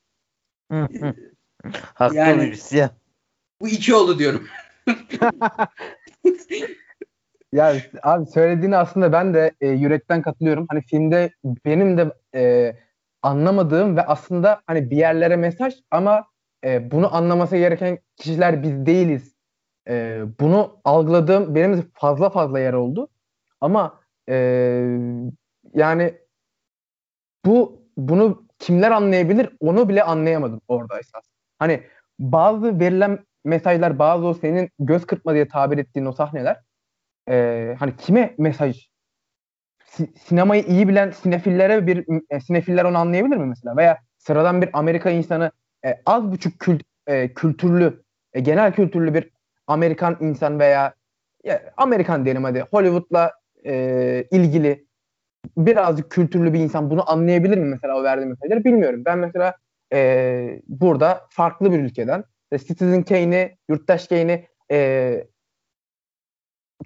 Haklı 1.95 2.17
yani, 2.17 2.43
birisi 2.43 2.77
ya. 2.77 2.91
Bu 3.61 3.69
iki 3.69 3.95
oldu 3.95 4.19
diyorum. 4.19 4.47
ya 7.53 7.77
abi 8.03 8.27
söylediğini 8.27 8.77
aslında 8.77 9.13
ben 9.13 9.35
de 9.35 9.53
e, 9.61 9.69
yürekten 9.69 10.23
katılıyorum. 10.23 10.67
Hani 10.71 10.83
filmde 10.83 11.31
benim 11.45 11.99
de 11.99 12.13
e, 12.35 12.73
anlamadığım 13.23 13.97
ve 13.97 14.03
aslında 14.03 14.63
hani 14.67 14.91
bir 14.91 14.97
yerlere 14.97 15.37
mesaj 15.37 15.75
ama 15.91 16.27
e, 16.65 16.91
bunu 16.91 17.15
anlaması 17.15 17.57
gereken 17.57 17.99
kişiler 18.17 18.63
biz 18.63 18.87
değiliz. 18.87 19.37
E, 19.89 20.23
bunu 20.41 20.81
algıladığım 20.85 21.55
benim 21.55 21.91
fazla 21.95 22.31
fazla 22.31 22.61
yer 22.61 22.73
oldu. 22.73 23.09
Ama 23.61 24.01
e, 24.29 24.35
yani 25.75 26.15
bu 27.45 27.83
bunu 27.97 28.47
kimler 28.59 28.91
anlayabilir 28.91 29.51
onu 29.61 29.89
bile 29.89 30.03
anlayamadım 30.03 30.61
orada 30.69 30.99
esas. 30.99 31.25
Hani 31.59 31.83
bazı 32.19 32.81
verilen 32.81 33.19
mesajlar 33.45 33.99
bazı 33.99 34.27
o 34.27 34.35
senin 34.35 34.71
göz 34.79 35.07
kırpma 35.07 35.35
diye 35.35 35.49
tabir 35.49 35.79
ettiğin 35.79 36.07
o 36.07 36.13
sahneler 36.13 36.61
e, 37.29 37.77
hani 37.79 37.97
kime 37.97 38.35
mesaj 38.39 38.89
si- 39.85 40.13
sinemayı 40.19 40.63
iyi 40.63 40.89
bilen 40.89 41.11
sinefillere 41.11 41.87
bir 41.87 42.05
e, 42.31 42.41
sinefiller 42.41 42.85
onu 42.85 42.99
anlayabilir 42.99 43.37
mi 43.37 43.47
mesela 43.47 43.77
veya 43.77 43.99
sıradan 44.19 44.63
bir 44.63 44.71
Amerika 44.73 45.11
insanı 45.11 45.51
e, 45.85 46.03
az 46.07 46.33
buçuk 46.33 46.59
kült, 46.59 46.83
e, 47.07 47.35
kültürlü 47.35 48.03
e, 48.33 48.41
genel 48.41 48.73
kültürlü 48.73 49.15
bir 49.15 49.31
Amerikan 49.67 50.17
insan 50.21 50.59
veya 50.61 50.95
ya, 51.45 51.63
Amerikan 51.77 52.25
diyelim 52.25 52.45
hadi 52.45 52.61
Hollywood'la 52.61 53.33
e, 53.67 54.25
ilgili 54.31 54.87
birazcık 55.57 56.11
kültürlü 56.11 56.53
bir 56.53 56.59
insan 56.59 56.91
bunu 56.91 57.11
anlayabilir 57.11 57.59
mi 57.59 57.65
mesela 57.65 57.99
o 57.99 58.03
verdiği 58.03 58.27
mesajları 58.27 58.65
bilmiyorum. 58.65 59.03
Ben 59.05 59.19
mesela 59.19 59.55
e, 59.93 60.61
burada 60.69 61.27
farklı 61.31 61.73
bir 61.73 61.79
ülkeden 61.79 62.25
Citizen 62.53 63.03
Kane'i, 63.03 63.57
Yurttaş 63.69 64.09
Kane'i 64.09 64.49
e, 64.71 65.27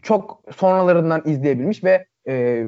çok 0.03 0.43
sonralarından 0.57 1.22
izleyebilmiş 1.24 1.85
ve 1.85 2.07
e, 2.28 2.66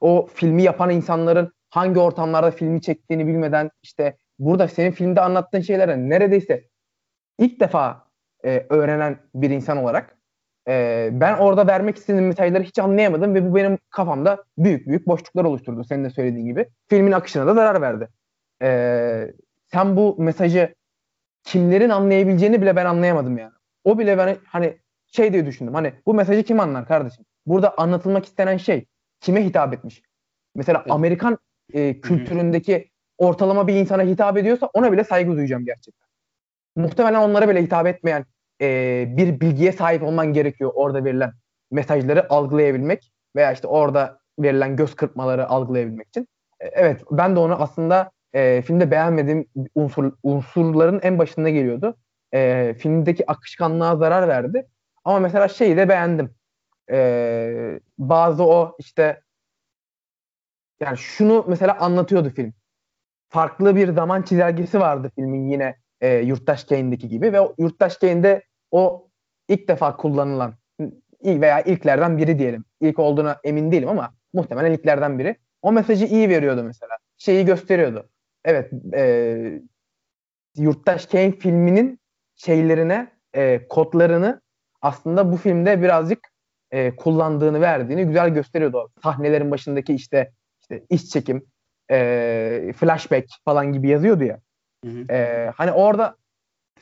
o 0.00 0.26
filmi 0.26 0.62
yapan 0.62 0.90
insanların 0.90 1.52
hangi 1.70 2.00
ortamlarda 2.00 2.50
filmi 2.50 2.82
çektiğini 2.82 3.26
bilmeden 3.26 3.70
işte 3.82 4.16
burada 4.38 4.68
senin 4.68 4.90
filmde 4.90 5.20
anlattığın 5.20 5.60
şeylere 5.60 6.08
neredeyse 6.08 6.68
ilk 7.38 7.60
defa 7.60 8.08
e, 8.44 8.66
öğrenen 8.68 9.18
bir 9.34 9.50
insan 9.50 9.76
olarak 9.76 10.17
e, 10.68 11.08
ben 11.12 11.38
orada 11.38 11.66
vermek 11.66 11.96
istediğim 11.96 12.26
mesajları 12.26 12.62
hiç 12.62 12.78
anlayamadım 12.78 13.34
ve 13.34 13.50
bu 13.50 13.54
benim 13.54 13.78
kafamda 13.90 14.44
büyük 14.58 14.88
büyük 14.88 15.06
boşluklar 15.06 15.44
oluşturdu 15.44 15.84
senin 15.84 16.04
de 16.04 16.10
söylediğin 16.10 16.46
gibi. 16.46 16.68
Filmin 16.88 17.12
akışına 17.12 17.46
da 17.46 17.54
zarar 17.54 17.80
verdi. 17.80 18.08
E, 18.62 19.32
sen 19.66 19.96
bu 19.96 20.16
mesajı 20.18 20.74
kimlerin 21.44 21.90
anlayabileceğini 21.90 22.62
bile 22.62 22.76
ben 22.76 22.84
anlayamadım 22.84 23.38
yani. 23.38 23.52
O 23.84 23.98
bile 23.98 24.18
ben 24.18 24.36
hani 24.46 24.78
şey 25.06 25.32
diye 25.32 25.46
düşündüm. 25.46 25.74
Hani 25.74 25.92
bu 26.06 26.14
mesajı 26.14 26.42
kim 26.42 26.60
anlar 26.60 26.88
kardeşim? 26.88 27.24
Burada 27.46 27.74
anlatılmak 27.76 28.24
istenen 28.24 28.56
şey 28.56 28.86
kime 29.20 29.44
hitap 29.44 29.74
etmiş? 29.74 30.02
Mesela 30.54 30.80
evet. 30.82 30.92
Amerikan 30.92 31.38
e, 31.72 32.00
kültüründeki 32.00 32.90
ortalama 33.18 33.66
bir 33.66 33.74
insana 33.74 34.02
hitap 34.02 34.36
ediyorsa 34.36 34.66
ona 34.66 34.92
bile 34.92 35.04
saygı 35.04 35.36
duyacağım 35.36 35.64
gerçekten. 35.64 36.08
Muhtemelen 36.76 37.20
onlara 37.20 37.48
bile 37.48 37.62
hitap 37.62 37.86
etmeyen 37.86 38.24
e, 38.60 39.04
bir 39.16 39.40
bilgiye 39.40 39.72
sahip 39.72 40.02
olman 40.02 40.32
gerekiyor 40.32 40.70
orada 40.74 41.04
verilen 41.04 41.32
mesajları 41.70 42.32
algılayabilmek 42.32 43.12
veya 43.36 43.52
işte 43.52 43.66
orada 43.66 44.20
verilen 44.38 44.76
göz 44.76 44.96
kırpmaları 44.96 45.48
algılayabilmek 45.48 46.08
için. 46.08 46.28
E, 46.60 46.66
evet 46.66 47.02
ben 47.10 47.36
de 47.36 47.40
onu 47.40 47.62
aslında 47.62 48.10
e, 48.32 48.62
filmde 48.62 48.90
beğenmediğim 48.90 49.46
unsur, 49.74 50.12
unsurların 50.22 51.00
en 51.02 51.18
başında 51.18 51.48
geliyordu. 51.48 51.96
E, 52.34 52.74
filmdeki 52.78 53.30
akışkanlığa 53.30 53.96
zarar 53.96 54.28
verdi. 54.28 54.66
Ama 55.04 55.18
mesela 55.18 55.48
şeyi 55.48 55.76
de 55.76 55.88
beğendim. 55.88 56.34
E, 56.90 57.80
bazı 57.98 58.44
o 58.44 58.76
işte 58.78 59.22
yani 60.80 60.98
şunu 60.98 61.44
mesela 61.48 61.78
anlatıyordu 61.78 62.30
film. 62.30 62.54
Farklı 63.28 63.76
bir 63.76 63.92
zaman 63.92 64.22
çizelgesi 64.22 64.80
vardı 64.80 65.10
filmin 65.14 65.48
yine 65.50 65.76
e, 66.00 66.16
Yurttaş 66.16 66.64
Kane'deki 66.64 67.08
gibi 67.08 67.32
ve 67.32 67.40
o 67.40 67.54
Yurttaş 67.58 67.96
Kane'de 67.96 68.42
o 68.70 69.08
ilk 69.48 69.68
defa 69.68 69.96
kullanılan 69.96 70.54
veya 71.24 71.60
ilklerden 71.62 72.18
biri 72.18 72.38
diyelim. 72.38 72.64
İlk 72.80 72.98
olduğuna 72.98 73.40
emin 73.44 73.72
değilim 73.72 73.88
ama 73.88 74.14
muhtemelen 74.32 74.72
ilklerden 74.72 75.18
biri. 75.18 75.36
O 75.62 75.72
mesajı 75.72 76.04
iyi 76.06 76.28
veriyordu 76.28 76.64
mesela. 76.64 76.92
Şeyi 77.18 77.44
gösteriyordu. 77.44 78.08
Evet 78.44 78.72
e, 78.94 79.62
Yurttaş 80.56 81.06
Kane 81.06 81.32
filminin 81.32 82.00
şeylerine, 82.34 83.12
e, 83.34 83.68
kodlarını 83.68 84.40
aslında 84.82 85.32
bu 85.32 85.36
filmde 85.36 85.82
birazcık 85.82 86.18
e, 86.70 86.96
kullandığını 86.96 87.60
verdiğini 87.60 88.04
güzel 88.04 88.30
gösteriyordu. 88.30 88.90
Sahnelerin 89.02 89.50
başındaki 89.50 89.94
işte, 89.94 90.32
işte 90.60 90.82
iş 90.90 91.08
çekim, 91.08 91.46
e, 91.90 92.72
flashback 92.76 93.26
falan 93.44 93.72
gibi 93.72 93.88
yazıyordu 93.88 94.24
ya. 94.24 94.40
Hı 94.84 94.90
hı. 94.90 95.12
E, 95.12 95.50
hani 95.56 95.72
orada 95.72 96.16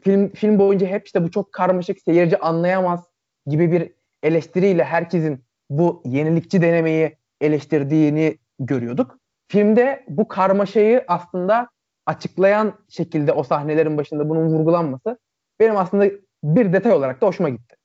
film 0.07 0.33
film 0.33 0.59
boyunca 0.59 0.87
hep 0.87 1.07
işte 1.07 1.25
bu 1.25 1.31
çok 1.31 1.53
karmaşık 1.53 2.01
seyirci 2.01 2.39
anlayamaz 2.39 3.05
gibi 3.47 3.73
bir 3.73 3.93
eleştiriyle 4.23 4.85
herkesin 4.85 5.45
bu 5.71 6.03
yenilikçi 6.05 6.63
denemeyi 6.63 7.17
eleştirdiğini 7.41 8.39
görüyorduk. 8.59 9.19
Filmde 9.49 10.05
bu 10.09 10.29
karmaşayı 10.29 11.05
aslında 11.09 11.69
açıklayan 12.07 12.79
şekilde 12.89 13.33
o 13.33 13.43
sahnelerin 13.43 13.97
başında 13.97 14.29
bunun 14.29 14.47
vurgulanması 14.47 15.19
benim 15.61 15.77
aslında 15.77 16.11
bir 16.45 16.73
detay 16.73 16.93
olarak 16.93 17.21
da 17.21 17.27
hoşuma 17.27 17.49
gitti. 17.49 17.77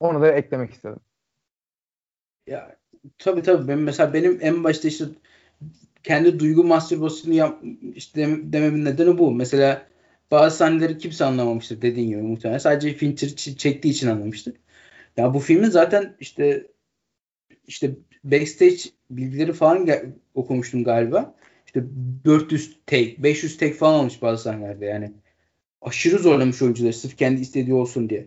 Onu 0.00 0.20
da 0.20 0.32
eklemek 0.32 0.72
istedim. 0.72 1.00
Ya 2.46 2.76
tabii 3.18 3.42
tabii 3.42 3.68
ben 3.68 3.78
mesela 3.78 4.12
benim 4.12 4.38
en 4.40 4.64
başta 4.64 4.88
işte 4.88 5.04
kendi 6.02 6.38
duygu 6.38 6.64
mastürbasyonu 6.64 7.34
yap, 7.34 7.62
işte 7.94 8.28
dememin 8.42 8.84
nedeni 8.84 9.18
bu. 9.18 9.32
Mesela 9.32 9.89
bazı 10.30 10.56
sahneleri 10.56 10.98
kimse 10.98 11.24
anlamamıştır 11.24 11.82
dediğin 11.82 12.08
gibi 12.08 12.22
muhtemelen. 12.22 12.58
Sadece 12.58 12.94
Fincher 12.94 13.28
çektiği 13.36 13.88
için 13.88 14.08
anlamıştır. 14.08 14.54
Ya 15.16 15.34
bu 15.34 15.38
filmin 15.38 15.70
zaten 15.70 16.16
işte 16.20 16.66
işte 17.66 17.90
backstage 18.24 18.76
bilgileri 19.10 19.52
falan 19.52 19.88
okumuştum 20.34 20.84
galiba. 20.84 21.34
İşte 21.66 21.84
400 22.24 22.78
take, 22.86 23.22
500 23.22 23.58
take 23.58 23.72
falan 23.72 24.00
olmuş 24.00 24.22
bazı 24.22 24.42
sahnelerde 24.42 24.86
yani. 24.86 25.12
Aşırı 25.82 26.18
zorlamış 26.18 26.62
oyuncuları 26.62 26.92
sırf 26.92 27.16
kendi 27.16 27.40
istediği 27.40 27.74
olsun 27.74 28.10
diye. 28.10 28.26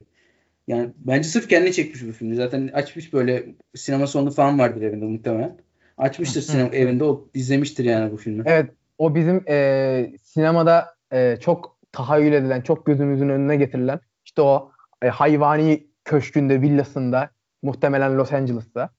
Yani 0.67 0.89
bence 0.97 1.27
sırf 1.29 1.49
kendi 1.49 1.73
çekmiş 1.73 2.07
bu 2.07 2.11
filmi. 2.11 2.35
Zaten 2.35 2.67
açmış 2.67 3.13
böyle 3.13 3.45
sinema 3.75 4.07
sonu 4.07 4.31
falan 4.31 4.59
vardır 4.59 4.81
evinde 4.81 5.05
muhtemelen. 5.05 5.57
Açmıştır 5.97 6.41
sinema 6.41 6.69
evinde 6.69 7.03
o 7.03 7.29
izlemiştir 7.33 7.85
yani 7.85 8.11
bu 8.11 8.17
filmi. 8.17 8.43
Evet 8.45 8.69
o 8.97 9.15
bizim 9.15 9.43
e, 9.47 10.11
sinemada 10.23 10.95
e, 11.11 11.37
çok 11.41 11.72
tahayyül 11.93 12.33
edilen, 12.33 12.61
çok 12.61 12.85
gözümüzün 12.85 13.29
önüne 13.29 13.55
getirilen 13.55 13.99
işte 14.25 14.41
o 14.41 14.71
e, 15.01 15.09
hayvani 15.09 15.87
köşkünde, 16.05 16.61
villasında 16.61 17.29
muhtemelen 17.61 18.17
Los 18.17 18.33
Angeles'ta 18.33 18.89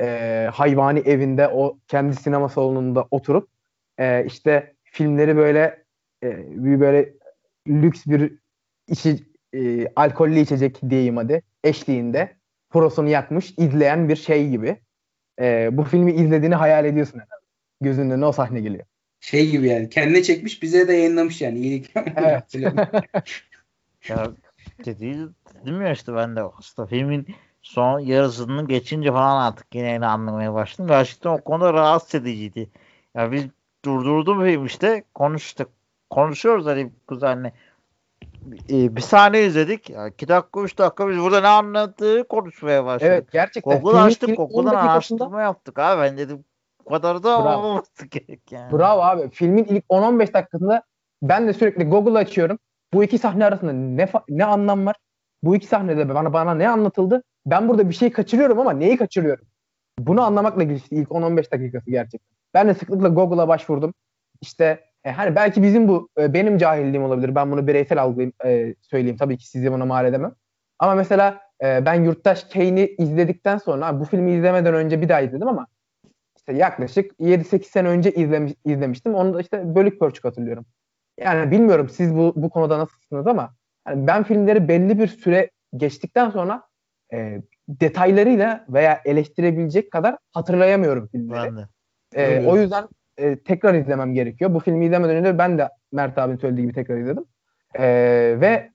e, 0.00 0.48
hayvani 0.52 0.98
evinde 0.98 1.48
o 1.48 1.78
kendi 1.88 2.16
sinema 2.16 2.48
salonunda 2.48 3.06
oturup 3.10 3.48
e, 3.98 4.24
işte 4.24 4.74
filmleri 4.84 5.36
böyle 5.36 5.84
e, 6.22 6.44
bir 6.64 6.80
böyle 6.80 7.12
lüks 7.68 8.06
bir 8.06 8.38
içi, 8.88 9.26
e, 9.52 9.88
alkollü 9.96 10.38
içecek 10.38 10.80
diyeyim 10.90 11.16
hadi 11.16 11.42
eşliğinde 11.64 12.36
prosunu 12.70 13.08
yakmış 13.08 13.54
izleyen 13.58 14.08
bir 14.08 14.16
şey 14.16 14.50
gibi. 14.50 14.80
E, 15.40 15.68
bu 15.72 15.84
filmi 15.84 16.12
izlediğini 16.12 16.54
hayal 16.54 16.84
ediyorsun 16.84 17.18
herhalde. 17.18 17.44
Gözünün 17.80 18.10
önüne 18.10 18.26
o 18.26 18.32
sahne 18.32 18.60
geliyor. 18.60 18.84
Şey 19.20 19.50
gibi 19.50 19.68
yani 19.68 19.90
kendine 19.90 20.22
çekmiş 20.22 20.62
bize 20.62 20.88
de 20.88 20.92
yayınlamış 20.92 21.40
yani 21.40 21.58
iyilik. 21.58 21.90
Evet. 22.16 22.54
ya 24.08 24.30
dediği 24.84 25.16
dedim 25.54 25.82
ya 25.82 25.92
işte 25.92 26.14
ben 26.14 26.36
de 26.36 26.42
aslında 26.58 26.88
filmin 26.88 27.26
son 27.62 28.00
yarısını 28.00 28.66
geçince 28.68 29.12
falan 29.12 29.42
artık 29.42 29.74
yine 29.74 30.06
anlamaya 30.06 30.54
başladım. 30.54 30.88
Gerçekten 30.88 31.30
o 31.30 31.40
konuda 31.40 31.72
rahatsız 31.72 32.14
ediciydi. 32.14 32.70
Ya 33.14 33.32
biz 33.32 33.44
durdurdum 33.84 34.44
film 34.44 34.66
işte 34.66 35.04
konuştuk. 35.14 35.70
Konuşuyoruz 36.10 36.66
hani 36.66 36.92
kuzenle. 37.06 37.52
Ee, 38.70 38.96
bir 38.96 39.00
sahne 39.00 39.42
izledik. 39.42 39.90
Ya 39.90 40.08
iki 40.08 40.28
dakika, 40.28 40.60
üç 40.62 40.78
dakika 40.78 41.08
biz 41.08 41.18
burada 41.18 41.40
ne 41.40 41.48
anlattığı 41.48 42.28
konuşmaya 42.28 42.84
başladık. 42.84 43.12
Evet 43.12 43.32
gerçekten. 43.32 43.80
Google 43.80 43.98
açtık. 43.98 44.36
Google'dan 44.36 44.74
araştırma 44.74 45.42
yaptık 45.42 45.78
abi. 45.78 46.02
Ben 46.02 46.18
dedim 46.18 46.44
kadar 46.90 47.22
da 47.22 47.38
olmaması 47.38 48.06
gerek 48.06 48.52
yani. 48.52 48.72
Bravo 48.72 49.00
abi. 49.00 49.30
Filmin 49.30 49.64
ilk 49.64 49.84
10-15 49.84 50.32
dakikasında 50.34 50.82
ben 51.22 51.48
de 51.48 51.52
sürekli 51.52 51.84
Google 51.84 52.18
açıyorum. 52.18 52.58
Bu 52.92 53.04
iki 53.04 53.18
sahne 53.18 53.44
arasında 53.44 53.72
ne 53.72 54.08
ne 54.28 54.44
anlam 54.44 54.86
var? 54.86 54.96
Bu 55.42 55.56
iki 55.56 55.66
sahnede 55.66 56.14
bana 56.14 56.32
bana 56.32 56.54
ne 56.54 56.68
anlatıldı? 56.68 57.22
Ben 57.46 57.68
burada 57.68 57.88
bir 57.88 57.94
şey 57.94 58.12
kaçırıyorum 58.12 58.60
ama 58.60 58.72
neyi 58.72 58.96
kaçırıyorum? 58.96 59.46
Bunu 59.98 60.22
anlamakla 60.22 60.62
geçti 60.62 60.96
ilk 60.96 61.08
10-15 61.08 61.52
dakikası 61.52 61.90
gerçekten. 61.90 62.36
Ben 62.54 62.68
de 62.68 62.74
sıklıkla 62.74 63.08
Google'a 63.08 63.48
başvurdum. 63.48 63.94
İşte 64.40 64.84
e, 65.04 65.10
hani 65.10 65.36
belki 65.36 65.62
bizim 65.62 65.88
bu 65.88 66.08
e, 66.18 66.34
benim 66.34 66.58
cahilliğim 66.58 67.02
olabilir. 67.02 67.34
Ben 67.34 67.52
bunu 67.52 67.66
bireysel 67.66 68.02
algılayayım, 68.02 68.32
e, 68.44 68.74
söyleyeyim. 68.80 69.16
Tabii 69.16 69.38
ki 69.38 69.48
sizi 69.48 69.72
buna 69.72 69.84
mal 69.84 70.06
edemem. 70.06 70.34
Ama 70.78 70.94
mesela 70.94 71.40
e, 71.62 71.86
ben 71.86 72.04
Yurttaş 72.04 72.44
Kane'i 72.44 72.96
izledikten 72.98 73.58
sonra 73.58 74.00
bu 74.00 74.04
filmi 74.04 74.32
izlemeden 74.32 74.74
önce 74.74 75.02
bir 75.02 75.08
daha 75.08 75.20
izledim 75.20 75.48
ama 75.48 75.66
işte 76.50 76.62
yaklaşık 76.62 77.12
7-8 77.20 77.64
sene 77.64 77.88
önce 77.88 78.12
izlemiş, 78.12 78.52
izlemiştim. 78.64 79.14
Onu 79.14 79.34
da 79.34 79.40
işte 79.40 79.74
bölük 79.74 80.00
pörçük 80.00 80.24
hatırlıyorum. 80.24 80.66
Yani 81.20 81.50
bilmiyorum 81.50 81.88
siz 81.88 82.14
bu, 82.14 82.32
bu 82.36 82.50
konuda 82.50 82.78
nasılsınız 82.78 83.26
ama 83.26 83.54
yani 83.88 84.06
ben 84.06 84.22
filmleri 84.22 84.68
belli 84.68 84.98
bir 84.98 85.06
süre 85.06 85.50
geçtikten 85.76 86.30
sonra 86.30 86.62
e, 87.12 87.42
detaylarıyla 87.68 88.64
veya 88.68 89.00
eleştirebilecek 89.04 89.90
kadar 89.90 90.16
hatırlayamıyorum 90.32 91.08
filmleri. 91.08 91.56
Ben 91.56 91.56
de. 91.56 91.66
E, 92.14 92.46
o 92.46 92.56
yüzden 92.56 92.88
e, 93.18 93.36
tekrar 93.36 93.74
izlemem 93.74 94.14
gerekiyor. 94.14 94.54
Bu 94.54 94.60
filmi 94.60 94.86
izlemeden 94.86 95.16
önce 95.16 95.38
ben 95.38 95.58
de 95.58 95.68
Mert 95.92 96.18
abinin 96.18 96.38
söylediği 96.38 96.66
gibi 96.66 96.74
tekrar 96.74 96.98
izledim. 96.98 97.24
E, 97.78 97.84
ve 98.40 98.70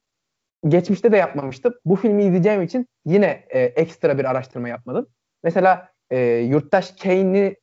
geçmişte 0.67 1.11
de 1.11 1.17
yapmamıştım. 1.17 1.73
Bu 1.85 1.95
filmi 1.95 2.23
izleyeceğim 2.23 2.61
için 2.61 2.87
yine 3.05 3.45
e, 3.49 3.59
ekstra 3.59 4.17
bir 4.17 4.25
araştırma 4.25 4.69
yapmadım. 4.69 5.07
Mesela 5.43 5.89
e, 6.09 6.19
Yurttaş 6.37 6.91
Kane'i 6.91 7.55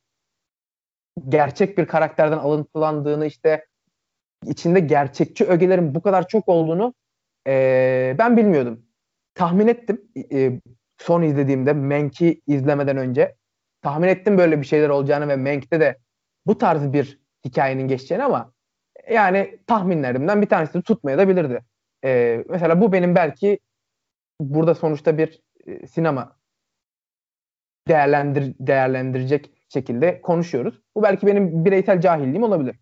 gerçek 1.28 1.78
bir 1.78 1.86
karakterden 1.86 2.38
alıntılandığını 2.38 3.26
işte 3.26 3.66
içinde 4.46 4.80
gerçekçi 4.80 5.44
ögelerin 5.44 5.94
bu 5.94 6.02
kadar 6.02 6.28
çok 6.28 6.48
olduğunu 6.48 6.94
e, 7.46 8.16
ben 8.18 8.36
bilmiyordum. 8.36 8.86
Tahmin 9.34 9.66
ettim 9.66 10.08
e, 10.32 10.60
son 10.98 11.22
izlediğimde 11.22 11.72
Menk'i 11.72 12.40
izlemeden 12.46 12.96
önce 12.96 13.36
tahmin 13.82 14.08
ettim 14.08 14.38
böyle 14.38 14.60
bir 14.60 14.66
şeyler 14.66 14.88
olacağını 14.88 15.28
ve 15.28 15.36
Menk'te 15.36 15.80
de 15.80 15.98
bu 16.46 16.58
tarz 16.58 16.92
bir 16.92 17.20
hikayenin 17.44 17.88
geçeceğini 17.88 18.24
ama 18.24 18.52
yani 19.10 19.58
tahminlerimden 19.66 20.42
bir 20.42 20.48
tanesi 20.48 20.82
tutmaya 20.82 21.18
da 21.18 21.28
bilirdi. 21.28 21.64
E, 22.04 22.44
mesela 22.48 22.80
bu 22.80 22.92
benim 22.92 23.14
belki 23.14 23.58
burada 24.40 24.74
sonuçta 24.74 25.18
bir 25.18 25.42
e, 25.66 25.86
sinema 25.86 26.36
değerlendir 27.88 28.54
değerlendirecek 28.60 29.50
şekilde 29.72 30.20
konuşuyoruz. 30.20 30.80
Bu 30.96 31.02
belki 31.02 31.26
benim 31.26 31.64
bireysel 31.64 32.00
cahilliğim 32.00 32.42
olabilir. 32.42 32.76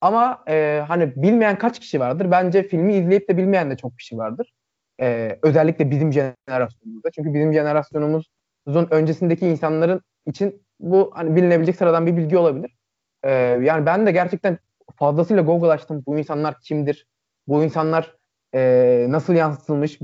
Ama 0.00 0.44
e, 0.48 0.84
hani 0.88 1.12
bilmeyen 1.16 1.58
kaç 1.58 1.80
kişi 1.80 2.00
vardır? 2.00 2.30
Bence 2.30 2.62
filmi 2.62 2.94
izleyip 2.94 3.28
de 3.28 3.36
bilmeyen 3.36 3.70
de 3.70 3.76
çok 3.76 3.98
kişi 3.98 4.18
vardır. 4.18 4.52
E, 5.00 5.38
özellikle 5.42 5.90
bizim 5.90 6.12
jenerasyonumuzda. 6.12 7.10
Çünkü 7.10 7.34
bizim 7.34 7.52
jenerasyonumuzun 7.52 8.88
öncesindeki 8.90 9.48
insanların 9.48 10.00
için 10.26 10.62
bu 10.80 11.10
hani 11.14 11.36
bilinebilecek 11.36 11.76
sıradan 11.76 12.06
bir 12.06 12.16
bilgi 12.16 12.38
olabilir. 12.38 12.76
E, 13.22 13.30
yani 13.62 13.86
ben 13.86 14.06
de 14.06 14.12
gerçekten 14.12 14.58
fazlasıyla 14.96 15.42
Google 15.42 15.68
açtım. 15.68 16.02
Bu 16.06 16.18
insanlar 16.18 16.60
kimdir? 16.60 17.06
Bu 17.46 17.64
insanlar 17.64 18.16
e, 18.54 19.06
nasıl 19.08 19.34
yansıtılmış? 19.34 19.98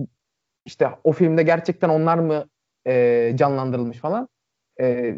İşte 0.65 0.89
o 1.05 1.13
filmde 1.13 1.43
gerçekten 1.43 1.89
onlar 1.89 2.19
mı 2.19 2.49
e, 2.87 3.33
canlandırılmış 3.37 3.99
falan. 3.99 4.29
E, 4.81 5.17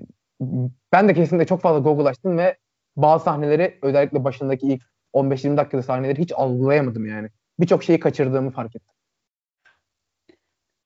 ben 0.92 1.08
de 1.08 1.14
kesinlikle 1.14 1.46
çok 1.46 1.60
fazla 1.60 1.78
Google 1.78 2.08
açtım 2.08 2.38
ve 2.38 2.56
bazı 2.96 3.24
sahneleri 3.24 3.78
özellikle 3.82 4.24
başındaki 4.24 4.66
ilk 4.66 4.82
15-20 5.14 5.56
dakikada 5.56 5.82
sahneleri 5.82 6.18
hiç 6.18 6.32
algılayamadım 6.32 7.06
yani. 7.06 7.28
Birçok 7.60 7.84
şeyi 7.84 8.00
kaçırdığımı 8.00 8.50
fark 8.50 8.76
ettim. 8.76 8.94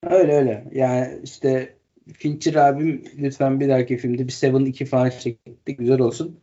Öyle 0.03 0.35
öyle. 0.35 0.65
Yani 0.73 1.21
işte 1.25 1.75
Fincher 2.13 2.55
abim 2.55 3.05
lütfen 3.19 3.61
bir 3.61 3.69
dahaki 3.69 3.97
filmde 3.97 4.27
bir 4.27 4.33
Seven 4.33 4.65
2 4.65 4.85
falan 4.85 5.11
çekti. 5.11 5.77
Güzel 5.77 6.01
olsun. 6.01 6.41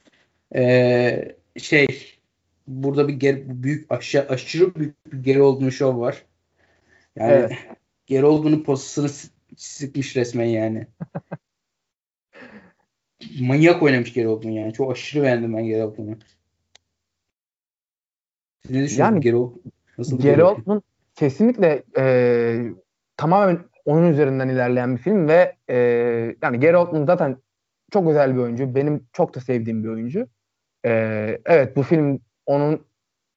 Ee, 0.56 1.36
şey 1.58 1.88
burada 2.68 3.08
bir 3.08 3.14
ger 3.14 3.64
büyük 3.64 3.92
aşağı, 3.92 4.26
aşırı 4.30 4.76
büyük 4.76 5.14
bir 5.14 5.24
geri 5.24 5.42
olduğunu 5.42 5.72
şov 5.72 6.00
var. 6.00 6.26
Yani 7.16 7.32
Evet. 7.34 7.52
geri 8.06 8.26
olduğunu 8.26 8.64
posasını 8.64 9.10
sıkmış 9.58 10.16
resmen 10.16 10.46
yani. 10.46 10.88
Manyak 13.42 13.84
oynamış 13.84 14.14
geri 14.14 14.28
olduğunu 14.28 14.52
yani. 14.52 14.74
Çok 14.74 14.92
aşırı 14.92 15.24
beğendim 15.24 15.54
ben 15.54 15.66
geri 15.66 15.84
olduğunu. 15.84 16.18
Siz 18.66 18.72
ne 18.72 18.84
düşünüyorsunuz 18.84 19.00
Yani 19.00 19.20
geri 19.20 19.36
Oldman? 19.36 19.60
Nasıl 19.98 20.42
Oldman 20.42 20.82
kesinlikle 21.16 21.84
e, 21.98 22.74
tamamen 23.18 23.60
onun 23.86 24.12
üzerinden 24.12 24.50
ilerleyen 24.50 24.96
bir 24.96 25.02
film 25.02 25.28
ve 25.28 25.56
e, 25.70 25.78
yani 26.42 26.60
Gary 26.60 26.76
Oldman 26.76 27.06
zaten 27.06 27.38
çok 27.92 28.10
özel 28.10 28.36
bir 28.36 28.40
oyuncu. 28.40 28.76
Benim 28.76 29.08
çok 29.14 29.36
da 29.36 29.40
sevdiğim 29.40 29.84
bir 29.84 29.90
oyuncu. 29.90 30.28
E, 30.86 30.92
evet 31.46 31.76
bu 31.76 31.84
film 31.84 32.20
onun 32.46 32.86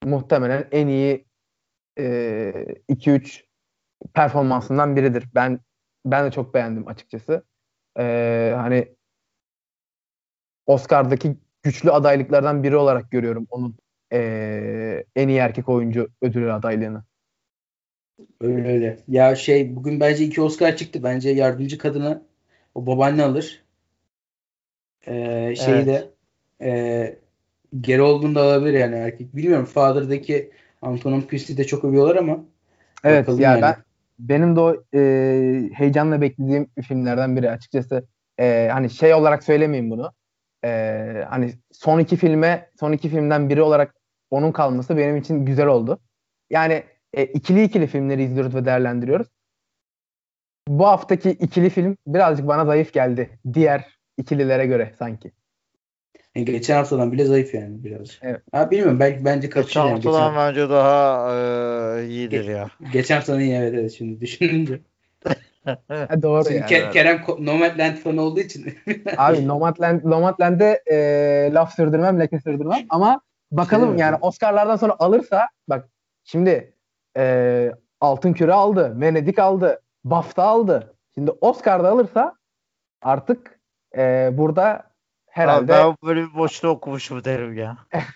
muhtemelen 0.05 0.69
en 0.73 0.87
iyi 0.89 1.25
e, 1.99 2.05
2-3 2.89 3.45
performansından 4.15 4.97
biridir. 4.97 5.29
Ben 5.35 5.61
ben 6.07 6.27
de 6.27 6.31
çok 6.31 6.55
beğendim 6.55 6.89
açıkçası. 6.89 7.45
E, 7.99 8.53
hani 8.57 8.95
Oscar'daki 10.67 11.37
güçlü 11.63 11.91
adaylıklardan 11.91 12.63
biri 12.63 12.77
olarak 12.77 13.11
görüyorum 13.11 13.47
onun 13.51 13.77
e, 14.13 15.05
en 15.17 15.29
iyi 15.29 15.39
erkek 15.39 15.69
oyuncu 15.69 16.09
ödülü 16.23 16.53
adaylığını. 16.53 17.05
Öyle 18.41 18.69
öyle. 18.69 18.99
Ya 19.09 19.37
şey 19.37 19.77
bugün 19.77 20.01
bence 20.01 20.25
iki 20.25 20.43
Oscar 20.43 20.77
çıktı. 20.77 21.03
Bence 21.03 21.31
yardımcı 21.31 21.79
kadını 21.79 22.23
o 22.75 22.87
babaanne 22.87 23.23
alır. 23.23 23.65
Ee, 25.07 25.55
şeyi 25.57 25.83
Evet. 25.83 26.11
e, 26.61 27.19
Gary 27.73 28.01
Oldman 28.01 28.35
da 28.35 28.43
alabilir 28.43 28.79
yani 28.79 28.95
erkek. 28.95 29.37
Bilmiyorum 29.37 29.65
Father'daki 29.65 30.51
Antonin 30.83 31.27
Christie 31.27 31.57
de 31.57 31.65
çok 31.65 31.85
övüyorlar 31.85 32.17
ama 32.17 32.45
Evet 33.05 33.29
ya 33.29 33.35
yani. 33.37 33.63
ben 33.63 33.75
benim 34.19 34.57
de 34.57 34.61
o 34.61 34.85
e, 34.95 35.01
heyecanla 35.75 36.21
beklediğim 36.21 36.71
filmlerden 36.83 37.37
biri 37.37 37.51
açıkçası. 37.51 38.07
E, 38.39 38.69
hani 38.73 38.91
şey 38.91 39.15
olarak 39.15 39.45
söylemeyeyim 39.45 39.91
bunu. 39.91 40.13
E, 40.65 40.69
hani 41.31 41.53
son 41.73 41.99
iki 41.99 42.17
filme 42.17 42.71
son 42.81 42.93
iki 42.93 43.09
filmden 43.09 43.49
biri 43.49 43.63
olarak 43.63 43.95
onun 44.31 44.53
kalması 44.53 44.97
benim 44.97 45.17
için 45.17 45.47
güzel 45.47 45.67
oldu. 45.67 46.01
Yani 46.51 46.83
e, 47.15 47.25
ikili 47.25 47.63
ikili 47.65 47.87
filmleri 47.87 48.23
izliyoruz 48.23 48.55
ve 48.55 48.65
değerlendiriyoruz. 48.65 49.27
Bu 50.69 50.87
haftaki 50.87 51.31
ikili 51.31 51.71
film 51.71 51.97
birazcık 52.07 52.47
bana 52.49 52.65
zayıf 52.65 52.93
geldi. 52.93 53.39
Diğer 53.55 53.85
ikililere 54.19 54.67
göre 54.67 54.95
sanki. 54.99 55.33
yani 56.35 56.47
geçen 56.47 56.77
haftadan 56.77 57.13
bile 57.13 57.25
zayıf 57.25 57.55
yani 57.55 57.85
biraz. 57.85 58.19
Evet. 58.23 58.43
Ha, 58.53 58.71
bilmiyorum 58.71 59.01
belki 59.01 59.25
bence 59.25 59.49
kapışır 59.51 59.81
Geçen 59.81 59.81
yani. 59.81 59.91
haftadan 59.95 60.31
Geçen, 60.31 60.37
bence 60.37 60.69
daha 60.71 61.31
e, 62.01 62.07
iyidir 62.07 62.45
ya. 62.45 62.71
geçen 62.93 63.15
haftanın 63.15 63.41
iyi 63.41 63.55
evet, 63.55 63.75
evet 63.75 63.93
şimdi 63.93 64.21
düşününce. 64.21 64.81
Ha, 65.89 66.23
doğru 66.23 66.45
Şimdi 66.45 66.57
yani. 66.57 66.73
Ke- 66.73 66.91
Kerem 66.91 67.23
Nomadland 67.39 67.97
fanı 67.97 68.23
olduğu 68.23 68.41
için 68.41 68.79
Abi 69.17 69.49
Nomadland, 69.49 70.01
Nomadland'e 70.05 70.83
e, 70.91 70.97
laf 71.55 71.75
sürdürmem, 71.75 72.21
leke 72.21 72.41
sürdürmem 72.41 72.87
ama 72.89 73.21
bakalım 73.51 73.91
Şey 73.91 73.99
yani 73.99 74.17
Oscar'lardan 74.21 74.77
sonra 74.77 74.97
alırsa 74.99 75.49
bak 75.69 75.89
şimdi 76.25 76.75
e, 77.17 77.73
Altın 78.01 78.33
Küre 78.33 78.53
aldı, 78.53 79.01
Venedik 79.01 79.39
aldı, 79.39 79.81
BAFTA 80.05 80.43
aldı. 80.43 80.95
Şimdi 81.15 81.31
Oscar'da 81.41 81.89
alırsa 81.89 82.35
artık 83.03 83.61
e, 83.97 84.31
burada 84.33 84.71
Abi 84.71 84.83
herhalde 85.27 85.73
ben 85.73 85.97
böyle 86.05 86.23
bir 86.23 86.35
boşta 86.35 86.69
okumuşum 86.69 87.25
derim 87.25 87.59
ya. 87.59 87.77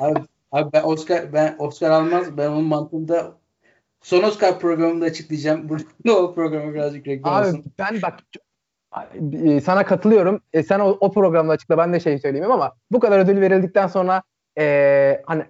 Abi, 0.00 0.20
abi 0.52 0.72
ben 0.72 0.82
Oscar 0.84 1.32
ben 1.32 1.56
Oscar 1.58 1.90
almaz. 1.90 2.36
Ben 2.36 2.48
onun 2.48 2.64
mantığında 2.64 3.32
son 4.02 4.22
Oscar 4.22 4.58
programında 4.58 5.04
açıklayacağım. 5.04 5.68
Burada 5.68 5.84
o 6.16 6.34
programı 6.34 6.74
birazcık 6.74 7.06
reklam 7.06 7.34
abi 7.34 7.46
olsun. 7.46 7.64
ben 7.78 8.02
bak 8.02 8.18
e, 9.44 9.60
sana 9.60 9.84
katılıyorum. 9.84 10.40
E, 10.52 10.62
sen 10.62 10.80
o, 10.80 10.88
o 11.00 11.12
programda 11.12 11.52
açıkla 11.52 11.78
ben 11.78 11.92
de 11.92 12.00
şey 12.00 12.18
söyleyeyim 12.18 12.50
ama 12.50 12.72
bu 12.90 13.00
kadar 13.00 13.18
ödül 13.18 13.40
verildikten 13.40 13.86
sonra 13.86 14.22
e, 14.58 15.22
hani 15.26 15.44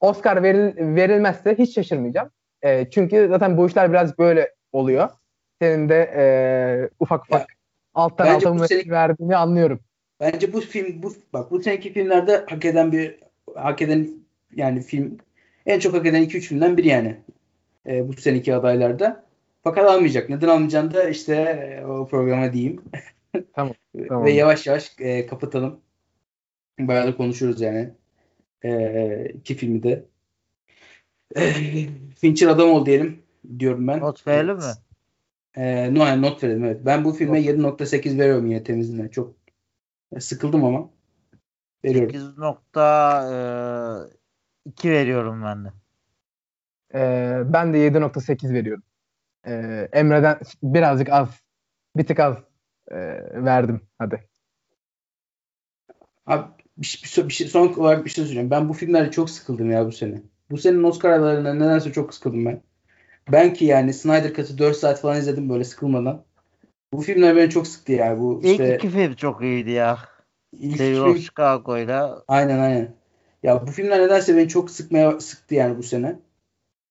Oscar 0.00 0.42
veril, 0.42 0.96
verilmezse 0.96 1.54
hiç 1.58 1.74
şaşırmayacağım. 1.74 2.30
E, 2.62 2.90
çünkü 2.90 3.26
zaten 3.30 3.56
bu 3.56 3.66
işler 3.66 3.90
biraz 3.90 4.18
böyle 4.18 4.54
oluyor. 4.72 5.08
Senin 5.62 5.88
de 5.88 6.14
e, 6.16 6.24
ufak 7.00 7.24
ufak 7.24 7.40
Ya, 7.40 7.46
alttan 7.94 8.26
alta 8.26 8.56
bu 8.56 8.90
verdiğini 8.90 9.36
anlıyorum. 9.36 9.80
Bence 10.20 10.52
bu 10.52 10.60
film 10.60 11.02
bu 11.02 11.12
bak 11.32 11.50
bu 11.50 11.62
seneki 11.62 11.92
filmlerde 11.92 12.44
hak 12.48 12.64
eden 12.64 12.92
bir 12.92 13.18
hak 13.54 13.82
eden 13.82 14.08
yani 14.54 14.82
film 14.82 15.18
en 15.66 15.78
çok 15.78 15.94
hak 15.94 16.06
eden 16.06 16.22
2-3 16.22 16.40
filmden 16.40 16.76
biri 16.76 16.88
yani. 16.88 17.16
E, 17.88 18.08
bu 18.08 18.12
seneki 18.12 18.54
adaylarda. 18.54 19.24
Fakat 19.62 19.90
almayacak. 19.90 20.28
Neden 20.28 20.48
almayacağını 20.48 20.94
da 20.94 21.08
işte 21.08 21.34
e, 21.34 21.84
o 21.86 22.06
programa 22.06 22.52
diyeyim. 22.52 22.82
Tamam, 23.54 23.74
tamam. 24.08 24.24
Ve 24.24 24.30
yavaş 24.30 24.66
yavaş 24.66 24.96
e, 24.98 25.26
kapatalım. 25.26 25.80
Bayağı 26.80 27.06
da 27.06 27.16
konuşuruz 27.16 27.60
yani. 27.60 27.90
E, 28.64 29.32
iki 29.34 29.54
filmi 29.54 29.82
de. 29.82 30.04
E, 31.36 31.52
Fincher 32.16 32.48
adam 32.48 32.70
ol 32.70 32.86
diyelim 32.86 33.22
diyorum 33.58 33.88
ben. 33.88 34.00
Not 34.00 34.26
verelim 34.26 34.56
mi? 34.56 34.62
E, 35.56 35.94
no, 35.94 36.06
yani 36.06 36.22
not 36.22 36.44
verelim 36.44 36.64
evet. 36.64 36.80
Ben 36.84 37.04
bu 37.04 37.12
filme 37.12 37.40
7.8 37.40 38.18
veriyorum 38.18 38.46
yine 38.46 38.62
temizliğine. 38.62 39.10
Çok 39.10 39.34
e, 40.12 40.20
sıkıldım 40.20 40.64
ama. 40.64 40.90
Veriyorum. 41.84 42.14
8.2 42.14 44.90
veriyorum 44.90 45.42
ben 45.44 45.64
de. 45.64 45.68
E, 46.94 46.98
ben 47.46 47.74
de 47.74 47.78
7.8 47.78 48.52
veriyorum. 48.54 48.82
E, 49.46 49.52
Emre'den 49.92 50.38
birazcık 50.62 51.08
az, 51.10 51.28
bir 51.96 52.06
tık 52.06 52.20
az 52.20 52.36
e, 52.90 52.96
verdim. 53.44 53.80
Hadi. 53.98 54.28
Abi 56.26 56.44
bir, 56.78 56.86
şey- 56.86 57.02
bir, 57.02 57.08
şey- 57.08 57.28
bir 57.28 57.32
şey, 57.32 57.48
son 57.48 57.72
olarak 57.72 58.04
bir 58.04 58.10
şey 58.10 58.14
söyleyeceğim. 58.24 58.50
Ben 58.50 58.68
bu 58.68 58.72
filmlerde 58.72 59.10
çok 59.10 59.30
sıkıldım 59.30 59.70
ya 59.70 59.86
bu 59.86 59.92
sene. 59.92 60.22
Bu 60.50 60.58
senenin 60.58 60.82
Oscar 60.82 61.10
adaylarından 61.10 61.58
nedense 61.58 61.92
çok 61.92 62.14
sıkıldım 62.14 62.46
ben. 62.46 62.62
Ben 63.32 63.54
ki 63.54 63.64
yani 63.64 63.94
Snyder 63.94 64.34
Cut'ı 64.34 64.58
4 64.58 64.76
saat 64.76 65.00
falan 65.00 65.18
izledim 65.18 65.48
böyle 65.50 65.64
sıkılmadan. 65.64 66.24
Bu 66.92 67.00
filmler 67.00 67.36
beni 67.36 67.50
çok 67.50 67.66
sıktı 67.66 67.92
ya. 67.92 68.18
Bu 68.18 68.40
İlk 68.42 68.50
işte 68.50 68.76
iki 68.76 68.90
film 68.90 69.14
çok 69.14 69.42
iyiydi 69.42 69.70
ya. 69.70 69.98
ilk 70.52 70.76
Sevgili 70.76 71.02
film- 71.04 71.18
Chicago'yla. 71.18 72.24
Aynen 72.28 72.58
aynen. 72.58 72.94
Ya 73.42 73.66
bu 73.66 73.70
filmler 73.70 74.00
nedense 74.00 74.36
beni 74.36 74.48
çok 74.48 74.70
sıkmaya 74.70 75.20
sıktı 75.20 75.54
yani 75.54 75.78
bu 75.78 75.82
sene. 75.82 76.18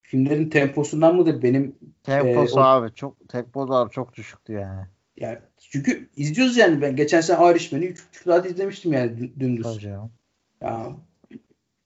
Filmlerin 0.08 0.50
temposundan 0.50 1.16
mıdır 1.16 1.42
benim 1.42 1.76
Temposu 2.04 2.60
o- 2.60 2.64
abi 2.64 2.94
çok 2.94 3.30
tempolar 3.30 3.90
çok 3.90 4.14
düşüktü 4.14 4.54
yani. 4.54 4.82
yani 5.18 5.38
çünkü 5.72 6.10
izliyoruz 6.16 6.58
yani 6.58 6.82
ben 6.82 6.96
geçen 6.96 7.22
sene 7.22 7.52
Irishman'ı 7.52 7.84
3 7.84 8.04
saat 8.24 8.46
izlemiştim 8.46 8.94
yani 8.94 9.12
dü- 9.12 9.40
dümdüz. 9.40 9.64
Tabii 9.64 9.80
canım. 9.80 10.12
Ya 10.62 10.88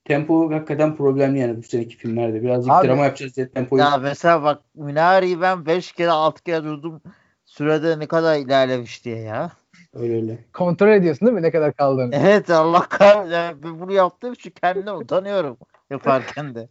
tempo 0.06 0.52
hakikaten 0.52 0.96
problemli 0.96 1.40
yani 1.40 1.58
bu 1.58 1.64
seneki 1.64 1.98
filmlerde. 1.98 2.44
Birazcık 2.44 2.72
Abi- 2.74 2.88
drama 2.88 3.04
yapacağız 3.06 3.36
diye 3.36 3.50
tempoyu. 3.50 3.82
Ya 3.82 3.98
mesela 3.98 4.44
bak 4.44 4.62
Minari'yi 4.76 5.42
ben 5.42 5.66
5 5.66 5.92
kere 5.92 6.12
6 6.12 6.44
kere 6.44 6.64
durdum. 6.64 7.02
Sürede 7.46 8.00
ne 8.00 8.08
kadar 8.08 8.38
ilerlemiş 8.40 9.06
diye 9.06 9.18
ya. 9.20 9.52
Öyle 9.94 10.16
öyle. 10.16 10.46
Kontrol 10.54 10.90
ediyorsun 10.90 11.28
değil 11.28 11.36
mi 11.38 11.42
ne 11.42 11.52
kadar 11.52 11.74
kaldığını? 11.74 12.16
Evet 12.16 12.50
Allah 12.50 12.90
kahretsin. 12.90 13.32
Yani 13.32 13.64
ben 13.64 13.80
bunu 13.80 13.94
yaptığım 13.94 14.34
için 14.34 14.50
kendime 14.62 14.92
utanıyorum 14.92 15.58
yaparken 15.90 16.56
de. 16.56 16.70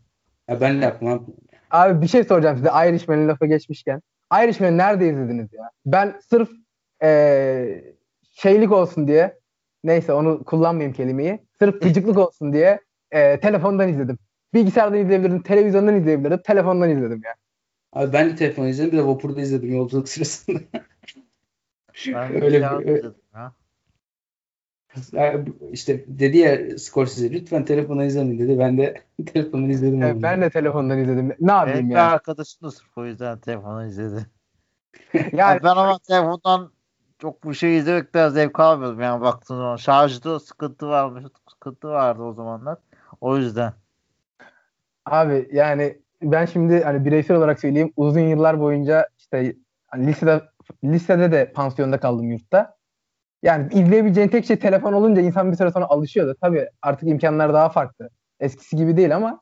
Ya 0.51 0.61
ben 0.61 0.81
de 0.81 0.85
yapmam. 0.85 1.27
Abi 1.71 2.03
bir 2.03 2.07
şey 2.07 2.25
soracağım 2.25 2.57
size 2.57 2.69
Irishman'ın 2.69 3.29
lafı 3.29 3.47
geçmişken. 3.47 4.03
Irishman'ı 4.45 4.79
nerede 4.79 5.09
izlediniz 5.09 5.53
ya? 5.53 5.71
Ben 5.87 6.21
sırf 6.31 6.51
eee, 7.03 7.95
şeylik 8.33 8.73
olsun 8.73 9.09
diye 9.09 9.39
neyse 9.85 10.13
onu 10.13 10.45
kullanmayayım 10.45 10.97
kelimeyi. 10.97 11.39
Sırf 11.59 11.83
gıcıklık 11.83 12.19
olsun 12.19 12.53
diye 12.53 12.81
eee, 13.15 13.41
telefondan 13.41 13.89
izledim. 13.89 14.19
Bilgisayardan 14.55 14.99
izleyebilirdim, 14.99 15.43
televizyondan 15.43 15.97
izleyebilirdim, 15.97 16.41
telefondan 16.45 16.91
izledim 16.91 17.23
ya. 17.25 17.35
Abi 17.93 18.13
ben 18.13 18.31
de 18.31 18.37
telefon 18.37 18.67
izledim. 18.67 18.93
Bir 18.93 18.99
de 18.99 19.07
vapurda 19.07 19.41
izledim 19.41 19.73
yolculuk 19.77 20.09
sırasında. 20.09 20.59
Ben 22.07 22.35
Öyle 22.43 22.61
bir 22.73 22.79
bir- 22.79 22.85
şey 22.85 22.95
izledim 22.95 23.23
ya. 23.35 23.41
Ya 23.41 23.53
işte 25.73 26.05
dedi 26.07 26.39
ya 26.39 26.79
Scorsese 26.79 27.33
lütfen 27.33 27.65
telefonla 27.65 28.05
izlemeyin 28.05 28.39
dedi. 28.39 28.59
Ben 28.59 28.79
de 28.79 29.03
telefonla 29.27 29.69
izledim. 29.69 30.03
Evet, 30.03 30.17
ben 30.23 30.43
de 30.43 30.51
telefondan 30.51 30.99
izledim. 30.99 31.37
Ne 31.41 31.53
yapayım 31.53 31.79
Benim 31.79 31.91
ya? 31.91 32.05
arkadaşım 32.05 32.63
da 32.63 32.71
sırf 32.71 32.99
o 32.99 33.07
yüzden 33.07 33.39
telefonu 33.39 33.87
izledi. 33.87 34.27
Yani 35.33 35.61
ben 35.63 35.69
ama 35.69 35.99
telefondan 35.99 36.73
çok 37.19 37.45
bir 37.49 37.55
şey 37.55 37.79
izlemekten 37.79 38.29
zevk 38.29 38.61
almıyordum 38.61 39.01
yani 39.01 39.21
baktığım 39.21 39.57
zaman. 39.57 39.77
Şarjda 39.77 40.41
sıkıntı 40.41 40.89
varmış, 40.89 41.25
sıkıntı 41.51 41.89
vardı 41.89 42.23
o 42.23 42.33
zamanlar. 42.33 42.79
O 43.21 43.37
yüzden. 43.37 43.73
abi 45.07 45.49
yani 45.53 45.99
ben 46.23 46.45
şimdi 46.47 46.83
hani 46.85 47.05
bireysel 47.05 47.37
olarak 47.37 47.61
söyleyeyim 47.61 47.93
uzun 47.97 48.21
yıllar 48.21 48.61
boyunca 48.61 49.09
işte 49.19 49.57
hani 49.87 50.07
lisede 50.07 50.43
lisede 50.85 51.33
de 51.33 51.53
pansiyonda 51.53 52.01
kaldım 52.01 52.31
yurtta. 52.31 52.80
Yani 53.43 53.69
izleyebileceğin 53.73 54.29
tek 54.29 54.47
şey 54.47 54.57
telefon 54.59 54.93
olunca 54.93 55.23
insan 55.23 55.53
bir 55.53 55.57
süre 55.57 55.71
sonra 55.71 55.85
alışıyordu. 55.85 56.37
Tabii 56.41 56.69
artık 56.83 57.09
imkanlar 57.09 57.55
daha 57.55 57.69
farklı. 57.69 58.11
Eskisi 58.41 58.77
gibi 58.77 58.97
değil 58.97 59.17
ama 59.17 59.41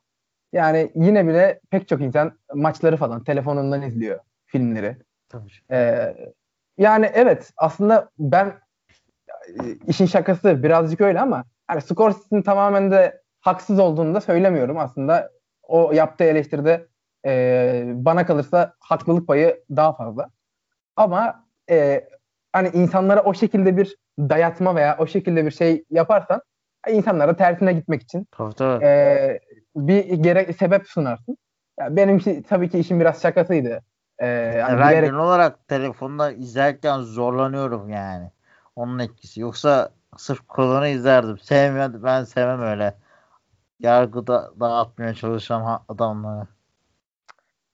yani 0.52 0.92
yine 0.94 1.28
bile 1.28 1.60
pek 1.70 1.88
çok 1.88 2.00
insan 2.00 2.38
maçları 2.54 2.96
falan 2.96 3.24
telefonundan 3.24 3.82
izliyor 3.82 4.18
filmleri. 4.46 4.96
Tabii. 5.28 5.50
Ee, 5.70 6.16
yani 6.78 7.10
evet 7.14 7.52
aslında 7.56 8.10
ben 8.18 8.46
e, 9.48 9.62
işin 9.86 10.06
şakası 10.06 10.62
birazcık 10.62 11.00
öyle 11.00 11.20
ama 11.20 11.44
hani 11.66 11.80
Scorsese'nin 11.82 12.42
tamamen 12.42 12.90
de 12.90 13.22
haksız 13.40 13.78
olduğunu 13.78 14.14
da 14.14 14.20
söylemiyorum. 14.20 14.78
Aslında 14.78 15.30
o 15.62 15.92
yaptığı 15.92 16.24
eleştiride 16.24 16.86
e, 17.26 17.84
bana 17.94 18.26
kalırsa 18.26 18.74
haklılık 18.80 19.26
payı 19.26 19.64
daha 19.76 19.92
fazla. 19.92 20.30
Ama 20.96 21.44
e, 21.70 22.08
hani 22.52 22.68
insanlara 22.68 23.22
o 23.22 23.34
şekilde 23.34 23.76
bir 23.76 23.96
dayatma 24.18 24.74
veya 24.76 24.96
o 24.98 25.06
şekilde 25.06 25.46
bir 25.46 25.50
şey 25.50 25.84
yaparsan 25.90 26.40
insanlara 26.88 27.36
tersine 27.36 27.72
gitmek 27.72 28.02
için 28.02 28.26
Tabii 28.30 28.54
tabii. 28.54 28.84
e, 28.84 29.40
bir 29.76 30.04
gerek 30.04 30.56
sebep 30.56 30.86
sunarsın. 30.86 31.38
Ya 31.80 31.96
benim 31.96 32.18
ki, 32.18 32.42
tabii 32.48 32.70
ki 32.70 32.78
işin 32.78 33.00
biraz 33.00 33.22
şakasıydı. 33.22 33.82
E, 34.18 34.60
hani 34.62 34.78
ben 34.80 34.92
bilerek- 34.92 35.00
genel 35.00 35.20
olarak 35.20 35.68
telefonda 35.68 36.32
izlerken 36.32 36.98
zorlanıyorum 37.00 37.88
yani. 37.88 38.30
Onun 38.76 38.98
etkisi. 38.98 39.40
Yoksa 39.40 39.90
sırf 40.16 40.48
kolunu 40.48 40.86
izlerdim. 40.86 41.38
Sevmiyorum. 41.38 42.02
Ben 42.02 42.24
sevmem 42.24 42.62
öyle. 42.62 42.94
Yargıda 43.80 44.50
dağıtmaya 44.60 45.14
çalışan 45.14 45.82
adamları. 45.88 46.46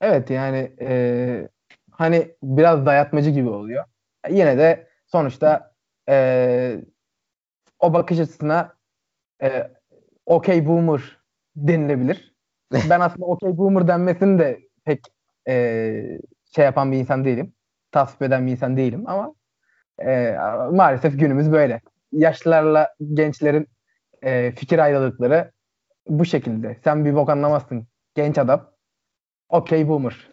Evet 0.01 0.31
yani 0.31 0.73
e, 0.81 1.49
hani 1.91 2.35
biraz 2.43 2.87
dayatmacı 2.87 3.31
gibi 3.31 3.49
oluyor. 3.49 3.85
Yine 4.31 4.59
de 4.59 4.89
sonuçta 5.07 5.75
e, 6.09 6.77
o 7.79 7.95
bakış 7.95 8.19
açısına 8.19 8.75
e, 9.43 9.71
okey 10.27 10.67
boomer 10.67 11.19
denilebilir. 11.57 12.35
Ben 12.91 13.01
aslında 13.01 13.27
okey 13.27 13.57
boomer 13.57 13.89
denmesini 13.89 14.39
de 14.39 14.61
pek 14.85 15.01
e, 15.49 16.19
şey 16.55 16.65
yapan 16.65 16.93
bir 16.93 16.99
insan 16.99 17.25
değilim. 17.25 17.55
Tasvip 17.93 18.23
eden 18.23 18.47
bir 18.47 18.53
insan 18.53 18.77
değilim 18.77 19.05
ama 19.07 19.35
e, 20.05 20.37
maalesef 20.73 21.21
günümüz 21.21 21.53
böyle. 21.53 21.81
Yaşlılarla 22.13 22.95
gençlerin 23.15 23.69
e, 24.23 24.53
fikir 24.53 24.79
ayrılıkları 24.79 25.53
bu 26.09 26.25
şekilde. 26.25 26.77
Sen 26.85 27.05
bir 27.05 27.15
bok 27.15 27.31
anlamazsın 27.31 27.87
genç 28.15 28.39
adam. 28.39 28.71
Okey 29.49 29.89
boomer 29.89 30.31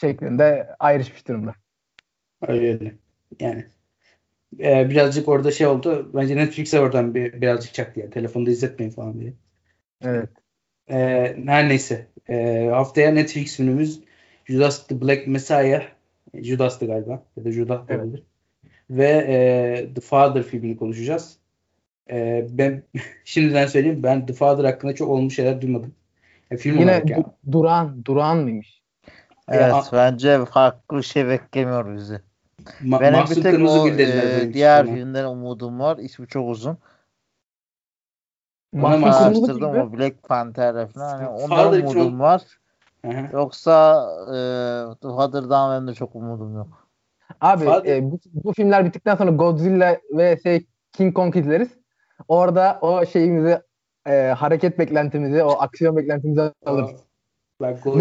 şeklinde 0.00 0.76
ayrışmış 0.78 1.28
durumda. 1.28 1.54
Öyle. 2.48 3.05
Yani 3.40 3.64
e, 4.60 4.90
birazcık 4.90 5.28
orada 5.28 5.50
şey 5.50 5.66
oldu. 5.66 6.10
Bence 6.14 6.36
Netflix'e 6.36 6.80
oradan 6.80 7.14
bir, 7.14 7.40
birazcık 7.40 7.74
çaktı 7.74 8.00
ya. 8.00 8.10
Telefonda 8.10 8.50
izletmeyin 8.50 8.92
falan 8.92 9.20
diye. 9.20 9.32
Evet. 10.02 10.30
E, 10.90 10.96
her 11.46 11.68
neyse. 11.68 12.06
E, 12.28 12.68
haftaya 12.72 13.10
Netflix 13.12 13.56
filmimiz 13.56 14.00
Judas 14.44 14.86
the 14.86 15.00
Black 15.00 15.26
Messiah. 15.26 15.82
Judas'tı 16.34 16.86
galiba. 16.86 17.22
Ya 17.36 17.44
da 17.44 17.52
Judas 17.52 17.88
da 17.88 17.94
Evet. 17.94 18.04
olabilir. 18.04 18.22
Ve 18.90 19.08
e, 19.08 19.94
The 19.94 20.00
Father 20.00 20.42
filmini 20.42 20.76
konuşacağız. 20.76 21.38
E, 22.10 22.46
ben 22.50 22.82
şimdiden 23.24 23.66
söyleyeyim 23.66 24.02
ben 24.02 24.26
The 24.26 24.32
Father 24.32 24.64
hakkında 24.64 24.94
çok 24.94 25.08
olmuş 25.10 25.36
şeyler 25.36 25.60
duymadım. 25.60 25.94
E, 26.50 26.56
film 26.56 26.78
Yine 26.78 26.90
olarak 26.90 27.10
yani. 27.10 27.24
Du- 27.24 27.52
Duran, 27.52 28.04
Duran 28.04 28.38
mıymış? 28.38 28.82
Evet 29.48 29.74
a- 29.74 29.92
bence 29.92 30.44
farklı 30.44 31.04
şey 31.04 31.28
beklemiyor 31.28 31.96
bizi. 31.96 32.20
Ma- 32.82 33.00
Benim 33.00 33.12
bir 33.14 33.18
Mahsun 33.18 33.42
tek 33.42 33.52
Kırmızı 33.54 33.80
o 33.80 33.84
Gül 33.84 33.98
dediler 33.98 34.42
e, 34.42 34.52
diğer 34.54 34.84
ona. 34.84 34.92
filmden 34.92 35.24
umudum 35.24 35.80
var. 35.80 35.96
İsmi 35.98 36.28
çok 36.28 36.48
uzun. 36.50 36.78
Ona 38.74 38.96
Mahsun 38.96 39.62
o 39.62 39.92
Black 39.92 40.22
Panther 40.22 40.88
falan. 40.88 41.18
Hani 41.18 41.28
ondan 41.28 41.48
Father 41.48 41.82
umudum 41.82 42.20
o- 42.20 42.22
var. 42.22 42.42
Hı 43.04 43.10
hı. 43.10 43.28
Yoksa 43.32 44.06
e, 44.26 44.36
The 45.00 45.08
Father'dan 45.08 45.76
benim 45.76 45.88
de 45.88 45.94
çok 45.94 46.14
umudum 46.16 46.54
yok. 46.56 46.88
Abi 47.40 47.64
Father- 47.64 47.96
e, 47.96 48.10
bu, 48.10 48.20
bu 48.32 48.52
filmler 48.52 48.84
bittikten 48.84 49.16
sonra 49.16 49.30
Godzilla 49.30 49.98
ve 50.12 50.38
şey, 50.42 50.66
King 50.92 51.14
Kong 51.14 51.36
izleriz. 51.36 51.68
Orada 52.28 52.78
o 52.80 53.06
şeyimizi 53.06 53.60
e, 54.06 54.12
hareket 54.38 54.78
beklentimizi, 54.78 55.42
o 55.42 55.50
aksiyon 55.50 55.96
beklentimizi 55.96 56.52
alırız. 56.66 56.90
Bak 57.60 57.82
Godzilla. 57.82 58.00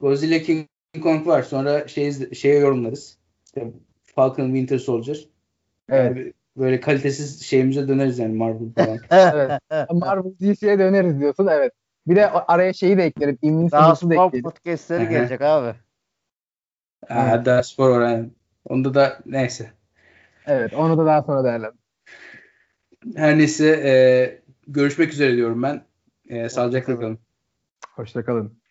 Godzilla 0.00 0.38
King 0.38 0.68
Kong 1.00 1.26
var. 1.26 1.42
Sonra 1.42 1.88
şey 1.88 2.34
şeye 2.34 2.58
yorumlarız. 2.58 3.18
İşte 3.46 3.72
Falcon 4.04 4.46
Winter 4.46 4.78
Soldier. 4.78 5.24
Evet. 5.88 6.34
Böyle 6.56 6.80
kalitesiz 6.80 7.42
şeyimize 7.42 7.88
döneriz 7.88 8.18
yani 8.18 8.34
Marvel 8.34 8.72
falan. 8.76 8.98
evet. 9.10 9.60
Marvel 9.90 10.32
DC'ye 10.40 10.78
döneriz 10.78 11.20
diyorsun. 11.20 11.46
Evet. 11.46 11.72
Bir 12.06 12.16
de 12.16 12.30
araya 12.30 12.72
şeyi 12.72 12.98
de 12.98 13.04
eklerim. 13.04 13.38
Daha 13.42 13.50
Invincible'ı 13.50 13.80
da 13.90 13.94
spor 13.94 14.26
ekleyelim. 14.26 14.42
podcastleri 14.50 15.08
gelecek 15.08 15.40
abi. 15.42 15.74
Ha, 17.08 17.42
daha 17.44 17.62
spor 17.62 17.90
oranı. 17.90 18.30
Onda 18.64 18.94
da 18.94 19.18
neyse. 19.26 19.70
Evet. 20.46 20.74
Onu 20.74 20.98
da 20.98 21.06
daha 21.06 21.22
sonra 21.22 21.44
değerlendirelim. 21.44 21.78
Her 23.16 23.38
neyse 23.38 23.66
e, 23.84 23.92
görüşmek 24.66 25.12
üzere 25.12 25.36
diyorum 25.36 25.62
ben. 25.62 25.82
E, 26.28 26.48
sağlıcakla 26.48 26.98
kalın. 27.00 27.18
Hoşçakalın. 27.88 28.61